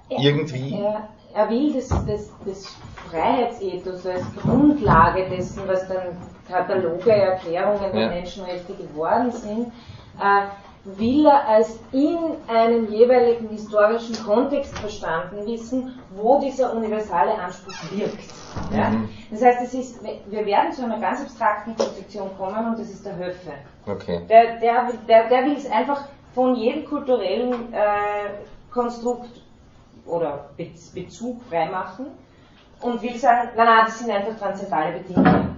Ja, 0.09 0.19
irgendwie? 0.19 0.81
Ja, 0.81 1.09
er 1.33 1.49
will 1.49 1.73
das, 1.73 1.87
das, 1.89 2.31
das 2.45 2.75
Freiheitsethos 3.09 4.05
als 4.05 4.23
Grundlage 4.35 5.29
dessen, 5.29 5.63
was 5.67 5.87
dann 5.87 6.17
Kataloge, 6.47 7.11
Erklärungen 7.11 7.91
der 7.93 8.01
Ja. 8.01 8.07
Menschenrechte 8.09 8.73
geworden 8.73 9.31
sind, 9.31 9.67
äh, 10.19 10.47
will 10.83 11.27
er 11.27 11.47
als 11.47 11.79
in 11.91 12.17
einem 12.47 12.91
jeweiligen 12.91 13.49
historischen 13.49 14.15
Kontext 14.25 14.77
verstanden 14.79 15.45
wissen, 15.45 15.99
wo 16.15 16.39
dieser 16.39 16.73
universale 16.75 17.35
Anspruch 17.35 17.73
wirkt. 17.91 18.33
Ja? 18.75 18.89
Mhm. 18.89 19.09
Das 19.29 19.43
heißt, 19.43 19.61
es 19.61 19.73
ist, 19.73 20.03
wir 20.03 20.45
werden 20.45 20.71
zu 20.71 20.83
einer 20.83 20.99
ganz 20.99 21.21
abstrakten 21.21 21.75
Konzeption 21.75 22.29
kommen 22.37 22.67
und 22.67 22.79
das 22.79 22.89
ist 22.89 23.05
der 23.05 23.15
Höfe. 23.15 23.51
Okay. 23.85 24.21
Der, 24.27 24.59
der, 24.59 24.91
der, 25.07 25.29
der 25.29 25.45
will 25.45 25.55
es 25.55 25.69
einfach 25.69 26.05
von 26.33 26.55
jedem 26.55 26.85
kulturellen 26.85 27.71
äh, 27.73 28.29
Konstrukt 28.71 29.29
oder 30.05 30.49
Be 30.57 30.71
Bezug 30.93 31.41
freimachen 31.43 32.07
und 32.81 33.01
will 33.01 33.15
sagen, 33.17 33.49
nein, 33.55 33.65
nein, 33.67 33.85
das 33.85 33.99
sind 33.99 34.09
einfach 34.09 34.37
transzendentale 34.39 34.99
Bedingungen. 34.99 35.57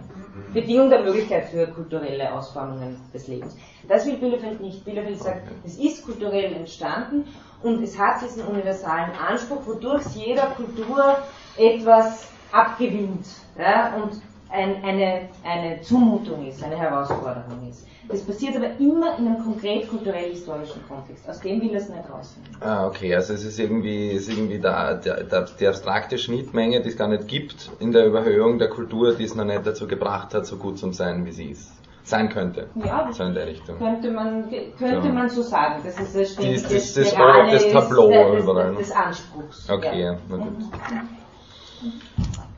Bedingung 0.53 0.89
der 0.89 1.03
Möglichkeit 1.03 1.45
für 1.45 1.67
kulturelle 1.67 2.33
Ausformungen 2.33 2.99
des 3.13 3.27
Lebens. 3.27 3.55
Das 3.87 4.05
will 4.05 4.17
Bielefeld 4.17 4.61
nicht. 4.61 4.83
Bielefeld 4.83 5.21
sagt, 5.21 5.47
es 5.63 5.77
ist 5.77 6.05
kulturell 6.05 6.53
entstanden 6.53 7.25
und 7.61 7.83
es 7.83 7.97
hat 7.99 8.21
diesen 8.21 8.45
universalen 8.45 9.11
Anspruch, 9.11 9.61
wodurch 9.65 10.05
es 10.05 10.15
jeder 10.15 10.47
Kultur 10.47 11.17
etwas 11.57 12.27
abgewinnt 12.51 13.25
ja, 13.57 13.95
und 13.95 14.21
ein, 14.49 14.83
eine, 14.83 15.29
eine 15.43 15.81
Zumutung 15.81 16.47
ist, 16.47 16.63
eine 16.63 16.77
Herausforderung 16.77 17.67
ist. 17.69 17.87
Das 18.09 18.21
passiert 18.23 18.55
aber 18.57 18.77
immer 18.79 19.17
in 19.17 19.27
einem 19.27 19.43
konkret 19.43 19.87
kulturell-historischen 19.89 20.85
Kontext. 20.87 21.27
Aus 21.29 21.39
dem 21.39 21.61
will 21.61 21.69
er 21.71 21.77
es 21.77 21.89
nicht 21.89 22.09
rausfinden. 22.09 22.55
Ah, 22.61 22.85
okay, 22.87 23.15
also 23.15 23.33
es 23.33 23.45
ist 23.45 23.57
irgendwie, 23.59 24.09
ist 24.11 24.29
irgendwie 24.29 24.59
da, 24.59 24.95
der, 24.95 25.23
der, 25.23 25.45
die 25.59 25.67
abstrakte 25.67 26.17
Schnittmenge, 26.17 26.81
die 26.81 26.89
es 26.89 26.97
gar 26.97 27.07
nicht 27.07 27.27
gibt 27.27 27.71
in 27.79 27.91
der 27.93 28.05
Überhöhung 28.05 28.59
der 28.59 28.69
Kultur, 28.69 29.13
die 29.15 29.23
es 29.23 29.35
noch 29.35 29.45
nicht 29.45 29.65
dazu 29.65 29.87
gebracht 29.87 30.33
hat, 30.33 30.45
so 30.45 30.57
gut 30.57 30.77
zu 30.77 30.91
sein, 30.91 31.25
wie 31.25 31.31
sie 31.31 31.51
ist. 31.51 31.71
Sein 32.05 32.27
könnte. 32.27 32.67
Ja, 32.75 33.05
das 33.07 33.15
So 33.15 33.23
in 33.23 33.33
der 33.33 33.47
Richtung. 33.47 33.77
könnte 33.77 34.11
man, 34.11 34.49
könnte 34.77 35.07
Ja. 35.07 35.13
man 35.13 35.29
so 35.29 35.41
sagen. 35.41 35.81
Das 35.85 35.97
ist 35.97 36.13
eine 36.15 36.25
ständige 36.25 36.61
Das- 36.61 36.71
das- 36.73 36.93
das 36.95 37.09
Spirale 37.11 37.51
das 37.53 37.63
ist 37.63 37.71
Tableau 37.71 38.09
des, 38.35 38.43
überall. 38.43 38.75
des 38.75 38.91
Anspruchs. 38.91 39.69
Okay, 39.69 40.01
ja. 40.01 40.17
na 40.29 40.35
gut. 40.35 40.53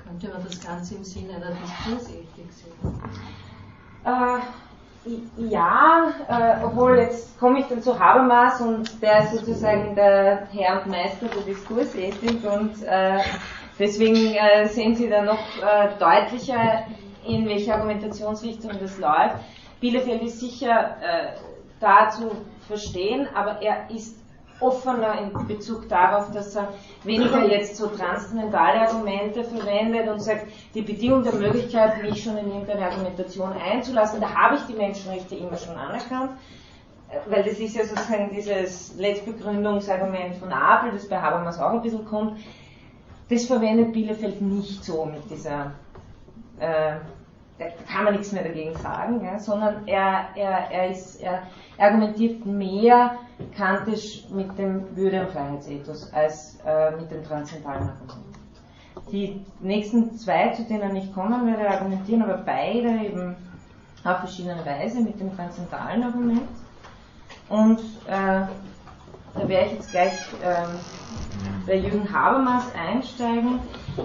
Könnte 0.03 0.29
man 0.33 0.43
das 0.43 0.59
Ganze 0.65 0.95
im 0.95 1.03
Sinne 1.03 1.35
einer 1.35 1.51
Diskursethik 1.51 2.51
sehen? 2.51 2.73
Äh, 4.03 4.39
ja, 5.37 6.11
äh, 6.27 6.65
obwohl 6.65 6.97
jetzt 6.97 7.39
komme 7.39 7.59
ich 7.59 7.65
dann 7.67 7.81
zu 7.81 7.97
Habermas 7.99 8.61
und 8.61 9.01
der 9.01 9.23
ist 9.23 9.33
sozusagen 9.33 9.95
der 9.95 10.47
Herr 10.51 10.81
und 10.81 10.87
Meister 10.87 11.27
der 11.27 11.43
Diskursethik 11.43 12.43
und 12.43 12.83
äh, 12.83 13.19
deswegen 13.77 14.35
äh, 14.35 14.67
sehen 14.67 14.95
Sie 14.95 15.09
da 15.09 15.21
noch 15.21 15.39
äh, 15.61 15.89
deutlicher, 15.99 16.85
in 17.27 17.47
welche 17.47 17.73
Argumentationsrichtung 17.73 18.71
das 18.79 18.97
läuft. 18.97 19.35
Bielefeld 19.79 20.23
ist 20.23 20.39
sicher 20.39 20.97
äh, 21.01 21.37
da 21.79 22.09
zu 22.09 22.31
verstehen, 22.67 23.27
aber 23.35 23.61
er 23.61 23.89
ist 23.89 24.17
offener 24.59 25.19
in 25.19 25.47
Bezug 25.47 25.89
darauf, 25.89 26.31
dass 26.31 26.55
er 26.55 26.69
weniger 27.03 27.45
jetzt 27.45 27.75
so 27.75 27.87
transzendentale 27.87 28.87
Argumente 28.87 29.43
verwendet 29.43 30.07
und 30.07 30.19
sagt, 30.19 30.47
die 30.73 30.81
Bedingung 30.81 31.23
der 31.23 31.33
Möglichkeit, 31.33 32.01
mich 32.01 32.23
schon 32.23 32.37
in 32.37 32.47
irgendeine 32.47 32.85
Argumentation 32.85 33.51
einzulassen, 33.53 34.21
da 34.21 34.33
habe 34.33 34.55
ich 34.55 34.61
die 34.61 34.73
Menschenrechte 34.73 35.35
immer 35.35 35.57
schon 35.57 35.75
anerkannt, 35.75 36.31
weil 37.27 37.43
das 37.43 37.59
ist 37.59 37.75
ja 37.75 37.85
sozusagen 37.85 38.29
dieses 38.33 38.95
Letztbegründungsargument 38.97 40.35
von 40.35 40.51
Apel, 40.51 40.91
das 40.91 41.07
bei 41.07 41.19
Habermas 41.21 41.59
auch 41.59 41.71
ein 41.71 41.81
bisschen 41.81 42.05
kommt, 42.05 42.39
das 43.29 43.45
verwendet 43.45 43.91
Bielefeld 43.91 44.41
nicht 44.41 44.83
so 44.83 45.05
mit 45.05 45.29
dieser, 45.29 45.71
äh, 46.59 46.95
da 47.57 47.65
kann 47.91 48.03
man 48.03 48.13
nichts 48.13 48.31
mehr 48.33 48.43
dagegen 48.43 48.75
sagen, 48.75 49.23
ja, 49.23 49.39
sondern 49.39 49.87
er, 49.87 50.27
er, 50.35 50.71
er, 50.71 50.89
ist, 50.89 51.21
er 51.21 51.43
argumentiert 51.77 52.45
mehr 52.45 53.15
kantisch 53.55 54.25
mit 54.29 54.57
dem 54.57 54.95
Würde- 54.95 55.21
und 55.21 55.31
Freiheitsethos 55.31 56.11
als 56.13 56.59
äh, 56.65 56.91
mit 56.91 57.09
dem 57.11 57.23
transzendentalen 57.23 57.89
Argument. 57.89 58.35
Die 59.11 59.45
nächsten 59.59 60.17
zwei, 60.17 60.49
zu 60.49 60.63
denen 60.63 60.95
ich 60.95 61.13
kommen 61.13 61.45
werde, 61.47 61.69
argumentieren 61.69 62.23
aber 62.23 62.37
beide 62.37 62.89
eben 62.89 63.35
auf 64.03 64.17
verschiedene 64.19 64.65
Weise 64.65 64.99
mit 65.01 65.19
dem 65.19 65.35
transzendentalen 65.35 66.03
Argument. 66.03 66.47
Und 67.49 67.79
äh, 68.07 68.41
da 69.35 69.47
werde 69.47 69.67
ich 69.67 69.73
jetzt 69.73 69.91
gleich 69.91 70.13
ähm, 70.43 70.79
bei 71.67 71.75
Jürgen 71.77 72.11
Habermas 72.11 72.65
einsteigen. 72.75 73.59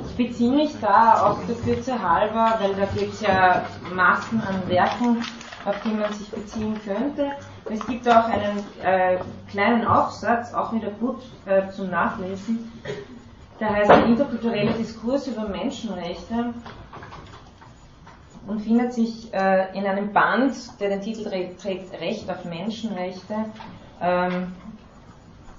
Ich 0.09 0.16
beziehe 0.16 0.53
mich 0.53 0.72
da 0.81 1.26
auch 1.26 1.39
der 1.47 1.57
Kürze 1.57 2.01
halber, 2.01 2.59
weil 2.61 2.74
da 2.74 2.87
gibt 2.87 3.14
es 3.14 3.20
ja 3.20 3.64
Massen 3.95 4.41
an 4.41 4.68
Werken, 4.68 5.22
auf 5.64 5.76
die 5.85 5.91
man 5.91 6.12
sich 6.12 6.28
beziehen 6.31 6.81
könnte. 6.85 7.33
Es 7.70 7.85
gibt 7.87 8.09
auch 8.09 8.24
einen 8.24 8.59
äh, 8.83 9.18
kleinen 9.51 9.87
Aufsatz, 9.87 10.53
auch 10.55 10.72
wieder 10.72 10.91
gut 10.91 11.20
äh, 11.47 11.70
zum 11.70 11.91
Nachlesen, 11.91 12.72
der 13.59 13.70
heißt 13.70 13.91
der 13.91 14.07
interkulturelle 14.07 14.72
Diskurs 14.72 15.26
über 15.26 15.49
Menschenrechte 15.49 16.55
und 18.47 18.61
findet 18.61 18.95
sich 18.95 19.33
äh, 19.35 19.76
in 19.78 19.87
einem 19.87 20.12
Band, 20.12 20.55
der 20.81 20.89
den 20.89 21.03
Titel 21.03 21.24
trägt, 21.24 21.93
Recht 22.01 22.31
auf 22.31 22.45
Menschenrechte. 22.45 23.35
Ähm, 24.01 24.55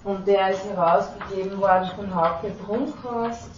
und 0.04 0.28
der 0.28 0.50
ist 0.50 0.66
herausgegeben 0.66 1.60
worden 1.60 1.90
von 1.96 2.16
Hauke 2.16 2.50
Brunkhorst. 2.66 3.50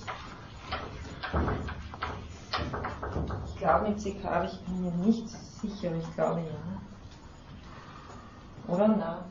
Ich 3.47 3.57
glaube 3.57 3.89
mit 3.89 3.99
CK, 3.99 4.25
aber 4.25 4.45
ich 4.45 4.59
bin 4.61 4.81
mir 4.83 4.91
nicht 5.05 5.29
sicher, 5.29 5.91
ich 5.95 6.15
glaube 6.15 6.41
ja. 6.41 6.73
Oder? 8.73 8.87
Na. 8.87 9.25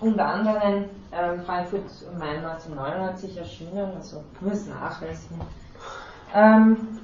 Unter 0.00 0.26
anderem 0.26 0.84
ähm, 1.12 1.42
Frankfurt 1.44 1.82
Main 2.18 2.44
1999 2.44 3.36
erschienen, 3.38 3.92
also 3.96 4.22
muss 4.40 4.66
nachlesen. 4.66 5.40
Ähm, 6.34 6.98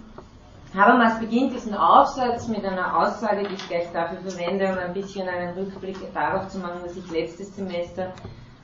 Habermas 0.74 1.18
beginnt 1.18 1.52
diesen 1.52 1.74
Aufsatz 1.74 2.46
mit 2.46 2.64
einer 2.64 2.96
Aussage, 2.96 3.42
die 3.48 3.54
ich 3.54 3.68
gleich 3.68 3.90
dafür 3.92 4.18
verwende, 4.20 4.70
um 4.70 4.78
ein 4.78 4.92
bisschen 4.92 5.28
einen 5.28 5.52
Rückblick 5.54 5.96
darauf 6.14 6.48
zu 6.48 6.58
machen, 6.58 6.80
was 6.84 6.96
ich 6.96 7.10
letztes 7.10 7.56
Semester 7.56 8.12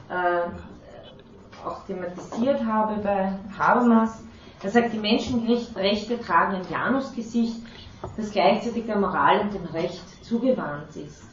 äh, 0.08 1.66
auch 1.66 1.84
thematisiert 1.84 2.64
habe 2.64 3.00
bei 3.02 3.32
Habermas. 3.58 4.22
Er 4.62 4.70
sagt, 4.70 4.92
die 4.92 4.98
Menschenrechte 4.98 6.20
tragen 6.20 6.56
ein 6.56 6.70
Janusgesicht, 6.70 7.60
das 8.16 8.30
gleichzeitig 8.30 8.86
der 8.86 8.98
Moral 8.98 9.40
und 9.40 9.54
dem 9.54 9.64
Recht 9.64 10.24
zugewandt 10.24 10.94
ist. 10.94 11.24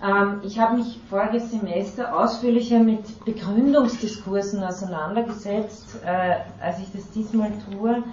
Ähm, 0.00 0.40
ich 0.44 0.60
habe 0.60 0.76
mich 0.76 1.00
voriges 1.10 1.50
Semester 1.50 2.16
ausführlicher 2.16 2.78
mit 2.78 3.24
Begründungsdiskursen 3.24 4.62
auseinandergesetzt, 4.62 5.96
äh, 6.04 6.36
als 6.60 6.78
ich 6.78 6.92
das 6.92 7.10
diesmal 7.10 7.50
tue 7.70 8.04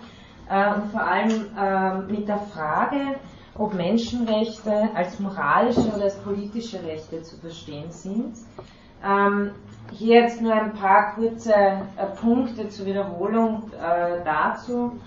äh, 0.52 0.74
und 0.76 0.91
vor 0.91 1.02
allem 1.02 1.47
äh, 1.58 2.12
mit 2.12 2.28
der 2.28 2.39
Frage, 2.39 3.16
ob 3.58 3.74
Menschenrechte 3.74 4.89
als 4.93 5.20
moralische 5.20 5.91
oder 5.93 6.04
als 6.04 6.18
politische 6.18 6.84
Rechte 6.84 7.22
zu 7.24 7.38
verstehen 7.38 7.91
sind. 7.91 8.36
Ähm, 9.04 9.52
hier 9.91 10.22
jetzt 10.22 10.41
nur 10.41 10.54
ein 10.54 10.74
paar 10.74 11.16
kurze 11.16 11.54
äh, 11.54 12.06
Punkte 12.20 12.70
zur 12.70 12.86
Wiederholung 12.86 13.72
äh, 13.74 14.24
dazu. 14.24 14.99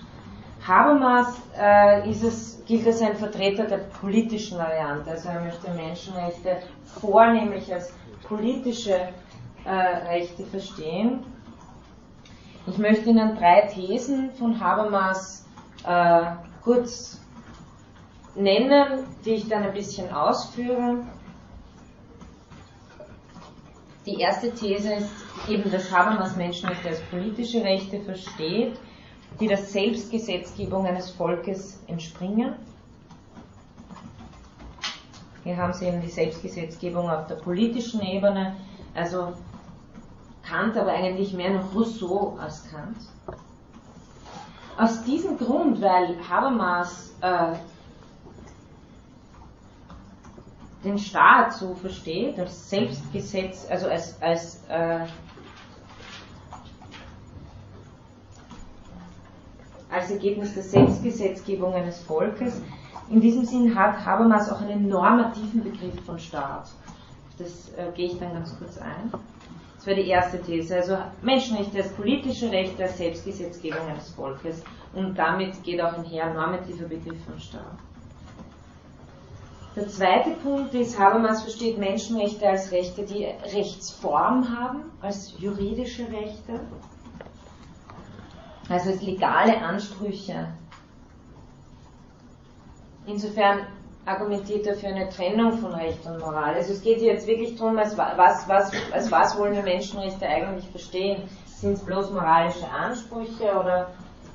Habermas 0.67 1.39
äh, 1.57 2.09
es, 2.09 2.63
gilt 2.65 2.87
als 2.87 3.01
ein 3.01 3.15
Vertreter 3.15 3.65
der 3.65 3.77
politischen 3.77 4.57
Variante, 4.57 5.11
also 5.11 5.29
er 5.29 5.41
möchte 5.41 5.69
Menschenrechte 5.71 6.57
vornehmlich 6.99 7.71
als 7.71 7.93
politische 8.27 8.95
äh, 9.63 9.69
Rechte 10.09 10.43
verstehen. 10.45 11.23
Ich 12.67 12.77
möchte 12.79 13.09
Ihnen 13.09 13.37
drei 13.37 13.61
Thesen 13.67 14.31
von 14.31 14.59
Habermas 14.59 15.45
äh, 15.85 16.31
kurz 16.63 17.21
nennen, 18.33 19.05
die 19.23 19.35
ich 19.35 19.47
dann 19.47 19.63
ein 19.63 19.73
bisschen 19.73 20.11
ausführe. 20.11 21.05
Die 24.05 24.19
erste 24.19 24.51
These 24.51 24.93
ist 24.93 25.09
eben, 25.47 25.69
dass 25.71 25.91
Habermas 25.91 26.35
Menschenrechte 26.35 26.89
als 26.89 27.01
politische 27.01 27.63
Rechte 27.63 27.99
versteht, 28.01 28.77
die 29.39 29.47
der 29.47 29.57
Selbstgesetzgebung 29.57 30.87
eines 30.87 31.11
Volkes 31.11 31.83
entspringen. 31.87 32.55
Hier 35.43 35.57
haben 35.57 35.73
Sie 35.73 35.85
eben 35.85 36.01
die 36.01 36.09
Selbstgesetzgebung 36.09 37.09
auf 37.09 37.27
der 37.27 37.35
politischen 37.35 38.01
Ebene, 38.01 38.55
also 38.95 39.33
Kant, 40.47 40.77
aber 40.77 40.91
eigentlich 40.91 41.33
mehr 41.33 41.51
noch 41.51 41.73
Rousseau 41.73 42.37
als 42.39 42.69
Kant. 42.69 42.97
Aus 44.77 45.03
diesem 45.03 45.37
Grund, 45.37 45.81
weil 45.81 46.17
Habermas 46.29 47.13
äh, 47.21 47.53
den 50.83 50.99
Staat 50.99 51.53
so 51.53 51.73
versteht, 51.75 52.37
als 52.37 52.69
Selbstgesetz, 52.69 53.65
also 53.69 53.87
als, 53.87 54.21
als 54.21 54.63
äh, 54.67 55.05
als 59.89 60.11
Ergebnis 60.11 60.53
der 60.53 60.63
Selbstgesetzgebung 60.63 61.73
eines 61.73 61.99
Volkes. 62.01 62.61
In 63.09 63.21
diesem 63.21 63.45
Sinn 63.45 63.75
hat 63.75 64.05
Habermas 64.05 64.51
auch 64.51 64.61
einen 64.61 64.87
normativen 64.89 65.63
Begriff 65.63 66.03
von 66.05 66.19
Staat. 66.19 66.69
Das 67.37 67.69
äh, 67.77 67.91
gehe 67.93 68.07
ich 68.07 68.19
dann 68.19 68.33
ganz 68.33 68.57
kurz 68.57 68.77
ein. 68.77 69.11
Das 69.85 69.95
wäre 69.95 70.03
die 70.03 70.09
erste 70.09 70.41
These. 70.41 70.77
Also 70.77 70.97
Menschenrechte 71.21 71.77
als 71.77 71.93
politische 71.93 72.49
Rechte, 72.49 72.81
als 72.81 72.97
Selbstgesetzgebung 72.97 73.87
eines 73.87 74.09
Volkes. 74.09 74.63
Und 74.93 75.15
damit 75.15 75.61
geht 75.61 75.79
auch 75.79 75.93
einher 75.93 76.25
ein 76.25 76.33
normativer 76.33 76.87
Begriff 76.87 77.23
von 77.23 77.39
Staat. 77.39 77.77
Der 79.75 79.87
zweite 79.87 80.31
Punkt 80.41 80.73
ist, 80.73 80.97
Habermas 80.97 81.43
versteht 81.43 81.77
Menschenrechte 81.77 82.49
als 82.49 82.71
Rechte, 82.71 83.05
die 83.05 83.25
Rechtsform 83.25 84.49
haben, 84.57 84.85
als 85.01 85.35
juridische 85.37 86.11
Rechte, 86.11 86.61
also 88.67 88.89
als 88.89 89.01
legale 89.03 89.61
Ansprüche. 89.61 90.47
Insofern 93.05 93.67
argumentiert 94.05 94.67
er 94.67 94.75
für 94.75 94.87
eine 94.87 95.09
Trennung 95.09 95.57
von 95.57 95.73
Recht 95.73 96.05
und 96.05 96.19
Moral. 96.19 96.53
Also 96.53 96.73
es 96.73 96.81
geht 96.81 96.99
hier 96.99 97.13
jetzt 97.13 97.27
wirklich 97.27 97.55
darum, 97.55 97.77
als 97.77 97.97
was, 97.97 98.47
was, 98.47 98.71
als 98.91 99.11
was 99.11 99.37
wollen 99.37 99.55
wir 99.55 99.63
Menschenrechte 99.63 100.27
eigentlich 100.27 100.69
verstehen? 100.69 101.23
Sind 101.45 101.73
es 101.73 101.83
bloß 101.83 102.11
moralische 102.11 102.69
Ansprüche 102.69 103.51
oder 103.59 103.89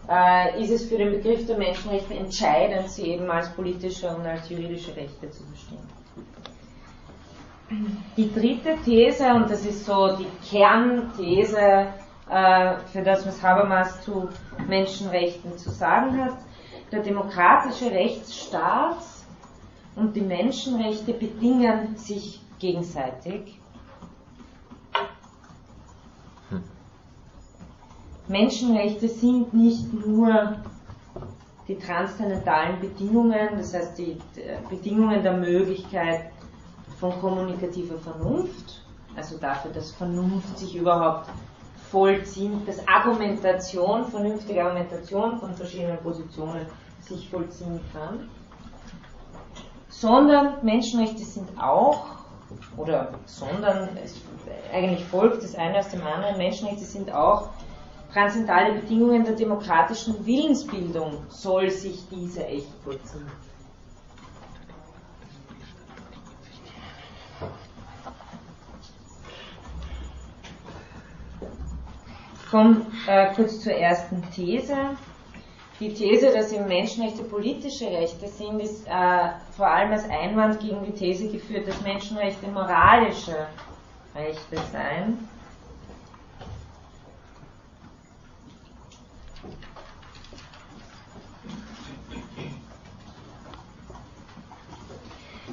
äh, 0.08 0.60
ist 0.62 0.70
es 0.70 0.88
für 0.88 0.98
den 0.98 1.12
Begriff 1.12 1.46
der 1.46 1.56
Menschenrechte 1.56 2.14
entscheidend, 2.14 2.90
sie 2.90 3.12
eben 3.12 3.30
als 3.30 3.48
politische 3.50 4.08
und 4.08 4.26
als 4.26 4.48
juridische 4.48 4.96
Rechte 4.96 5.30
zu 5.30 5.44
verstehen? 5.44 5.88
Die 8.16 8.32
dritte 8.34 8.76
These, 8.84 9.32
und 9.32 9.48
das 9.48 9.64
ist 9.64 9.86
so 9.86 10.16
die 10.16 10.26
Kernthese 10.50 11.86
äh, 12.28 12.74
für 12.92 13.02
das, 13.02 13.24
was 13.24 13.40
Habermas 13.40 14.02
zu 14.02 14.28
Menschenrechten 14.66 15.56
zu 15.56 15.70
sagen 15.70 16.24
hat, 16.24 16.36
der 16.90 17.02
demokratische 17.02 17.92
Rechtsstaat 17.92 18.96
und 19.96 20.14
die 20.14 20.20
Menschenrechte 20.20 21.12
bedingen 21.12 21.96
sich 21.96 22.40
gegenseitig. 22.58 23.58
Hm. 26.48 26.62
Menschenrechte 28.28 29.08
sind 29.08 29.52
nicht 29.54 29.92
nur 29.92 30.56
die 31.68 31.78
transzendentalen 31.78 32.80
Bedingungen, 32.80 33.50
das 33.56 33.74
heißt 33.74 33.98
die 33.98 34.18
Bedingungen 34.68 35.22
der 35.22 35.36
Möglichkeit 35.36 36.30
von 36.98 37.12
kommunikativer 37.20 37.96
Vernunft, 37.98 38.82
also 39.16 39.38
dafür, 39.38 39.70
dass 39.70 39.92
Vernunft 39.92 40.58
sich 40.58 40.76
überhaupt 40.76 41.28
vollziehen, 41.90 42.62
dass 42.66 42.86
Argumentation, 42.86 44.04
vernünftige 44.06 44.64
Argumentation 44.64 45.38
von 45.38 45.54
verschiedenen 45.54 45.98
Positionen 45.98 46.66
sich 47.00 47.28
vollziehen 47.28 47.80
kann, 47.92 48.28
sondern 50.00 50.64
Menschenrechte 50.64 51.22
sind 51.22 51.50
auch, 51.60 52.06
oder 52.78 53.10
sondern, 53.26 53.98
es, 54.02 54.14
eigentlich 54.72 55.04
folgt 55.04 55.42
das 55.42 55.54
eine 55.54 55.78
aus 55.78 55.90
dem 55.90 56.02
anderen, 56.06 56.38
Menschenrechte 56.38 56.84
sind 56.84 57.12
auch 57.12 57.50
transzendentale 58.14 58.80
Bedingungen 58.80 59.24
der 59.24 59.34
demokratischen 59.34 60.24
Willensbildung, 60.24 61.18
soll 61.28 61.70
sich 61.70 62.08
diese 62.10 62.46
echt 62.46 62.72
vollziehen. 62.82 63.26
komme 72.50 72.84
äh, 73.06 73.32
kurz 73.36 73.60
zur 73.60 73.74
ersten 73.74 74.28
These. 74.32 74.76
Die 75.80 75.94
These, 75.94 76.30
dass 76.32 76.52
eben 76.52 76.68
Menschenrechte 76.68 77.22
politische 77.24 77.86
Rechte 77.86 78.28
sind, 78.28 78.60
ist 78.60 78.86
äh, 78.86 79.30
vor 79.56 79.66
allem 79.66 79.92
als 79.92 80.08
Einwand 80.10 80.60
gegen 80.60 80.84
die 80.84 80.92
These 80.92 81.28
geführt, 81.28 81.66
dass 81.66 81.80
Menschenrechte 81.80 82.46
moralische 82.48 83.46
Rechte 84.14 84.56
seien. 84.70 85.26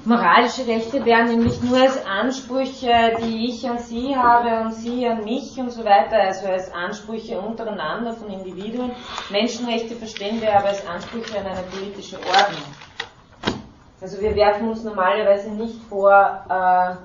Moralische 0.08 0.66
Rechte 0.66 1.04
wären 1.04 1.28
nämlich 1.28 1.62
nur 1.62 1.82
als 1.82 2.06
Ansprüche, 2.06 3.18
die 3.22 3.50
ich 3.50 3.70
an 3.70 3.78
Sie 3.78 4.16
habe 4.16 4.62
und 4.62 4.72
Sie 4.72 5.06
an 5.06 5.26
mich 5.26 5.58
und 5.58 5.70
so 5.70 5.84
weiter, 5.84 6.16
also 6.18 6.48
als 6.48 6.72
Ansprüche 6.74 7.38
untereinander 7.42 8.14
von 8.14 8.30
Individuen. 8.30 8.94
Menschenrechte 9.30 9.98
verstehen 9.98 10.40
wir 10.40 10.58
aber 10.58 10.70
als 10.70 10.88
Ansprüche 10.88 11.38
an 11.38 11.48
eine 11.48 11.62
politische 11.64 12.16
Ordnung. 12.20 12.64
Also 14.00 14.22
wir 14.22 14.34
werfen 14.34 14.70
uns 14.70 14.86
normalerweise 14.86 15.50
nicht 15.50 15.82
vor, 15.90 16.14
äh, 16.48 16.96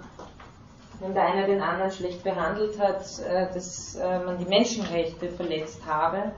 wenn 1.00 1.12
der 1.12 1.24
eine 1.24 1.46
den 1.46 1.61
anderen 1.61 1.90
schlecht 1.90 2.22
behandelt 2.22 2.78
hat, 2.78 3.03
äh, 3.28 3.53
dass 3.53 3.96
äh, 3.96 4.20
man 4.20 4.38
die 4.38 4.44
Menschenrechte 4.44 5.28
verletzt 5.28 5.80
habe. 5.88 6.30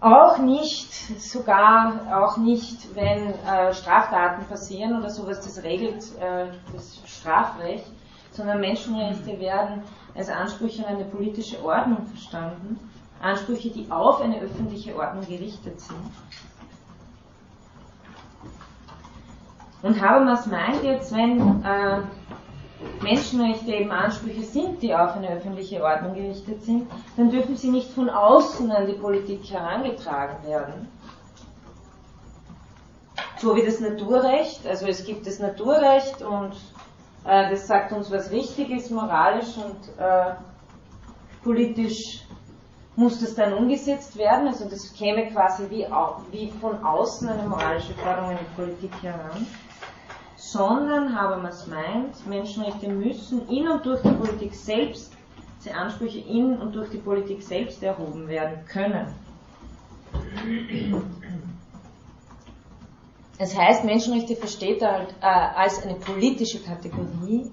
Auch 0.00 0.38
nicht, 0.38 0.92
sogar 1.22 2.22
auch 2.22 2.36
nicht, 2.36 2.94
wenn 2.94 3.32
äh, 3.46 3.72
Straftaten 3.72 4.44
passieren 4.46 4.98
oder 4.98 5.08
sowas, 5.08 5.40
das 5.40 5.62
regelt 5.62 6.04
äh, 6.20 6.48
das 6.74 7.00
Strafrecht, 7.06 7.90
sondern 8.30 8.60
Menschenrechte 8.60 9.40
werden 9.40 9.82
als 10.14 10.28
Ansprüche 10.28 10.86
an 10.86 10.96
eine 10.96 11.06
politische 11.06 11.64
Ordnung 11.64 12.04
verstanden, 12.06 12.78
Ansprüche, 13.22 13.70
die 13.70 13.90
auf 13.90 14.20
eine 14.20 14.38
öffentliche 14.40 14.94
Ordnung 14.94 15.26
gerichtet 15.26 15.80
sind. 15.80 16.12
Und 19.82 20.00
Habermas 20.00 20.46
meint 20.46 20.82
jetzt, 20.82 21.14
wenn 21.14 21.62
äh, 21.64 22.00
Menschenrechte 23.02 23.72
eben 23.72 23.90
Ansprüche 23.90 24.42
sind, 24.42 24.82
die 24.82 24.94
auf 24.94 25.16
eine 25.16 25.30
öffentliche 25.30 25.82
Ordnung 25.82 26.14
gerichtet 26.14 26.62
sind, 26.62 26.90
dann 27.16 27.30
dürfen 27.30 27.56
sie 27.56 27.70
nicht 27.70 27.90
von 27.90 28.10
außen 28.10 28.70
an 28.70 28.86
die 28.86 28.94
Politik 28.94 29.50
herangetragen 29.50 30.46
werden. 30.46 30.88
So 33.38 33.54
wie 33.56 33.64
das 33.64 33.80
Naturrecht, 33.80 34.66
also 34.66 34.86
es 34.86 35.04
gibt 35.04 35.26
das 35.26 35.38
Naturrecht 35.38 36.22
und 36.22 36.52
äh, 37.24 37.50
das 37.50 37.66
sagt 37.66 37.92
uns, 37.92 38.10
was 38.10 38.30
richtig 38.30 38.70
ist, 38.70 38.90
moralisch 38.90 39.56
und 39.56 40.02
äh, 40.02 40.34
politisch 41.42 42.24
muss 42.94 43.20
das 43.20 43.34
dann 43.34 43.52
umgesetzt 43.52 44.16
werden. 44.16 44.48
Also 44.48 44.68
das 44.68 44.92
käme 44.94 45.30
quasi 45.30 45.64
wie, 45.68 45.86
wie 46.30 46.50
von 46.60 46.82
außen 46.82 47.28
eine 47.28 47.46
moralische 47.46 47.92
Forderung 47.94 48.30
an 48.30 48.38
die 48.40 48.62
Politik 48.62 48.92
heran 49.02 49.46
sondern 50.36 51.18
Habermas 51.18 51.66
meint, 51.66 52.26
Menschenrechte 52.26 52.88
müssen 52.88 53.48
in 53.48 53.68
und 53.68 53.84
durch 53.84 54.02
die 54.02 54.12
Politik 54.12 54.54
selbst, 54.54 55.12
die 55.64 55.72
Ansprüche 55.72 56.18
in 56.20 56.58
und 56.58 56.74
durch 56.74 56.90
die 56.90 56.98
Politik 56.98 57.42
selbst 57.42 57.82
erhoben 57.82 58.28
werden 58.28 58.64
können. 58.66 59.06
Das 63.38 63.56
heißt, 63.56 63.84
Menschenrechte 63.84 64.36
versteht 64.36 64.80
er 64.82 64.92
halt, 64.92 65.14
äh, 65.20 65.26
als 65.26 65.82
eine 65.82 65.94
politische 65.94 66.62
Kategorie. 66.62 67.50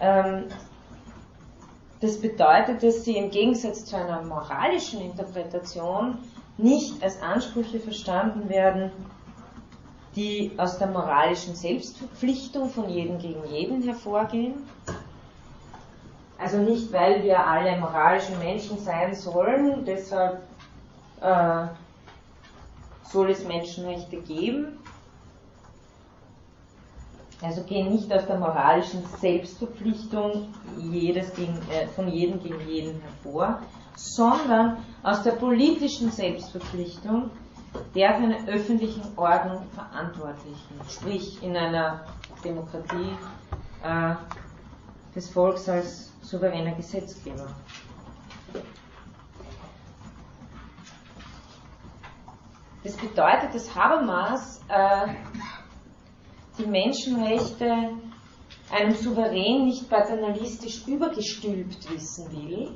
Ähm, 0.00 0.44
das 2.00 2.18
bedeutet, 2.18 2.82
dass 2.82 3.04
sie 3.04 3.16
im 3.16 3.30
Gegensatz 3.30 3.84
zu 3.84 3.96
einer 3.96 4.22
moralischen 4.22 5.02
Interpretation 5.02 6.18
nicht 6.56 7.02
als 7.02 7.20
Ansprüche 7.20 7.78
verstanden 7.78 8.48
werden, 8.48 8.90
die 10.16 10.52
aus 10.56 10.78
der 10.78 10.88
moralischen 10.88 11.54
Selbstverpflichtung 11.54 12.70
von 12.70 12.88
jedem 12.88 13.18
gegen 13.18 13.44
jeden 13.46 13.82
hervorgehen. 13.82 14.54
Also 16.38 16.58
nicht, 16.58 16.92
weil 16.92 17.22
wir 17.22 17.46
alle 17.46 17.78
moralische 17.78 18.34
Menschen 18.36 18.78
sein 18.78 19.14
sollen, 19.14 19.84
deshalb 19.84 20.40
äh, 21.20 21.66
soll 23.04 23.30
es 23.30 23.44
Menschenrechte 23.44 24.16
geben. 24.16 24.78
Also 27.42 27.62
gehen 27.64 27.90
nicht 27.90 28.12
aus 28.12 28.26
der 28.26 28.38
moralischen 28.38 29.02
Selbstverpflichtung 29.18 30.48
jedes 30.78 31.32
gegen, 31.34 31.56
äh, 31.70 31.86
von 31.88 32.08
jedem 32.08 32.42
gegen 32.42 32.60
jeden 32.68 33.00
hervor, 33.00 33.60
sondern 33.96 34.78
aus 35.02 35.22
der 35.22 35.32
politischen 35.32 36.10
Selbstverpflichtung, 36.10 37.30
der 37.94 38.14
für 38.14 38.24
eine 38.24 38.48
öffentliche 38.48 39.02
Ordnung 39.16 39.64
Verantwortlichen, 39.70 40.80
sprich 40.88 41.42
in 41.42 41.56
einer 41.56 42.04
Demokratie 42.44 43.16
äh, 43.82 44.14
des 45.14 45.30
Volks 45.30 45.68
als 45.68 46.12
souveräner 46.22 46.74
Gesetzgeber. 46.74 47.48
Das 52.82 52.96
bedeutet, 52.96 53.54
dass 53.54 53.74
Habermas 53.74 54.60
äh, 54.68 55.08
die 56.58 56.66
Menschenrechte 56.66 57.90
einem 58.70 58.94
Souverän 58.94 59.66
nicht 59.66 59.88
paternalistisch 59.90 60.86
übergestülpt 60.86 61.90
wissen 61.90 62.30
will, 62.32 62.70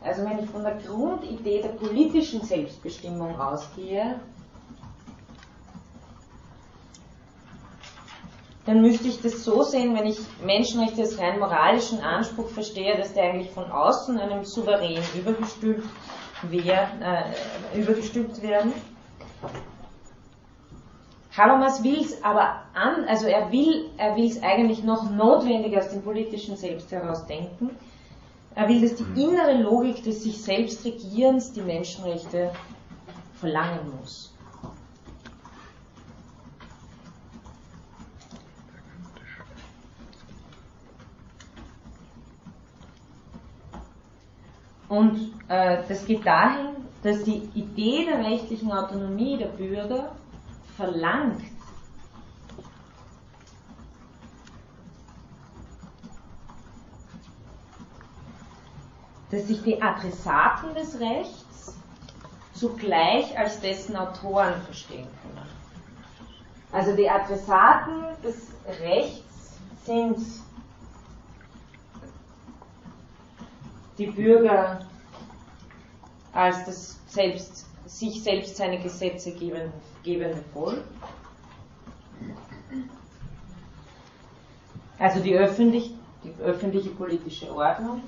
also 0.00 0.24
wenn 0.24 0.38
ich 0.38 0.50
von 0.50 0.62
der 0.62 0.76
Grundidee 0.76 1.60
der 1.60 1.70
politischen 1.70 2.42
Selbstbestimmung 2.42 3.38
ausgehe, 3.38 4.20
dann 8.68 8.82
müsste 8.82 9.08
ich 9.08 9.20
das 9.22 9.44
so 9.44 9.62
sehen, 9.62 9.96
wenn 9.96 10.06
ich 10.06 10.18
Menschenrechte 10.44 11.00
als 11.00 11.18
rein 11.18 11.38
moralischen 11.38 12.00
Anspruch 12.00 12.48
verstehe, 12.48 12.98
dass 12.98 13.14
der 13.14 13.24
eigentlich 13.24 13.50
von 13.50 13.70
außen 13.70 14.18
einem 14.18 14.44
Souverän 14.44 15.02
übergestülpt, 15.16 15.88
wär, 16.42 16.88
äh, 17.00 17.80
übergestülpt 17.80 18.42
werden. 18.42 18.74
Habermas 21.34 21.82
will 21.82 22.00
es 22.00 22.22
aber 22.22 22.62
an, 22.74 23.04
also 23.06 23.26
er 23.26 23.50
will, 23.50 23.90
es 24.26 24.42
eigentlich 24.42 24.82
noch 24.84 25.08
notwendig 25.10 25.76
aus 25.78 25.88
dem 25.88 26.02
politischen 26.02 26.56
Selbst 26.56 26.92
heraus 26.92 27.26
denken. 27.26 27.70
Er 28.54 28.68
will, 28.68 28.80
dass 28.80 28.96
die 28.96 29.22
innere 29.22 29.62
Logik 29.62 30.02
des 30.02 30.22
sich 30.22 30.42
selbst 30.42 30.84
Regierens 30.84 31.52
die 31.52 31.62
Menschenrechte 31.62 32.50
verlangen 33.34 33.92
muss. 34.00 34.34
Und 44.88 45.34
äh, 45.48 45.82
das 45.86 46.04
geht 46.06 46.26
dahin, 46.26 46.76
dass 47.02 47.22
die 47.22 47.42
Idee 47.54 48.06
der 48.06 48.24
rechtlichen 48.24 48.72
Autonomie 48.72 49.36
der 49.36 49.48
Bürger 49.48 50.12
verlangt, 50.76 51.42
dass 59.30 59.46
sich 59.46 59.62
die 59.62 59.80
Adressaten 59.80 60.74
des 60.74 60.98
Rechts 61.00 61.74
zugleich 62.54 63.38
als 63.38 63.60
dessen 63.60 63.96
Autoren 63.96 64.60
verstehen 64.62 65.06
können. 65.22 65.46
Also 66.72 66.94
die 66.94 67.08
Adressaten 67.08 68.02
des 68.22 68.48
Rechts 68.80 69.58
sind 69.84 70.18
die 73.96 74.06
Bürger 74.06 74.86
als 76.32 76.64
das 76.64 76.98
selbst, 77.08 77.66
sich 77.86 78.22
selbst 78.22 78.56
seine 78.56 78.78
Gesetze 78.78 79.32
gebende, 79.32 80.44
Volk. 80.52 80.84
Also 84.98 85.20
die, 85.20 85.34
öffentlich, 85.34 85.94
die 86.22 86.34
öffentliche 86.42 86.90
politische 86.90 87.54
Ordnung. 87.54 88.02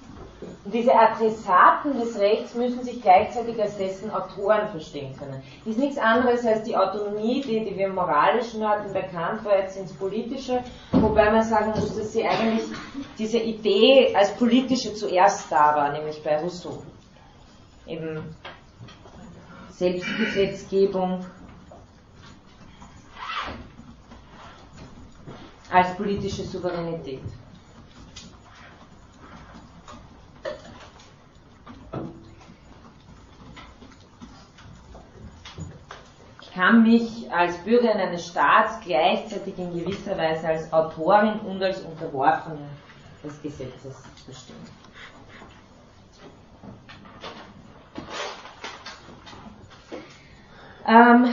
Und 0.63 0.75
diese 0.75 0.95
Adressaten 0.95 1.99
des 1.99 2.19
Rechts 2.19 2.55
müssen 2.55 2.83
sich 2.85 3.01
gleichzeitig 3.01 3.61
als 3.61 3.79
dessen 3.79 4.11
Autoren 4.11 4.69
verstehen 4.69 5.17
können. 5.17 5.43
Das 5.65 5.75
ist 5.75 5.81
nichts 5.81 5.97
anderes 5.97 6.45
als 6.45 6.65
die 6.65 6.77
Autonomie, 6.77 7.41
die, 7.41 7.65
die 7.65 7.79
wir 7.79 7.87
im 7.87 7.95
Moralischen 7.95 8.67
hatten, 8.69 8.93
Kant 8.93 9.43
war 9.45 9.59
jetzt 9.59 9.79
ins 9.79 9.93
Politische, 9.95 10.63
wobei 10.93 11.31
man 11.31 11.43
sagen 11.43 11.71
muss, 11.71 11.97
dass 11.97 12.13
sie 12.13 12.25
eigentlich 12.25 12.65
diese 13.19 13.39
Idee 13.39 14.15
als 14.15 14.37
politische 14.37 14.93
zuerst 14.95 15.51
da 15.51 15.75
war, 15.75 15.93
nämlich 15.93 16.23
bei 16.23 16.39
Rousseau. 16.39 16.83
Eben 17.87 18.23
Selbstgesetzgebung 19.71 21.25
als 25.71 25.97
politische 25.97 26.43
Souveränität. 26.43 27.23
Kann 36.55 36.83
mich 36.83 37.31
als 37.33 37.57
Bürgerin 37.59 37.99
eines 37.99 38.27
Staats 38.27 38.81
gleichzeitig 38.85 39.57
in 39.59 39.73
gewisser 39.73 40.17
Weise 40.17 40.49
als 40.49 40.73
Autorin 40.73 41.39
und 41.41 41.63
als 41.63 41.81
Unterworfene 41.81 42.59
des 43.23 43.41
Gesetzes 43.43 44.03
verstehen. 44.25 44.57
Ähm, 50.87 51.33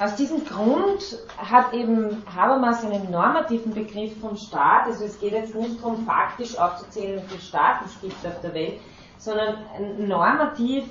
aus 0.00 0.14
diesem 0.16 0.44
Grund 0.44 1.18
hat 1.38 1.72
eben 1.72 2.22
Habermas 2.34 2.84
einen 2.84 3.10
normativen 3.10 3.72
Begriff 3.72 4.20
vom 4.20 4.36
Staat, 4.36 4.86
also 4.86 5.04
es 5.04 5.18
geht 5.18 5.32
jetzt 5.32 5.54
nicht 5.54 5.80
darum, 5.80 6.04
faktisch 6.04 6.58
aufzuzählen, 6.58 7.22
wie 7.22 7.28
viele 7.28 7.40
Staaten 7.40 7.84
es 7.86 8.00
gibt 8.00 8.26
auf 8.26 8.40
der 8.42 8.52
Welt, 8.52 8.80
sondern 9.18 9.56
normativ 9.98 10.84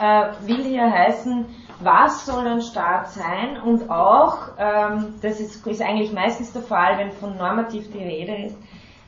äh, 0.00 0.26
will 0.46 0.64
hier 0.64 0.90
heißen, 0.90 1.46
was 1.80 2.26
soll 2.26 2.46
ein 2.46 2.60
Staat 2.60 3.10
sein 3.10 3.60
und 3.64 3.88
auch, 3.88 4.48
ähm, 4.58 5.14
das 5.22 5.40
ist, 5.40 5.64
ist 5.66 5.80
eigentlich 5.80 6.12
meistens 6.12 6.52
der 6.52 6.62
Fall, 6.62 6.98
wenn 6.98 7.12
von 7.12 7.36
normativ 7.36 7.90
die 7.92 8.02
Rede 8.02 8.46
ist, 8.46 8.56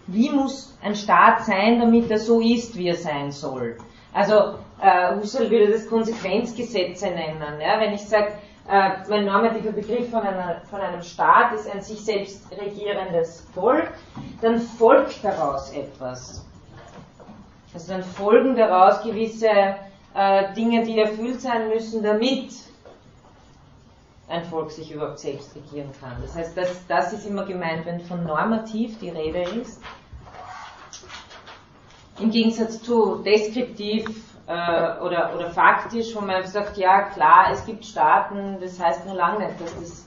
wie 0.06 0.30
muss 0.30 0.76
ein 0.82 0.94
Staat 0.94 1.44
sein, 1.44 1.80
damit 1.80 2.10
er 2.10 2.18
so 2.18 2.40
ist, 2.40 2.76
wie 2.76 2.88
er 2.88 2.96
sein 2.96 3.30
soll. 3.30 3.76
Also 4.12 4.54
äh, 4.80 5.16
Husserl 5.16 5.50
würde 5.50 5.72
das 5.72 5.88
Konsequenzgesetze 5.88 7.06
nennen. 7.06 7.60
Ja? 7.60 7.78
Wenn 7.80 7.92
ich 7.92 8.02
sage, 8.02 8.32
äh, 8.68 8.90
mein 9.08 9.24
normativer 9.24 9.72
Begriff 9.72 10.10
von, 10.10 10.20
einer, 10.20 10.62
von 10.70 10.80
einem 10.80 11.02
Staat 11.02 11.54
ist 11.54 11.70
ein 11.72 11.80
sich 11.80 12.04
selbst 12.04 12.46
regierendes 12.52 13.46
Volk, 13.54 13.90
dann 14.42 14.60
folgt 14.60 15.24
daraus 15.24 15.72
etwas. 15.72 16.44
Also 17.72 17.92
dann 17.92 18.02
folgen 18.02 18.56
daraus 18.56 19.02
gewisse 19.02 19.76
äh, 20.14 20.52
Dinge, 20.54 20.84
die 20.84 20.98
erfüllt 20.98 21.40
sein 21.40 21.68
müssen, 21.68 22.02
damit 22.02 22.52
ein 24.28 24.44
Volk 24.44 24.70
sich 24.70 24.92
überhaupt 24.92 25.18
selbst 25.18 25.54
regieren 25.56 25.90
kann. 26.00 26.16
Das 26.22 26.34
heißt, 26.34 26.56
das, 26.56 26.86
das 26.86 27.12
ist 27.12 27.26
immer 27.26 27.44
gemeint, 27.44 27.84
wenn 27.86 28.00
von 28.00 28.24
normativ 28.24 28.98
die 28.98 29.10
Rede 29.10 29.42
ist. 29.42 29.80
Im 32.20 32.30
Gegensatz 32.30 32.82
zu 32.82 33.16
deskriptiv 33.16 34.06
äh, 34.46 34.98
oder, 35.00 35.34
oder 35.34 35.50
faktisch, 35.50 36.14
wo 36.14 36.20
man 36.20 36.46
sagt, 36.46 36.76
ja 36.76 37.02
klar, 37.02 37.48
es 37.52 37.64
gibt 37.64 37.84
Staaten, 37.84 38.58
das 38.60 38.78
heißt 38.78 39.06
nur 39.06 39.14
lange 39.14 39.46
nicht, 39.46 39.60
dass 39.60 39.74
das 39.80 40.06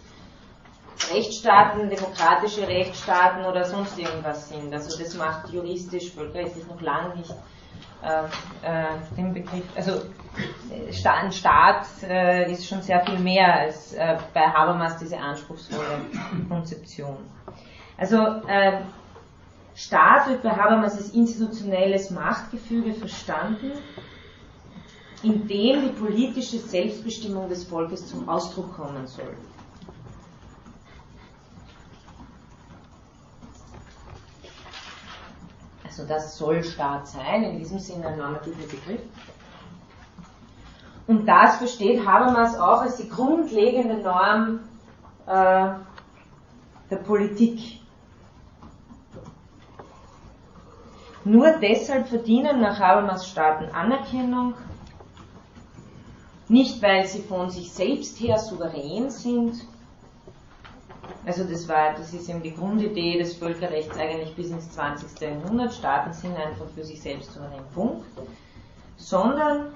Rechtsstaaten, 1.12 1.90
demokratische 1.90 2.68
Rechtsstaaten 2.68 3.46
oder 3.46 3.64
sonst 3.66 3.98
irgendwas 3.98 4.50
sind. 4.50 4.74
Also 4.74 4.98
das 4.98 5.16
macht 5.16 5.50
juristisch, 5.50 6.12
völkerrechtlich 6.12 6.66
noch 6.68 6.82
lange 6.82 7.16
nicht 7.18 7.34
äh, 8.04 8.24
äh, 8.64 8.86
den 9.18 9.34
Begriff, 9.34 9.64
also 9.76 10.02
ein 11.06 11.32
Staat 11.32 11.86
äh, 12.04 12.52
ist 12.52 12.68
schon 12.68 12.82
sehr 12.82 13.06
viel 13.06 13.20
mehr 13.20 13.54
als 13.54 13.94
äh, 13.94 14.18
bei 14.34 14.42
Habermas 14.42 14.98
diese 14.98 15.18
anspruchsvolle 15.18 16.02
Konzeption. 16.50 17.18
Also 17.98 18.18
äh, 18.48 18.82
Staat 19.76 20.28
wird 20.28 20.44
bei 20.44 20.52
Habermas 20.52 20.98
als 20.98 21.10
institutionelles 21.12 22.12
Machtgefüge 22.12 22.94
verstanden, 22.94 23.72
in 25.24 25.48
dem 25.48 25.82
die 25.84 25.94
politische 25.98 26.60
Selbstbestimmung 26.60 27.48
des 27.50 27.64
Volkes 27.64 28.08
zum 28.08 28.28
Ausdruck 28.28 28.76
kommen 28.76 29.08
soll. 29.08 29.36
Also 35.94 36.08
das 36.08 36.38
soll 36.38 36.64
Staat 36.64 37.08
sein, 37.08 37.44
in 37.44 37.60
diesem 37.60 37.78
Sinne 37.78 38.08
ein 38.08 38.18
normativer 38.18 38.64
Begriff. 38.64 39.02
Und 41.06 41.28
das 41.28 41.58
versteht 41.58 42.04
Habermas 42.04 42.58
auch 42.58 42.82
als 42.82 42.98
die 42.98 43.08
grundlegende 43.08 43.98
Norm 43.98 44.62
äh, 45.28 45.70
der 46.90 46.96
Politik. 47.06 47.80
Nur 51.24 51.58
deshalb 51.62 52.08
verdienen 52.08 52.60
nach 52.60 52.80
Habermas 52.80 53.30
Staaten 53.30 53.70
Anerkennung, 53.72 54.56
nicht 56.50 56.82
weil 56.82 57.06
sie 57.06 57.22
von 57.22 57.52
sich 57.52 57.72
selbst 57.72 58.20
her 58.20 58.40
souverän 58.40 59.12
sind, 59.12 59.64
also 61.26 61.46
das 61.46 61.68
war, 61.70 61.94
das 61.94 62.14
ist 62.14 62.30
eben 62.30 62.42
die 62.42 62.54
Grundidee 62.54 63.18
des 63.18 63.36
Völkerrechts 63.38 63.98
eigentlich 63.98 64.36
bis 64.36 64.52
ins 64.52 64.72
20. 64.72 65.20
Jahrhundert. 65.22 65.74
Staaten 65.74 66.12
sind 66.14 66.36
einfach 66.36 66.68
für 66.76 66.84
sich 66.84 67.02
selbst 67.02 67.32
souverän. 67.32 67.64
Punkt. 67.74 68.06
Sondern, 68.98 69.74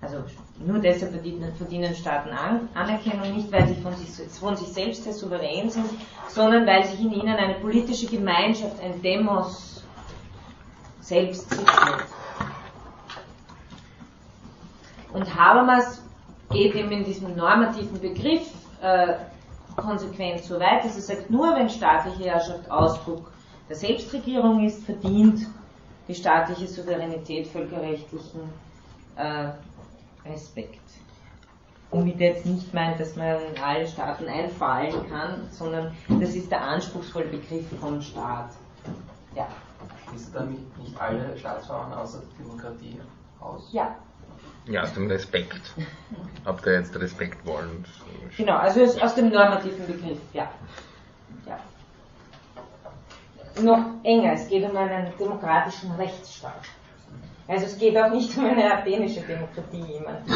also 0.00 0.22
nur 0.64 0.78
deshalb 0.78 1.12
verdienen, 1.12 1.52
verdienen 1.54 1.94
Staaten 1.94 2.30
An 2.30 2.68
Anerkennung, 2.74 3.34
nicht 3.34 3.50
weil 3.50 3.66
sie 3.68 3.74
von 3.76 3.94
sich, 3.96 4.08
von 4.38 4.56
sich 4.56 4.68
selbst 4.68 5.04
sehr 5.04 5.12
souverän 5.12 5.68
sind, 5.68 5.86
sondern 6.28 6.66
weil 6.66 6.84
sich 6.84 7.00
in 7.00 7.12
ihnen 7.12 7.36
eine 7.36 7.54
politische 7.54 8.06
Gemeinschaft, 8.06 8.80
ein 8.80 9.00
Demos 9.02 9.82
selbst 11.00 11.50
sitzet. 11.50 12.06
Und 15.12 15.34
Habermas 15.34 16.02
geht 16.50 16.74
eben 16.74 16.90
in 16.90 17.04
diesem 17.04 17.36
normativen 17.36 18.00
Begriff 18.00 18.50
äh, 18.80 19.14
konsequent 19.76 20.42
so 20.42 20.58
weit, 20.58 20.84
dass 20.84 20.96
er 20.96 21.02
sagt, 21.02 21.30
nur 21.30 21.54
wenn 21.54 21.68
staatliche 21.68 22.24
Herrschaft 22.24 22.70
Ausdruck 22.70 23.30
der 23.68 23.76
Selbstregierung 23.76 24.64
ist, 24.64 24.84
verdient 24.84 25.46
die 26.08 26.14
staatliche 26.14 26.66
Souveränität 26.66 27.46
völkerrechtlichen 27.46 28.40
äh, 29.16 29.50
Respekt. 30.26 30.80
Womit 31.90 32.20
er 32.20 32.34
jetzt 32.34 32.46
nicht 32.46 32.72
meint, 32.74 33.00
dass 33.00 33.16
man 33.16 33.36
in 33.54 33.62
alle 33.62 33.86
Staaten 33.86 34.26
einfallen 34.26 35.08
kann, 35.08 35.48
sondern 35.50 35.92
das 36.20 36.34
ist 36.34 36.50
der 36.50 36.62
anspruchsvolle 36.62 37.26
Begriff 37.26 37.66
von 37.80 38.02
Staat. 38.02 38.50
Ja. 39.34 39.48
Schließt 40.08 40.34
dann 40.34 40.50
nicht, 40.50 41.00
alle 41.00 41.36
Staatsformen 41.36 41.92
außer 41.92 42.22
Demokratie 42.38 42.98
aus? 43.40 43.68
Ja. 43.72 43.96
Ja, 44.68 44.82
aus 44.82 44.92
dem 44.92 45.08
Respekt. 45.08 45.74
Habt 46.44 46.66
ihr 46.66 46.74
jetzt 46.74 46.94
Respekt 46.98 47.44
wollen? 47.46 47.84
Genau, 48.36 48.56
also 48.56 48.82
aus, 48.82 49.14
dem 49.14 49.30
normativen 49.30 49.86
Begriff, 49.86 50.18
ja. 50.34 50.50
ja. 51.46 51.58
Noch 53.62 53.84
enger, 54.04 54.32
es 54.32 54.48
geht 54.48 54.68
um 54.68 54.76
einen 54.76 55.12
demokratischen 55.18 55.92
Rechtsstaat. 55.92 56.64
Also 57.48 57.64
es 57.64 57.78
geht 57.78 57.96
auch 57.96 58.10
nicht 58.10 58.36
um 58.36 58.44
eine 58.44 58.74
athenische 58.74 59.22
Demokratie, 59.22 59.82
jemand, 59.92 60.28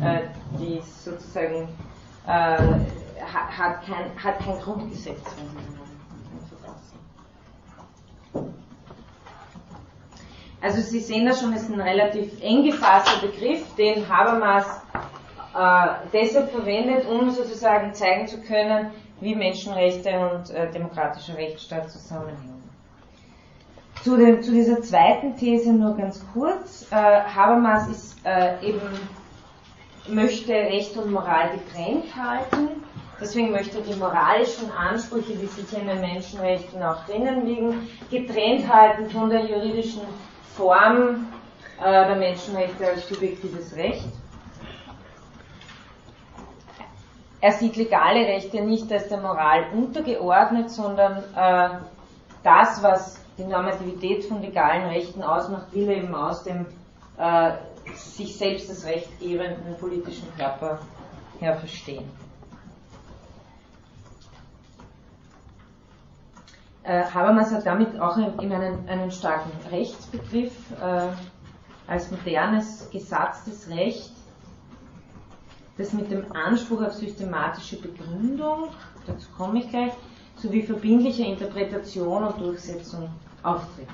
äh, 0.00 0.20
die 0.58 0.80
sozusagen 0.80 1.68
äh, 2.26 2.58
hat, 3.26 3.84
kein, 3.84 4.22
hat 4.22 4.38
kein 4.38 4.60
Grundgesetz, 4.60 5.20
wenn 5.36 5.48
Sie 5.48 6.48
so 6.48 6.56
Also 10.64 10.80
Sie 10.80 11.00
sehen 11.00 11.26
da 11.26 11.34
schon, 11.34 11.52
es 11.52 11.64
ist 11.64 11.72
ein 11.74 11.80
relativ 11.82 12.40
eng 12.40 12.64
gefasster 12.64 13.26
Begriff, 13.26 13.62
den 13.76 14.08
Habermas 14.08 14.64
äh, 15.54 16.08
deshalb 16.10 16.52
verwendet, 16.52 17.06
um 17.06 17.30
sozusagen 17.30 17.92
zeigen 17.92 18.26
zu 18.26 18.40
können, 18.40 18.90
wie 19.20 19.34
Menschenrechte 19.34 20.08
und 20.18 20.48
äh, 20.54 20.72
demokratischer 20.72 21.36
Rechtsstaat 21.36 21.90
zusammenhängen. 21.90 22.62
Zu, 24.02 24.16
den, 24.16 24.42
zu, 24.42 24.52
dieser 24.52 24.80
zweiten 24.80 25.36
These 25.36 25.70
nur 25.70 25.98
ganz 25.98 26.24
kurz. 26.32 26.86
Äh, 26.90 26.94
Habermas 26.94 27.86
ist 27.88 28.16
äh, 28.24 28.66
eben, 28.66 28.80
möchte 30.08 30.54
Recht 30.54 30.96
und 30.96 31.12
Moral 31.12 31.50
getrennt 31.50 32.06
halten. 32.16 32.82
Deswegen 33.20 33.52
möchte 33.52 33.80
er 33.80 33.84
die 33.84 33.98
moralischen 33.98 34.70
Ansprüche, 34.72 35.34
die 35.34 35.46
sich 35.46 35.78
in 35.78 35.86
den 35.86 36.00
Menschenrechten 36.00 36.82
auch 36.82 37.04
drinnen 37.04 37.44
liegen, 37.44 37.86
getrennt 38.10 38.66
halten 38.72 39.10
von 39.10 39.28
der 39.28 39.44
juridischen 39.44 40.00
Form 40.56 41.26
äh, 41.80 42.06
der 42.06 42.16
Menschenrechte 42.16 42.86
als 42.86 43.08
subjektives 43.08 43.74
Recht. 43.76 44.08
Er 47.40 47.52
sieht 47.52 47.76
legale 47.76 48.26
Rechte 48.26 48.62
nicht 48.62 48.90
als 48.90 49.08
der 49.08 49.20
Moral 49.20 49.66
untergeordnet, 49.74 50.70
sondern 50.70 51.24
äh, 51.36 51.68
das, 52.42 52.82
was 52.82 53.20
die 53.36 53.44
Normativität 53.44 54.24
von 54.24 54.40
legalen 54.40 54.86
Rechten 54.86 55.22
ausmacht, 55.22 55.72
will 55.72 55.88
er 55.88 55.96
eben 55.96 56.14
aus 56.14 56.44
dem 56.44 56.66
äh, 57.18 57.52
sich 57.94 58.36
selbst 58.36 58.70
das 58.70 58.84
Recht 58.86 59.18
gebenden 59.20 59.76
politischen 59.78 60.28
Körper 60.36 60.78
her 61.40 61.56
verstehen. 61.56 62.08
Habermas 66.92 67.50
hat 67.50 67.64
damit 67.66 67.98
auch 67.98 68.16
in, 68.16 68.52
einen, 68.52 68.88
einen, 68.88 69.10
starken 69.10 69.50
Rechtsbegriff 69.70 70.52
äh, 70.80 71.08
als 71.86 72.10
modernes 72.10 72.88
gesatztes 72.90 73.68
Recht, 73.68 74.12
das 75.78 75.92
mit 75.92 76.10
dem 76.10 76.30
Anspruch 76.32 76.82
auf 76.82 76.92
systematische 76.92 77.80
Begründung, 77.80 78.68
dazu 79.06 79.28
komme 79.36 79.60
ich 79.60 79.70
gleich, 79.70 79.92
sowie 80.36 80.62
verbindlicher 80.62 81.24
Interpretation 81.24 82.24
und 82.24 82.40
Durchsetzung 82.40 83.08
auftritt. 83.42 83.88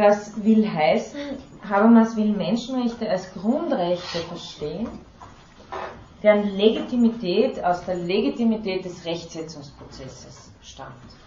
Das 0.00 0.32
will 0.42 0.66
heißen, 0.66 1.20
Habermas 1.68 2.16
will 2.16 2.32
Menschenrechte 2.32 3.06
als 3.10 3.30
Grundrechte 3.34 4.20
verstehen, 4.20 4.88
deren 6.22 6.56
Legitimität 6.56 7.62
aus 7.62 7.84
der 7.84 7.96
Legitimität 7.96 8.86
des 8.86 9.04
Rechtsetzungsprozesses 9.04 10.52
stammt. 10.62 11.19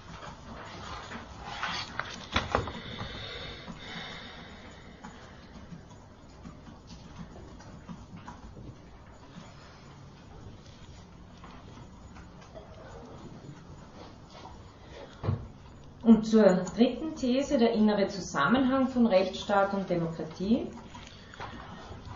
Und 16.03 16.25
zur 16.25 16.43
dritten 16.75 17.15
These, 17.15 17.57
der 17.57 17.71
innere 17.71 18.07
Zusammenhang 18.09 18.87
von 18.87 19.07
Rechtsstaat 19.07 19.73
und 19.73 19.89
Demokratie. 19.89 20.67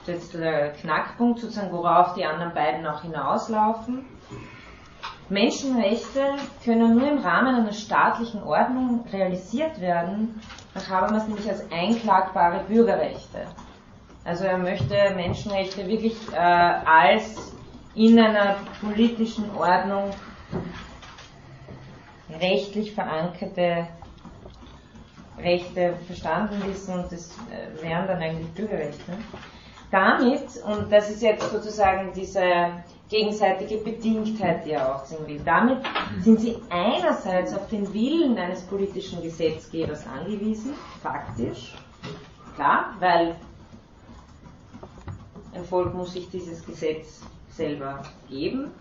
Jetzt 0.05 0.33
der 0.33 0.73
Knackpunkt, 0.73 1.39
sozusagen, 1.39 1.71
worauf 1.71 2.13
die 2.13 2.25
anderen 2.25 2.53
beiden 2.53 2.85
auch 2.85 3.01
hinauslaufen. 3.01 4.05
Menschenrechte 5.29 6.21
können 6.63 6.97
nur 6.97 7.09
im 7.09 7.19
Rahmen 7.19 7.55
einer 7.55 7.73
staatlichen 7.73 8.43
Ordnung 8.43 9.05
realisiert 9.11 9.79
werden, 9.81 10.39
nach 10.73 10.89
Habermas 10.89 11.27
nämlich 11.27 11.49
als 11.49 11.69
einklagbare 11.71 12.63
Bürgerrechte. 12.67 13.45
Also 14.23 14.45
er 14.45 14.57
möchte 14.57 14.95
Menschenrechte 15.15 15.85
wirklich 15.87 16.15
äh, 16.33 16.37
als 16.37 17.53
in 17.95 18.19
einer 18.19 18.55
politischen 18.81 19.49
Ordnung 19.55 20.11
rechtlich 22.29 22.93
verankerte 22.93 23.87
Rechte 25.37 25.93
verstanden 26.07 26.61
wissen 26.65 26.95
und 26.95 27.11
das 27.11 27.37
äh, 27.51 27.83
wären 27.83 28.07
dann 28.07 28.21
eigentlich 28.21 28.49
Bürgerrechte. 28.53 29.13
Damit, 29.91 30.43
und 30.65 30.91
das 30.91 31.09
ist 31.09 31.21
jetzt 31.21 31.49
sozusagen 31.49 32.11
diese 32.13 32.71
gegenseitige 33.07 33.77
Bedingtheit, 33.77 34.65
die 34.65 34.71
er 34.71 34.95
aufziehen 34.95 35.25
will, 35.27 35.39
damit 35.45 35.77
sind 36.19 36.41
sie 36.41 36.57
einerseits 36.69 37.53
auf 37.53 37.69
den 37.69 37.93
Willen 37.93 38.37
eines 38.37 38.63
politischen 38.63 39.21
Gesetzgebers 39.21 40.05
angewiesen, 40.07 40.73
faktisch, 41.01 41.73
klar, 42.55 42.95
weil 42.99 43.35
ein 45.53 45.63
Volk 45.63 45.93
muss 45.93 46.13
sich 46.13 46.29
dieses 46.29 46.65
Gesetz 46.65 47.21
selber 47.49 48.01
geben, 48.29 48.71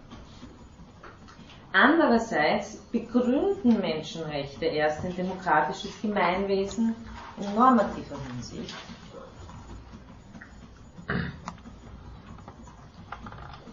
Andererseits 1.78 2.77
begründen 2.90 3.78
Menschenrechte 3.82 4.65
erst 4.65 5.05
ein 5.05 5.15
demokratisches 5.15 6.01
Gemeinwesen 6.01 6.94
in 7.36 7.55
normativer 7.55 8.16
Hinsicht. 8.32 8.74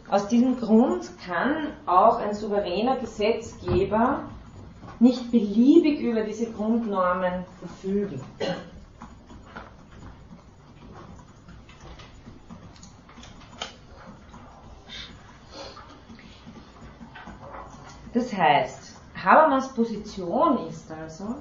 Aus 0.09 0.27
diesem 0.27 0.59
Grund 0.59 1.11
kann 1.25 1.77
auch 1.85 2.19
ein 2.19 2.33
souveräner 2.33 2.97
Gesetzgeber 2.97 4.23
nicht 4.99 5.31
beliebig 5.31 6.01
über 6.01 6.23
diese 6.23 6.51
Grundnormen 6.51 7.45
verfügen. 7.59 8.21
Das 18.13 18.31
heißt, 18.31 18.95
Habermas 19.23 19.73
Position 19.73 20.67
ist 20.67 20.91
also, 20.91 21.35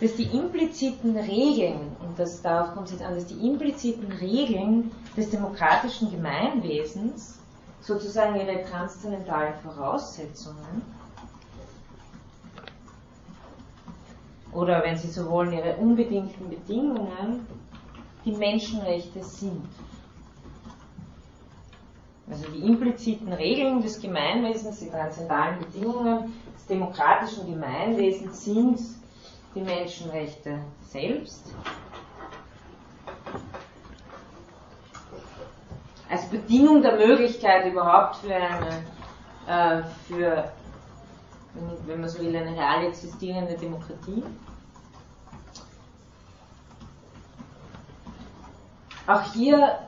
dass 0.00 0.14
die 0.14 0.24
impliziten 0.24 1.16
Regeln, 1.16 1.96
und 2.00 2.18
das, 2.18 2.42
darauf 2.42 2.74
kommt 2.74 2.86
es 2.86 2.92
jetzt 2.92 3.04
an, 3.04 3.14
dass 3.14 3.26
die 3.26 3.46
impliziten 3.46 4.12
Regeln 4.12 4.90
des 5.16 5.30
demokratischen 5.30 6.10
Gemeinwesens 6.10 7.38
sozusagen 7.80 8.36
ihre 8.36 8.64
transzendentalen 8.64 9.54
Voraussetzungen 9.62 10.82
oder 14.52 14.82
wenn 14.82 14.96
Sie 14.96 15.08
so 15.08 15.30
wollen, 15.30 15.52
ihre 15.52 15.76
unbedingten 15.76 16.48
Bedingungen 16.48 17.46
die 18.24 18.32
Menschenrechte 18.32 19.22
sind. 19.22 19.64
Also 22.30 22.46
die 22.50 22.60
impliziten 22.60 23.32
Regeln 23.32 23.80
des 23.80 24.00
Gemeinwesens, 24.00 24.80
die 24.80 24.90
transzendentalen 24.90 25.60
Bedingungen 25.60 26.34
des 26.54 26.66
demokratischen 26.66 27.46
Gemeinwesens 27.50 28.44
sind 28.44 28.80
die 29.54 29.60
Menschenrechte 29.62 30.58
selbst. 30.82 31.54
Als 36.10 36.26
Bedingung 36.28 36.82
der 36.82 36.96
Möglichkeit 36.96 37.66
überhaupt 37.70 38.16
für 38.16 38.34
eine, 38.34 38.82
äh, 39.46 39.82
für, 40.06 40.52
wenn 41.86 42.00
man 42.00 42.08
so 42.08 42.20
will, 42.20 42.34
eine 42.36 42.54
real 42.54 42.84
existierende 42.86 43.54
Demokratie. 43.54 44.22
Auch 49.06 49.22
hier 49.32 49.78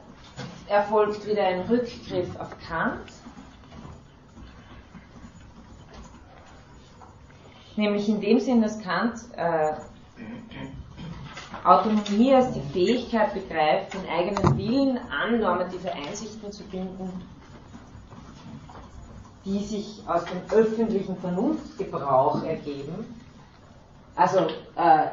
erfolgt 0.71 1.27
wieder 1.27 1.45
ein 1.45 1.63
Rückgriff 1.63 2.29
auf 2.39 2.57
Kant. 2.67 3.11
Nämlich 7.77 8.09
in 8.09 8.21
dem 8.21 8.39
Sinn, 8.39 8.63
dass 8.63 8.81
Kant 8.81 9.15
äh, 9.37 9.73
Autonomie 11.65 12.35
als 12.35 12.53
die 12.53 12.61
Fähigkeit 12.73 13.35
begreift, 13.35 13.95
den 13.95 14.09
eigenen 14.09 14.57
Willen 14.57 14.99
an 15.11 15.41
normative 15.41 15.93
Einsichten 15.93 16.53
zu 16.53 16.63
binden, 16.65 17.11
die 19.45 19.59
sich 19.65 20.03
aus 20.07 20.25
dem 20.25 20.41
öffentlichen 20.57 21.17
Vernunftgebrauch 21.17 22.45
ergeben. 22.45 23.21
Also 24.15 24.39
äh, 24.77 25.09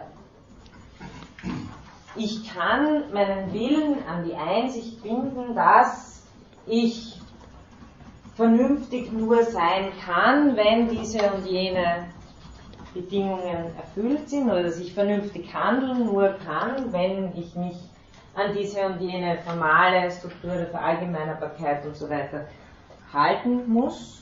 ich 2.18 2.54
kann 2.54 3.12
meinen 3.14 3.54
Willen 3.54 3.98
an 4.08 4.26
die 4.26 4.36
Einsicht 4.36 5.02
binden, 5.04 5.56
dass 5.56 6.24
ich 6.66 7.20
vernünftig 8.36 9.12
nur 9.12 9.44
sein 9.44 9.92
kann, 10.06 10.56
wenn 10.56 10.90
diese 10.90 11.20
und 11.32 11.46
jene 11.46 12.06
Bedingungen 12.94 13.76
erfüllt 13.76 14.30
sind 14.30 14.46
oder 14.46 14.64
dass 14.64 14.80
ich 14.80 14.94
vernünftig 14.94 15.54
handeln 15.54 16.06
nur 16.06 16.36
kann, 16.46 16.92
wenn 16.92 17.32
ich 17.36 17.56
mich 17.56 17.78
an 18.36 18.54
diese 18.56 18.86
und 18.86 19.02
jene 19.02 19.40
formale 19.40 20.12
Struktur 20.12 20.52
der 20.52 20.68
Verallgemeinerbarkeit 20.68 21.86
und 21.86 21.96
so 21.96 22.10
weiter 22.10 22.46
halten 23.12 23.68
muss. 23.68 24.22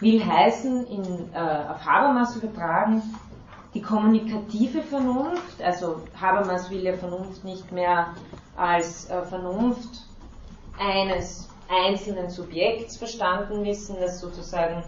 Will 0.00 0.24
heißen, 0.24 0.86
in, 0.86 1.04
äh, 1.34 1.38
auf 1.38 1.84
Habermas 1.84 2.36
übertragen, 2.36 3.02
die 3.74 3.82
kommunikative 3.82 4.82
Vernunft, 4.82 5.62
also 5.62 6.00
Habermas 6.20 6.70
will 6.70 6.82
ja 6.82 6.96
Vernunft 6.96 7.44
nicht 7.44 7.70
mehr 7.70 8.14
als 8.56 9.08
äh, 9.10 9.22
Vernunft 9.22 10.06
eines 10.78 11.48
einzelnen 11.68 12.30
Subjekts 12.30 12.96
verstanden 12.96 13.64
wissen, 13.64 13.96
das 14.00 14.20
sozusagen 14.20 14.82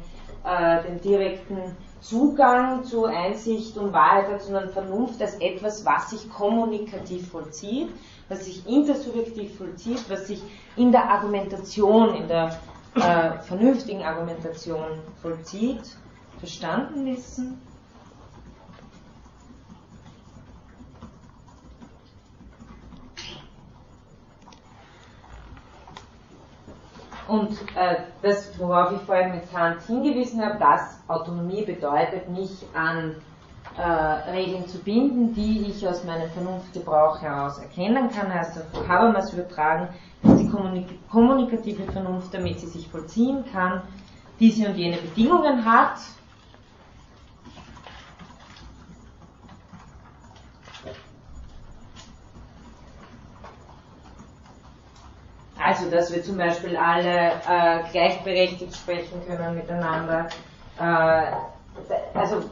äh, 0.44 0.82
den 0.82 1.00
direkten 1.00 1.76
Zugang 2.00 2.82
zu 2.82 3.04
Einsicht 3.04 3.76
und 3.76 3.92
Wahrheit 3.92 4.28
hat, 4.28 4.42
sondern 4.42 4.70
Vernunft 4.70 5.22
als 5.22 5.34
etwas, 5.36 5.84
was 5.84 6.10
sich 6.10 6.28
kommunikativ 6.32 7.30
vollzieht, 7.30 7.90
was 8.28 8.46
sich 8.46 8.66
intersubjektiv 8.66 9.56
vollzieht, 9.56 10.04
was 10.08 10.26
sich 10.26 10.42
in 10.76 10.90
der 10.90 11.08
Argumentation, 11.08 12.16
in 12.16 12.26
der 12.26 12.58
äh, 12.94 13.38
vernünftigen 13.42 14.02
Argumentation 14.02 15.00
vollzieht, 15.20 15.96
verstanden 16.38 17.06
wissen. 17.06 17.60
Und 27.28 27.52
äh, 27.76 27.96
das, 28.20 28.58
worauf 28.58 28.92
ich 28.92 29.00
vorhin 29.02 29.30
mit 29.30 29.50
Kant 29.50 29.80
hingewiesen 29.86 30.44
habe, 30.44 30.58
dass 30.58 31.00
Autonomie 31.08 31.64
bedeutet, 31.64 32.28
mich 32.28 32.66
an 32.74 33.14
äh, 33.78 33.82
Regeln 34.30 34.66
zu 34.66 34.78
binden, 34.78 35.32
die 35.32 35.66
ich 35.70 35.88
aus 35.88 36.04
meinem 36.04 36.28
Vernunftgebrauch 36.30 37.22
heraus 37.22 37.58
erkennen 37.58 38.10
kann, 38.10 38.32
heißt 38.32 38.58
auf 38.58 38.86
Habermas 38.86 39.32
übertragen, 39.32 39.88
die 40.22 40.48
kommunik 40.48 40.86
kommunikative 41.10 41.84
Vernunft, 41.92 42.32
damit 42.32 42.60
sie 42.60 42.66
sich 42.68 42.88
vollziehen 42.88 43.44
kann, 43.52 43.82
diese 44.40 44.68
und 44.68 44.76
jene 44.76 44.96
Bedingungen 44.96 45.64
hat, 45.64 45.98
Also, 55.64 55.88
dass 55.90 56.12
wir 56.12 56.22
zum 56.24 56.36
Beispiel 56.36 56.76
alle 56.76 57.32
äh, 57.48 57.82
gleichberechtigt 57.92 58.74
sprechen 58.74 59.22
können 59.26 59.54
miteinander. 59.54 60.26
Äh, 60.78 61.32
also, 62.14 62.42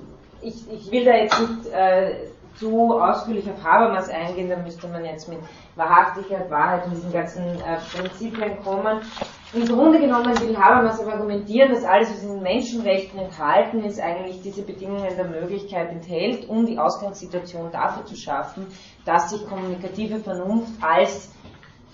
ich, 0.41 0.71
ich 0.71 0.91
will 0.91 1.05
da 1.05 1.15
jetzt 1.17 1.39
nicht 1.41 1.67
äh, 1.73 2.29
zu 2.61 3.01
ausführlich 3.01 3.51
auf 3.51 3.65
Habermas 3.65 4.09
eingehen, 4.11 4.51
da 4.51 4.57
müsste 4.57 4.87
man 4.87 5.05
jetzt 5.05 5.29
mit 5.29 5.41
Wahrhaftigkeit, 5.77 6.49
Wahrheit 6.51 6.85
und 6.85 6.95
diesen 6.95 7.11
ganzen 7.11 7.43
äh, 7.43 7.79
Prinzipien 7.93 8.63
kommen. 8.63 9.01
Im 9.53 9.67
Grunde 9.67 9.99
genommen 9.99 10.41
will 10.41 10.57
Habermas 10.57 11.01
aber 11.01 11.15
argumentieren, 11.15 11.73
dass 11.73 11.83
alles, 11.85 12.09
was 12.11 12.23
in 12.23 12.35
den 12.35 12.43
Menschenrechten 12.43 13.19
enthalten 13.19 13.83
ist, 13.83 13.99
eigentlich 13.99 14.41
diese 14.43 14.63
Bedingungen 14.63 15.17
der 15.17 15.25
Möglichkeit 15.25 15.91
enthält, 15.91 16.49
um 16.49 16.67
die 16.67 16.79
Ausgangssituation 16.79 17.73
dafür 17.73 18.05
zu 18.05 18.15
schaffen, 18.15 18.69
dass 19.05 19.31
sich 19.31 19.45
kommunikative 19.49 20.21
Vernunft 20.21 20.73
als 20.81 21.35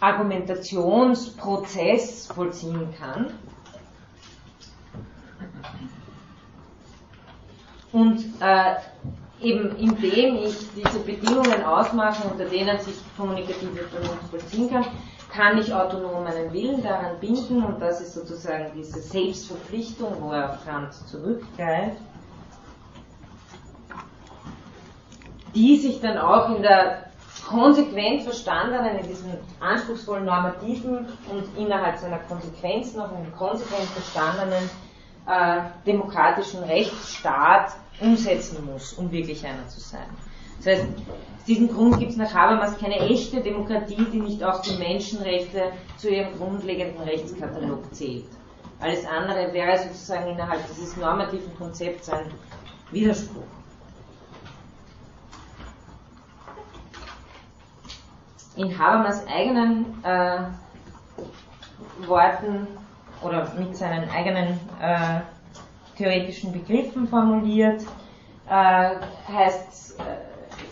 Argumentationsprozess 0.01 2.27
vollziehen 2.27 2.93
kann. 2.99 3.33
Und 7.93 8.23
äh, 8.41 8.75
eben 9.41 9.77
indem 9.77 10.37
ich 10.37 10.57
diese 10.75 11.01
Bedingungen 11.01 11.63
ausmache, 11.65 12.29
unter 12.29 12.47
denen 12.47 12.79
sich 12.81 12.95
kommunikative 13.17 13.85
Vernunft 13.89 14.31
vollziehen 14.31 14.71
kann, 14.71 14.87
kann 15.31 15.59
ich 15.59 15.73
autonom 15.75 16.25
meinen 16.25 16.53
Willen 16.53 16.83
daran 16.83 17.19
binden 17.21 17.63
und 17.63 17.81
das 17.81 18.01
ist 18.01 18.15
sozusagen 18.15 18.71
diese 18.75 19.01
Selbstverpflichtung, 19.01 20.17
wo 20.21 20.31
er 20.31 20.51
auf 20.51 20.65
Kant 20.65 20.95
zurückgreift, 20.95 21.99
die 25.55 25.77
sich 25.77 26.01
dann 26.01 26.17
auch 26.19 26.55
in 26.57 26.63
der 26.63 27.07
konsequent 27.47 28.23
verstandenen, 28.23 28.99
in 28.99 29.07
diesem 29.09 29.31
anspruchsvollen 29.61 30.25
normativen 30.25 31.07
und 31.31 31.45
innerhalb 31.59 31.99
seiner 31.99 32.19
Konsequenz 32.19 32.95
noch 32.95 33.11
in 33.13 33.33
konsequent 33.37 33.89
verstandenen 33.91 34.71
äh, 35.27 35.61
demokratischen 35.87 36.63
Rechtsstaat 36.65 37.73
umsetzen 38.01 38.65
muss, 38.65 38.93
um 38.95 39.11
wirklich 39.11 39.45
einer 39.47 39.67
zu 39.69 39.81
sein. 39.81 40.07
Das 40.59 40.67
heißt, 40.67 40.85
aus 40.85 41.45
diesem 41.47 41.69
Grund 41.69 41.99
gibt 41.99 42.13
es 42.13 42.17
nach 42.17 42.33
Habermas 42.33 42.79
keine 42.79 42.97
echte 42.97 43.41
Demokratie, 43.41 44.07
die 44.13 44.21
nicht 44.21 44.43
auch 44.43 44.63
die 44.63 44.77
Menschenrechte 44.79 45.73
zu 45.97 46.09
ihrem 46.11 46.37
grundlegenden 46.37 47.03
Rechtskatalog 47.03 47.95
zählt. 47.95 48.27
Alles 48.81 49.07
andere 49.07 49.53
wäre 49.53 49.79
sozusagen 49.79 50.31
innerhalb 50.31 50.61
dieses 50.69 50.97
normativen 50.97 51.57
Konzepts 51.57 52.09
ein 52.11 52.31
Widerspruch. 52.91 53.43
in 58.57 58.79
Habermas 58.79 59.27
eigenen 59.29 60.03
äh, 60.03 60.39
Worten 62.07 62.67
oder 63.23 63.53
mit 63.59 63.77
seinen 63.77 64.09
eigenen 64.11 64.59
äh, 64.81 65.21
theoretischen 65.97 66.53
Begriffen 66.53 67.09
formuliert, 67.09 67.83
äh, 68.49 68.95
heißt, 69.29 69.99
äh, 69.99 70.03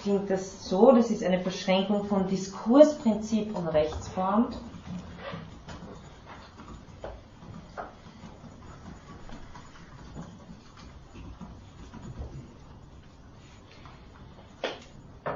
klingt 0.03 0.31
das 0.31 0.69
so, 0.69 0.93
das 0.93 1.11
ist 1.11 1.25
eine 1.25 1.39
Beschränkung 1.39 2.05
von 2.05 2.29
Diskursprinzip 2.29 3.57
und 3.57 3.69
Rechtsform. 3.69 4.49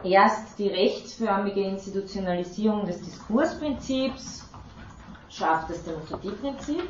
erst 0.04 0.58
die 0.58 0.68
rechtsförmige 0.68 1.60
Institutionalisierung 1.62 2.86
des 2.86 3.00
Diskursprinzips 3.02 4.48
schafft 5.28 5.70
das 5.70 5.84
Demokratieprinzip. 5.84 6.82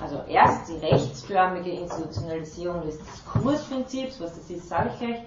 Also 0.00 0.22
erst 0.26 0.68
die 0.68 0.76
rechtsförmige 0.78 1.70
Institutionalisierung 1.70 2.82
des 2.82 2.98
Diskursprinzips, 2.98 4.20
was 4.20 4.34
das 4.34 4.50
ist, 4.50 4.68
sage 4.68 4.90
ich 4.94 4.98
gleich, 4.98 5.22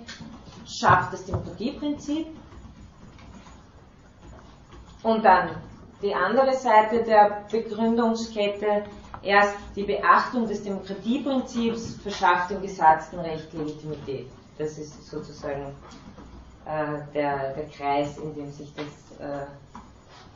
schafft 0.66 1.14
das 1.14 1.26
Demokratieprinzip. 1.26 2.28
Und 5.04 5.24
dann 5.24 5.50
die 6.02 6.14
andere 6.16 6.56
Seite 6.56 7.04
der 7.04 7.46
Begründungskette, 7.52 8.86
erst 9.22 9.56
die 9.76 9.84
Beachtung 9.84 10.48
des 10.48 10.64
Demokratieprinzips 10.64 11.98
verschafft 12.02 12.52
dem 12.52 12.62
gesatzten 12.62 13.20
Recht 13.20 13.54
Legitimität. 13.54 14.28
Das 14.58 14.78
ist 14.78 15.08
sozusagen 15.08 15.76
äh, 16.66 17.14
der, 17.14 17.54
der 17.54 17.68
Kreis, 17.70 18.18
in 18.18 18.34
dem 18.34 18.52
sich 18.52 18.74
das 18.74 19.20
äh, 19.20 19.46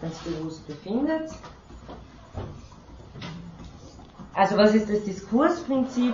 ganz 0.01 0.17
bewusst 0.19 0.65
befindet. 0.67 1.31
Also 4.39 4.55
was 4.55 4.73
ist 4.73 4.89
das 4.89 5.03
Diskursprinzip? 5.03 6.13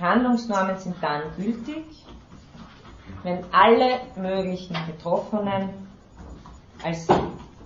Handlungsnormen 0.00 0.76
sind 0.76 0.96
dann 1.00 1.22
gültig, 1.36 1.84
wenn 3.22 3.44
alle 3.52 4.00
möglichen 4.16 4.76
Betroffenen 4.88 5.68
als 6.82 7.06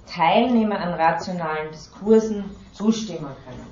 Teilnehmer 0.06 0.78
an 0.78 0.92
rationalen 0.92 1.70
Diskursen 1.72 2.44
zustimmen 2.74 3.34
können. 3.46 3.71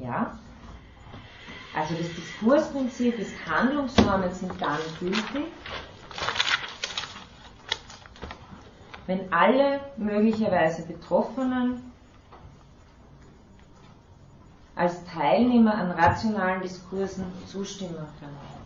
Ja? 0.00 0.38
Also 1.74 1.94
das 1.94 2.08
Diskursprinzip 2.14 3.18
ist, 3.18 3.32
Handlungsnormen 3.46 4.32
sind 4.32 4.52
dann 4.60 4.78
gültig, 4.98 5.46
wenn 9.06 9.32
alle 9.32 9.80
möglicherweise 9.96 10.82
Betroffenen 10.82 11.92
als 14.74 15.04
Teilnehmer 15.04 15.74
an 15.74 15.90
rationalen 15.90 16.62
Diskursen 16.62 17.24
zustimmen 17.46 18.06
können. 18.18 18.59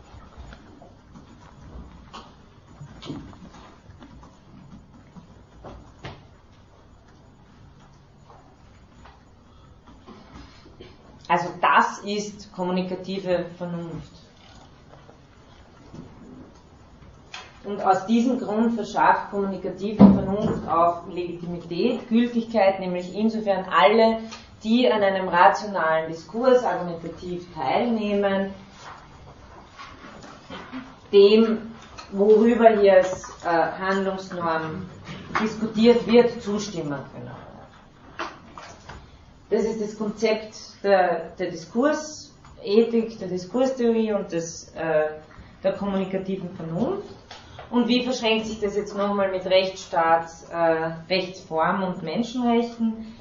Also 11.35 11.49
das 11.61 11.99
ist 12.05 12.53
kommunikative 12.53 13.47
Vernunft. 13.59 14.13
Und 17.65 17.83
aus 17.83 18.07
diesem 18.07 18.39
Grund 18.39 18.75
verschafft 18.75 19.33
kommunikative 19.33 19.97
Vernunft 19.97 20.69
auch 20.69 21.09
Legitimität, 21.09 22.09
Gültigkeit, 22.09 22.79
nämlich 22.79 23.13
insofern 23.17 23.65
alle, 23.65 24.21
die 24.63 24.89
an 24.89 25.03
einem 25.03 25.27
rationalen 25.27 26.09
Diskurs 26.09 26.63
argumentativ 26.63 27.53
teilnehmen, 27.53 28.55
dem, 31.13 31.73
worüber 32.13 32.69
hier 32.81 32.99
als 32.99 33.29
äh, 33.45 33.49
Handlungsnorm 33.49 34.89
diskutiert 35.43 36.07
wird, 36.07 36.41
zustimmen 36.41 37.01
können. 37.13 37.54
Das 39.51 39.65
ist 39.65 39.81
das 39.81 39.99
Konzept 39.99 40.57
der, 40.83 41.31
der 41.39 41.51
Diskursethik, 41.51 43.19
der 43.19 43.29
Diskurstheorie 43.29 44.13
und 44.13 44.33
des, 44.33 44.73
äh, 44.75 45.11
der 45.63 45.73
kommunikativen 45.73 46.49
Vernunft. 46.57 47.15
Und 47.71 47.89
wie 47.89 48.05
verschränkt 48.05 48.47
sich 48.47 48.61
das 48.61 48.77
jetzt 48.77 48.97
nochmal 48.97 49.31
mit 49.31 49.45
Rechtsstaat, 49.47 50.29
äh, 50.51 51.13
Rechtsform 51.13 51.83
und 51.83 52.03
Menschenrechten? 52.03 53.15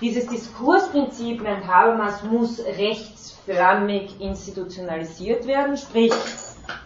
Dieses 0.00 0.26
Diskursprinzip, 0.26 1.42
meint 1.42 1.66
Habermas, 1.66 2.22
muss 2.24 2.58
rechtsförmig 2.60 4.20
institutionalisiert 4.20 5.46
werden, 5.46 5.76
sprich 5.76 6.12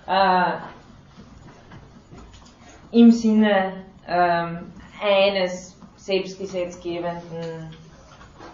äh, 0.06 0.52
im 2.92 3.10
Sinne 3.10 3.84
äh, 4.06 4.46
eines 5.02 5.76
selbstgesetzgebenden 5.96 7.70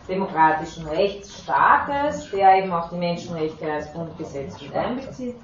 demokratischen 0.08 0.86
Rechtsstaates, 0.86 2.30
der 2.30 2.58
eben 2.58 2.72
auch 2.72 2.88
die 2.90 2.96
Menschenrechte 2.96 3.70
als 3.70 3.92
Grundgesetz 3.92 4.60
mit 4.60 4.74
einbezieht. 4.74 5.36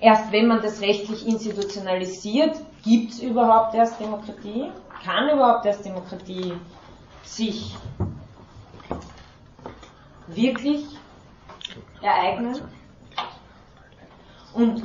Erst 0.00 0.32
wenn 0.32 0.48
man 0.48 0.60
das 0.60 0.80
rechtlich 0.80 1.26
institutionalisiert, 1.26 2.56
gibt 2.82 3.12
es 3.12 3.20
überhaupt 3.20 3.74
erst 3.74 4.00
Demokratie? 4.00 4.72
Kann 5.04 5.30
überhaupt 5.30 5.64
erst 5.64 5.84
Demokratie 5.84 6.54
sich 7.22 7.76
wirklich 10.26 10.84
ereignen? 12.00 12.60
Und 14.54 14.82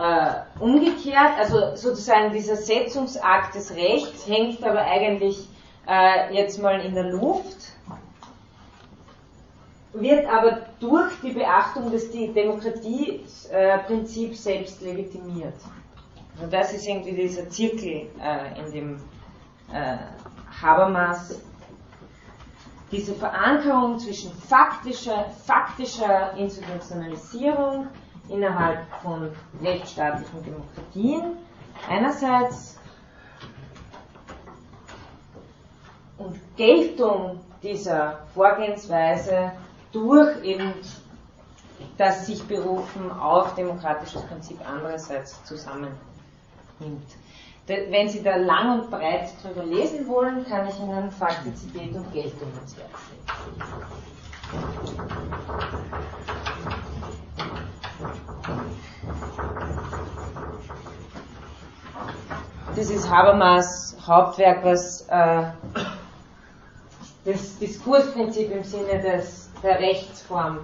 äh, 0.00 0.32
umgekehrt, 0.58 1.38
also 1.38 1.76
sozusagen 1.76 2.32
dieser 2.32 2.56
Setzungsakt 2.56 3.54
des 3.54 3.74
Rechts 3.74 4.26
hängt 4.26 4.64
aber 4.64 4.80
eigentlich 4.80 5.46
äh, 5.86 6.34
jetzt 6.34 6.60
mal 6.62 6.80
in 6.80 6.94
der 6.94 7.10
Luft, 7.10 7.72
wird 9.92 10.26
aber 10.26 10.62
durch 10.78 11.12
die 11.22 11.32
Beachtung 11.32 11.90
des 11.90 12.10
Demokratieprinzips 12.12 13.50
äh, 13.50 14.34
selbst 14.34 14.80
legitimiert. 14.80 15.60
Und 16.40 16.50
das 16.50 16.72
ist 16.72 16.88
irgendwie 16.88 17.12
dieser 17.12 17.50
Zirkel, 17.50 18.08
äh, 18.22 18.58
in 18.58 18.72
dem 18.72 18.96
äh, 19.72 19.98
Habermas 20.62 21.38
diese 22.90 23.14
Verankerung 23.14 23.98
zwischen 23.98 24.32
faktischer, 24.32 25.26
faktischer 25.44 26.32
Institutionalisierung 26.36 27.88
innerhalb 28.30 28.86
von 29.02 29.30
rechtsstaatlichen 29.62 30.42
Demokratien 30.44 31.36
einerseits 31.88 32.78
und 36.18 36.38
Geltung 36.56 37.40
dieser 37.62 38.20
Vorgehensweise 38.34 39.52
durch 39.92 40.42
eben 40.44 40.74
das 41.96 42.26
sich 42.26 42.42
berufen 42.46 43.10
auf 43.10 43.54
demokratisches 43.54 44.22
Prinzip 44.22 44.58
andererseits 44.66 45.42
zusammennimmt. 45.44 45.96
Wenn 47.66 48.08
Sie 48.08 48.22
da 48.22 48.36
lang 48.36 48.80
und 48.80 48.90
breit 48.90 49.30
drüber 49.42 49.64
lesen 49.64 50.08
wollen, 50.08 50.44
kann 50.46 50.66
ich 50.68 50.78
Ihnen 50.78 51.10
Faktizität 51.10 51.94
und 51.94 52.12
Geltung 52.12 52.48
ins 52.60 52.76
Werk 52.76 52.88
legen. 53.10 54.00
Das 62.80 62.88
ist 62.88 63.10
Habermas 63.10 63.94
Hauptwerk, 64.06 64.64
was 64.64 65.02
äh, 65.10 65.42
das 67.26 67.58
Diskursprinzip 67.58 68.50
im 68.50 68.64
Sinne 68.64 69.02
des, 69.02 69.50
der 69.62 69.78
Rechtsform 69.80 70.60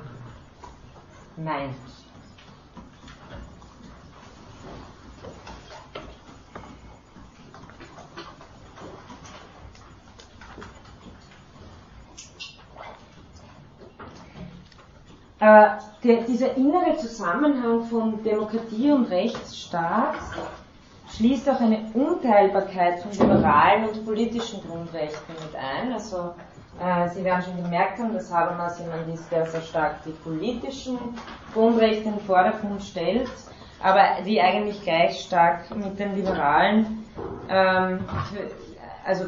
meint. 1.37 1.75
Äh, 15.39 15.67
der, 16.03 16.23
dieser 16.23 16.57
innere 16.57 16.97
Zusammenhang 16.97 17.85
von 17.85 18.25
Demokratie 18.25 18.91
und 18.91 19.05
Rechtsstaat 19.11 20.15
schließt 21.17 21.49
auch 21.49 21.61
eine 21.61 21.79
Unteilbarkeit 21.95 23.01
von 23.01 23.11
liberalen 23.13 23.89
und 23.89 24.05
politischen 24.05 24.61
Grundrechten 24.67 25.35
mit 25.35 25.57
ein. 25.57 25.93
Also 25.93 26.35
äh, 26.81 27.09
Sie 27.11 27.25
werden 27.25 27.43
schon 27.43 27.63
gemerkt 27.63 27.99
haben, 27.99 28.13
dass 28.13 28.33
Habermas 28.33 28.79
jemand 28.79 29.09
ist, 29.13 29.31
der 29.31 29.47
sehr 29.47 29.63
stark 29.63 30.03
die 30.05 30.11
politischen 30.11 30.99
Grundrechte 31.55 32.05
in 32.05 32.17
den 32.17 32.21
Vordergrund 32.21 32.83
stellt, 32.83 33.31
aber 33.83 34.23
die 34.27 34.41
eigentlich 34.41 34.83
gleich 34.83 35.21
stark 35.21 35.75
mit 35.75 35.99
den 35.99 36.15
Liberalen, 36.17 37.05
ähm, 37.49 38.01
für, 38.31 38.51
also 39.07 39.25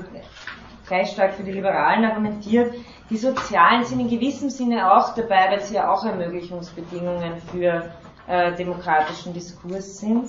gleich 0.87 1.11
stark 1.11 1.35
für 1.35 1.43
die 1.43 1.53
Liberalen 1.53 2.05
argumentiert. 2.05 2.75
Die 3.09 3.17
Sozialen 3.17 3.85
sind 3.85 4.01
in 4.01 4.11
gewissem 4.11 4.51
Sinne 4.51 4.93
auch 4.93 5.15
dabei, 5.15 5.51
weil 5.51 5.61
sie 5.63 5.77
ja 5.77 5.91
auch 5.91 6.05
Ermöglichungsbedingungen 6.05 7.41
für 7.51 7.91
äh, 8.27 8.53
demokratischen 8.57 9.33
Diskurs 9.33 9.99
sind. 9.99 10.29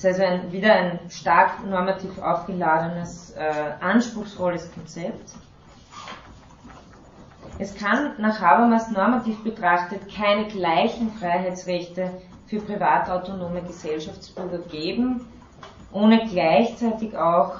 Das 0.00 0.12
ist 0.12 0.20
also 0.20 0.32
ein, 0.32 0.52
wieder 0.52 0.72
ein 0.74 1.00
stark 1.10 1.66
normativ 1.66 2.18
aufgeladenes, 2.20 3.32
äh, 3.32 3.72
anspruchsvolles 3.80 4.72
Konzept. 4.72 5.32
Es 7.58 7.74
kann 7.74 8.12
nach 8.18 8.40
Habermas 8.40 8.92
normativ 8.92 9.42
betrachtet 9.42 10.02
keine 10.14 10.46
gleichen 10.46 11.10
Freiheitsrechte 11.10 12.12
für 12.46 12.60
privatautonome 12.60 13.60
Gesellschaftsbürger 13.62 14.58
geben, 14.58 15.26
ohne 15.90 16.28
gleichzeitig 16.28 17.16
auch 17.16 17.56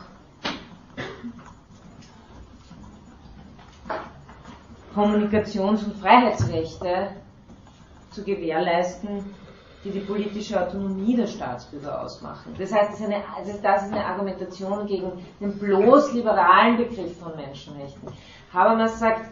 Kommunikations- 4.94 5.84
und 5.84 5.96
Freiheitsrechte 5.96 7.08
zu 8.12 8.22
gewährleisten, 8.22 9.24
die 9.84 9.90
die 9.90 10.00
politische 10.00 10.60
Autonomie 10.60 11.14
der 11.14 11.26
Staatsbürger 11.26 12.02
ausmachen. 12.02 12.54
Das 12.58 12.72
heißt, 12.72 12.92
das 12.92 13.00
ist 13.00 13.06
eine, 13.06 13.22
das 13.62 13.82
ist 13.84 13.92
eine 13.92 14.04
Argumentation 14.04 14.86
gegen 14.86 15.12
den 15.40 15.56
bloß 15.58 16.12
liberalen 16.14 16.76
Begriff 16.76 17.16
von 17.18 17.36
Menschenrechten. 17.36 18.08
Habermas 18.52 18.98
sagt, 18.98 19.30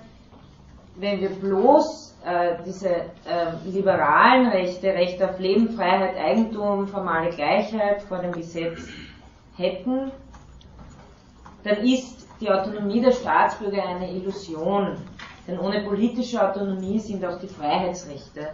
wenn 0.97 1.20
wir 1.20 1.31
bloß 1.31 2.16
äh, 2.24 2.56
diese 2.64 2.89
äh, 2.89 3.52
liberalen 3.66 4.48
Rechte, 4.48 4.89
Recht 4.89 5.23
auf 5.23 5.39
Leben, 5.39 5.70
Freiheit, 5.70 6.16
Eigentum, 6.16 6.86
formale 6.86 7.31
Gleichheit 7.31 8.02
vor 8.02 8.18
dem 8.18 8.32
Gesetz 8.32 8.89
hätten, 9.56 10.12
dann 11.64 11.78
ist 11.78 12.27
die 12.40 12.51
Autonomie 12.51 13.01
der 13.01 13.12
Staatsbürger 13.12 13.82
eine 13.82 14.10
Illusion. 14.10 14.97
Denn 15.47 15.59
ohne 15.59 15.85
politische 15.85 16.43
Autonomie 16.43 16.98
sind 16.98 17.24
auch 17.24 17.39
die 17.39 17.48
Freiheitsrechte 17.48 18.48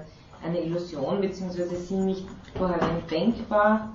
eine 0.44 0.60
Illusion, 0.60 1.20
beziehungsweise 1.20 1.76
sind 1.76 2.06
nicht 2.06 2.26
kohärent 2.58 3.10
denkbar. 3.10 3.90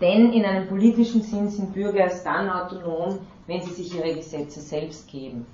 Denn 0.00 0.32
in 0.32 0.44
einem 0.44 0.68
politischen 0.68 1.22
Sinn 1.22 1.48
sind 1.48 1.72
Bürger 1.72 2.00
erst 2.00 2.26
dann 2.26 2.50
autonom, 2.50 3.18
wenn 3.46 3.62
sie 3.62 3.72
sich 3.72 3.94
ihre 3.96 4.14
Gesetze 4.14 4.60
selbst 4.60 5.08
geben. 5.08 5.46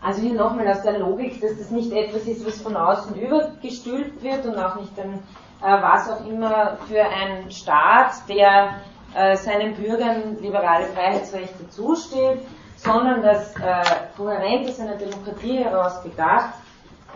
Also 0.00 0.20
hier 0.20 0.34
nochmal 0.34 0.66
aus 0.68 0.82
der 0.82 0.98
Logik, 0.98 1.40
dass 1.40 1.58
das 1.58 1.70
nicht 1.70 1.92
etwas 1.92 2.26
ist, 2.26 2.44
was 2.44 2.60
von 2.60 2.76
außen 2.76 3.14
übergestülpt 3.14 4.22
wird 4.22 4.44
und 4.46 4.56
auch 4.56 4.74
nicht 4.80 4.98
ein, 4.98 5.14
äh, 5.62 5.82
was 5.82 6.10
auch 6.10 6.26
immer 6.26 6.76
für 6.88 7.04
einen 7.04 7.50
Staat, 7.52 8.28
der 8.28 8.80
äh, 9.14 9.36
seinen 9.36 9.74
Bürgern 9.74 10.38
liberale 10.40 10.86
Freiheitsrechte 10.86 11.68
zusteht, 11.68 12.40
sondern 12.84 13.22
dass 13.22 13.54
äh, 13.56 13.82
kohärent 14.16 14.68
aus 14.68 14.80
einer 14.80 14.96
Demokratie 14.96 15.58
heraus 15.58 16.02
gedacht 16.02 16.54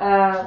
äh, 0.01 0.45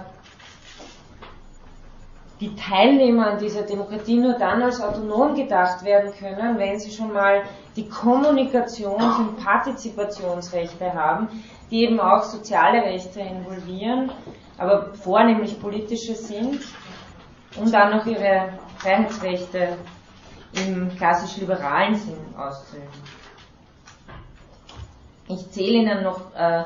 die 2.39 2.55
Teilnehmer 2.55 3.31
an 3.31 3.39
dieser 3.39 3.63
Demokratie 3.63 4.17
nur 4.17 4.33
dann 4.33 4.61
als 4.63 4.79
autonom 4.79 5.35
gedacht 5.35 5.83
werden 5.83 6.13
können, 6.17 6.57
wenn 6.57 6.79
sie 6.79 6.89
schon 6.89 7.11
mal 7.11 7.43
die 7.75 7.89
Kommunikations- 7.89 9.19
und 9.19 9.43
Partizipationsrechte 9.43 10.93
haben, 10.93 11.27
die 11.69 11.83
eben 11.83 11.99
auch 11.99 12.23
soziale 12.23 12.81
Rechte 12.81 13.19
involvieren, 13.19 14.11
aber 14.57 14.93
vornehmlich 14.93 15.59
politische 15.59 16.15
sind 16.15 16.61
und 17.57 17.73
dann 17.73 17.97
noch 17.97 18.05
ihre 18.05 18.53
Freiheitsrechte 18.77 19.77
im 20.53 20.95
klassisch 20.95 21.37
liberalen 21.37 21.95
Sinn 21.95 22.17
auszuüben. 22.37 22.87
Ich 25.29 25.51
zähle 25.51 25.77
Ihnen 25.77 26.03
noch 26.03 26.33
äh, 26.35 26.63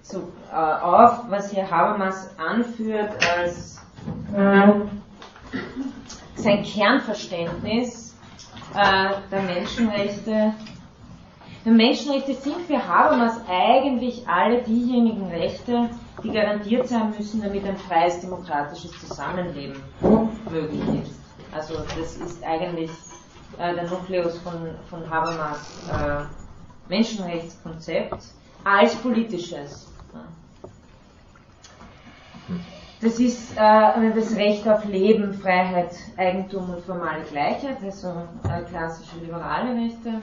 so, 0.00 0.32
äh, 0.50 0.56
auf, 0.56 1.24
was 1.28 1.50
hier 1.50 1.70
Habermas 1.70 2.30
anführt 2.38 3.12
als 3.36 3.82
äh, 4.34 4.72
sein 6.36 6.62
Kernverständnis 6.62 8.16
äh, 8.74 9.10
der 9.30 9.42
Menschenrechte. 9.42 10.54
Die 11.66 11.70
Menschenrechte 11.70 12.32
sind 12.32 12.62
für 12.66 12.86
Habermas 12.88 13.38
eigentlich 13.46 14.26
alle 14.26 14.62
diejenigen 14.62 15.26
Rechte, 15.28 15.90
die 16.22 16.30
garantiert 16.30 16.88
sein 16.88 17.12
müssen, 17.16 17.42
damit 17.42 17.66
ein 17.66 17.76
freies 17.76 18.20
demokratisches 18.20 18.90
Zusammenleben 19.06 19.82
möglich 20.50 21.02
ist. 21.02 21.20
Also 21.54 21.74
das 21.98 22.16
ist 22.16 22.42
eigentlich 22.42 22.90
äh, 23.58 23.74
der 23.74 23.84
Nukleus 23.84 24.38
von, 24.38 24.70
von 24.88 25.10
Habermas 25.10 25.60
äh, 25.92 26.24
Menschenrechtskonzept 26.88 28.24
als 28.64 28.94
politisches. 28.96 29.88
Das 33.00 33.18
ist 33.20 33.52
äh, 33.52 34.12
das 34.14 34.34
Recht 34.34 34.66
auf 34.66 34.84
Leben, 34.86 35.34
Freiheit, 35.34 35.94
Eigentum 36.16 36.70
und 36.70 36.84
formale 36.84 37.22
Gleichheit, 37.24 37.76
also 37.82 38.26
äh, 38.48 38.62
klassische 38.62 39.18
liberale 39.18 39.74
Rechte. 39.74 40.22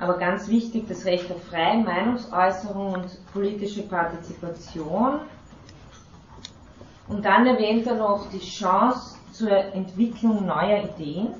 Aber 0.00 0.18
ganz 0.18 0.48
wichtig, 0.48 0.88
das 0.88 1.04
Recht 1.04 1.30
auf 1.30 1.42
freie 1.44 1.78
Meinungsäußerung 1.82 2.94
und 2.94 3.32
politische 3.32 3.82
Partizipation. 3.82 5.20
Und 7.08 7.24
dann 7.24 7.46
erwähnt 7.46 7.86
er 7.86 7.96
noch 7.96 8.28
die 8.30 8.38
Chance 8.40 9.16
zur 9.34 9.50
Entwicklung 9.50 10.46
neuer 10.46 10.84
Ideen. 10.84 11.34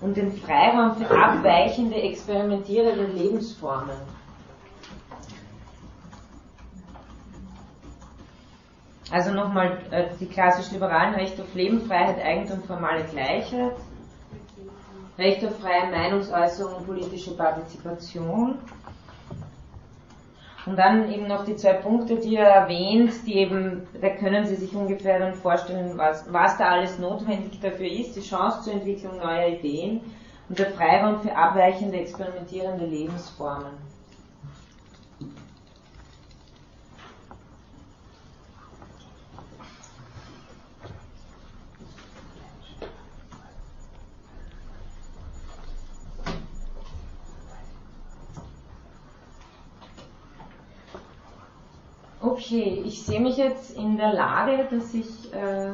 Und 0.00 0.16
den 0.16 0.32
Freiraum 0.32 0.96
für 0.96 1.08
abweichende, 1.08 1.94
experimentierende 1.94 3.06
Lebensformen. 3.06 3.96
Also 9.12 9.32
nochmal 9.32 9.78
äh, 9.92 10.08
die 10.18 10.26
klassisch 10.26 10.72
liberalen 10.72 11.14
Rechte 11.14 11.42
auf 11.42 11.54
Leben, 11.54 11.82
Freiheit, 11.82 12.18
Eigentum, 12.18 12.64
formale 12.64 13.04
Gleichheit. 13.04 13.76
Recht 15.18 15.44
auf 15.44 15.60
freie 15.60 15.88
Meinungsäußerung 15.90 16.76
und 16.78 16.86
politische 16.86 17.36
Partizipation. 17.36 18.58
Und 20.64 20.78
dann 20.78 21.10
eben 21.10 21.26
noch 21.26 21.44
die 21.44 21.56
zwei 21.56 21.72
Punkte, 21.72 22.16
die 22.16 22.36
er 22.36 22.48
erwähnt, 22.48 23.12
die 23.26 23.34
eben, 23.34 23.86
da 24.00 24.10
können 24.10 24.46
Sie 24.46 24.54
sich 24.54 24.74
ungefähr 24.74 25.18
dann 25.18 25.34
vorstellen, 25.34 25.98
was, 25.98 26.32
was 26.32 26.56
da 26.56 26.68
alles 26.68 26.98
notwendig 26.98 27.58
dafür 27.60 27.90
ist, 27.90 28.14
die 28.14 28.20
Chance 28.20 28.62
zur 28.62 28.74
Entwicklung 28.74 29.18
neuer 29.18 29.48
Ideen 29.48 30.00
und 30.48 30.58
der 30.58 30.70
Freiraum 30.70 31.20
für 31.20 31.34
abweichende, 31.34 31.98
experimentierende 31.98 32.86
Lebensformen. 32.86 33.91
Okay, 52.44 52.82
ich 52.84 53.04
sehe 53.04 53.20
mich 53.20 53.36
jetzt 53.36 53.76
in 53.76 53.96
der 53.96 54.14
Lage, 54.14 54.66
dass 54.68 54.92
ich 54.94 55.32
äh, 55.32 55.68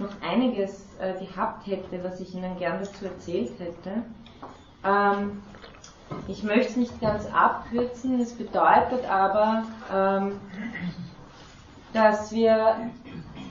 noch 0.00 0.10
einiges 0.28 0.88
äh, 0.98 1.24
gehabt 1.24 1.68
hätte, 1.68 2.02
was 2.02 2.18
ich 2.18 2.34
Ihnen 2.34 2.58
gerne 2.58 2.80
dazu 2.80 3.04
erzählt 3.04 3.52
hätte. 3.60 4.02
Ähm, 4.84 5.40
ich 6.26 6.42
möchte 6.42 6.70
es 6.70 6.76
nicht 6.76 7.00
ganz 7.00 7.26
abkürzen, 7.26 8.20
es 8.20 8.32
bedeutet 8.32 9.08
aber, 9.08 9.62
ähm, 9.94 10.40
dass 11.92 12.32
wir 12.32 12.90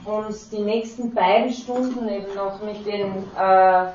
uns 0.04 0.50
die 0.50 0.60
nächsten 0.60 1.14
beiden 1.14 1.50
Stunden 1.50 2.06
eben 2.10 2.34
noch 2.34 2.62
mit 2.62 2.84
den 2.84 3.24
äh, 3.38 3.86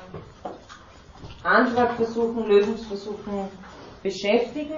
Antwortversuchen, 1.44 2.48
Lösungsversuchen 2.48 3.48
beschäftigen. 4.02 4.74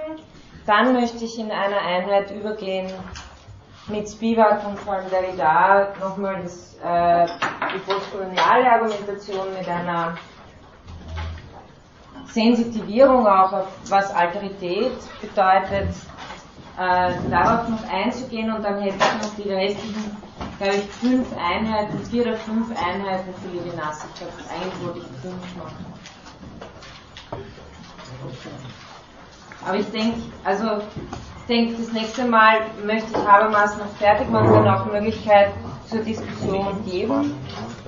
Dann 0.65 0.93
möchte 0.93 1.25
ich 1.25 1.39
in 1.39 1.51
einer 1.51 1.81
Einheit 1.81 2.31
übergehen 2.31 2.91
mit 3.87 4.07
Spivak 4.07 4.65
und 4.67 4.79
vor 4.79 4.93
allem 4.93 5.09
Derrida 5.09 5.93
nochmal 5.99 6.41
das, 6.43 6.75
äh, 6.83 7.27
die 7.73 7.79
postkoloniale 7.79 8.71
Argumentation 8.71 9.47
mit 9.57 9.67
einer 9.67 10.15
Sensitivierung 12.27 13.25
auch 13.25 13.51
auf 13.51 13.67
was 13.89 14.13
Alterität 14.13 14.91
bedeutet, 15.21 15.89
äh, 16.77 17.11
darauf 17.29 17.67
noch 17.67 17.89
einzugehen 17.91 18.53
und 18.53 18.63
dann 18.63 18.79
hätte 18.81 18.97
ich 18.97 19.23
noch 19.23 19.35
die 19.43 19.49
restlichen, 19.49 20.17
glaube 20.59 20.75
ich, 20.75 20.89
fünf 20.91 21.27
Einheiten, 21.35 21.99
vier 22.05 22.21
oder 22.23 22.35
fünf 22.37 22.69
Einheiten 22.71 23.33
für 23.41 23.69
die 23.69 23.75
Nassenschaft. 23.75 24.33
Eigentlich 24.49 24.85
wollte 24.85 24.99
ich 24.99 25.21
fünf 25.21 25.57
machen. 25.57 25.85
Aber 29.65 29.77
ich 29.77 29.89
denke, 29.91 30.19
also 30.43 30.81
denke, 31.49 31.81
das 31.81 31.91
nächste 31.91 32.25
Mal 32.25 32.59
möchte 32.85 33.11
ich 33.11 33.27
Habermas 33.27 33.77
noch 33.77 33.89
fertig 33.97 34.29
machen 34.29 34.51
und 34.51 34.67
auch 34.67 34.85
Möglichkeit 34.85 35.49
zur 35.89 35.99
Diskussion 35.99 36.85
geben, 36.85 37.35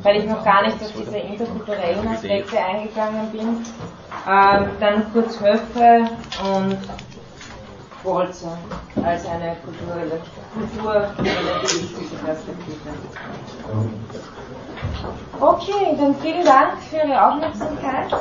weil 0.02 0.18
ich 0.18 0.26
noch 0.26 0.44
gar 0.44 0.64
nicht 0.66 0.82
auf 0.82 0.92
diese 0.98 1.18
interkulturellen 1.18 2.08
Aspekte 2.08 2.60
eingegangen 2.60 3.32
bin. 3.32 3.66
Ähm, 4.28 4.70
dann 4.80 5.14
kurz 5.14 5.40
Höfe 5.40 6.10
und 6.44 6.78
Bolzer 8.04 8.58
als 9.04 9.26
eine 9.28 9.56
kulturelle, 9.64 10.20
kulturrelativistische 10.54 12.16
Perspektive. 12.26 12.78
Okay, 15.40 15.98
dann 15.98 16.16
vielen 16.16 16.46
Dank 16.46 16.80
für 16.90 16.98
Ihre 16.98 17.28
Aufmerksamkeit. 17.28 18.12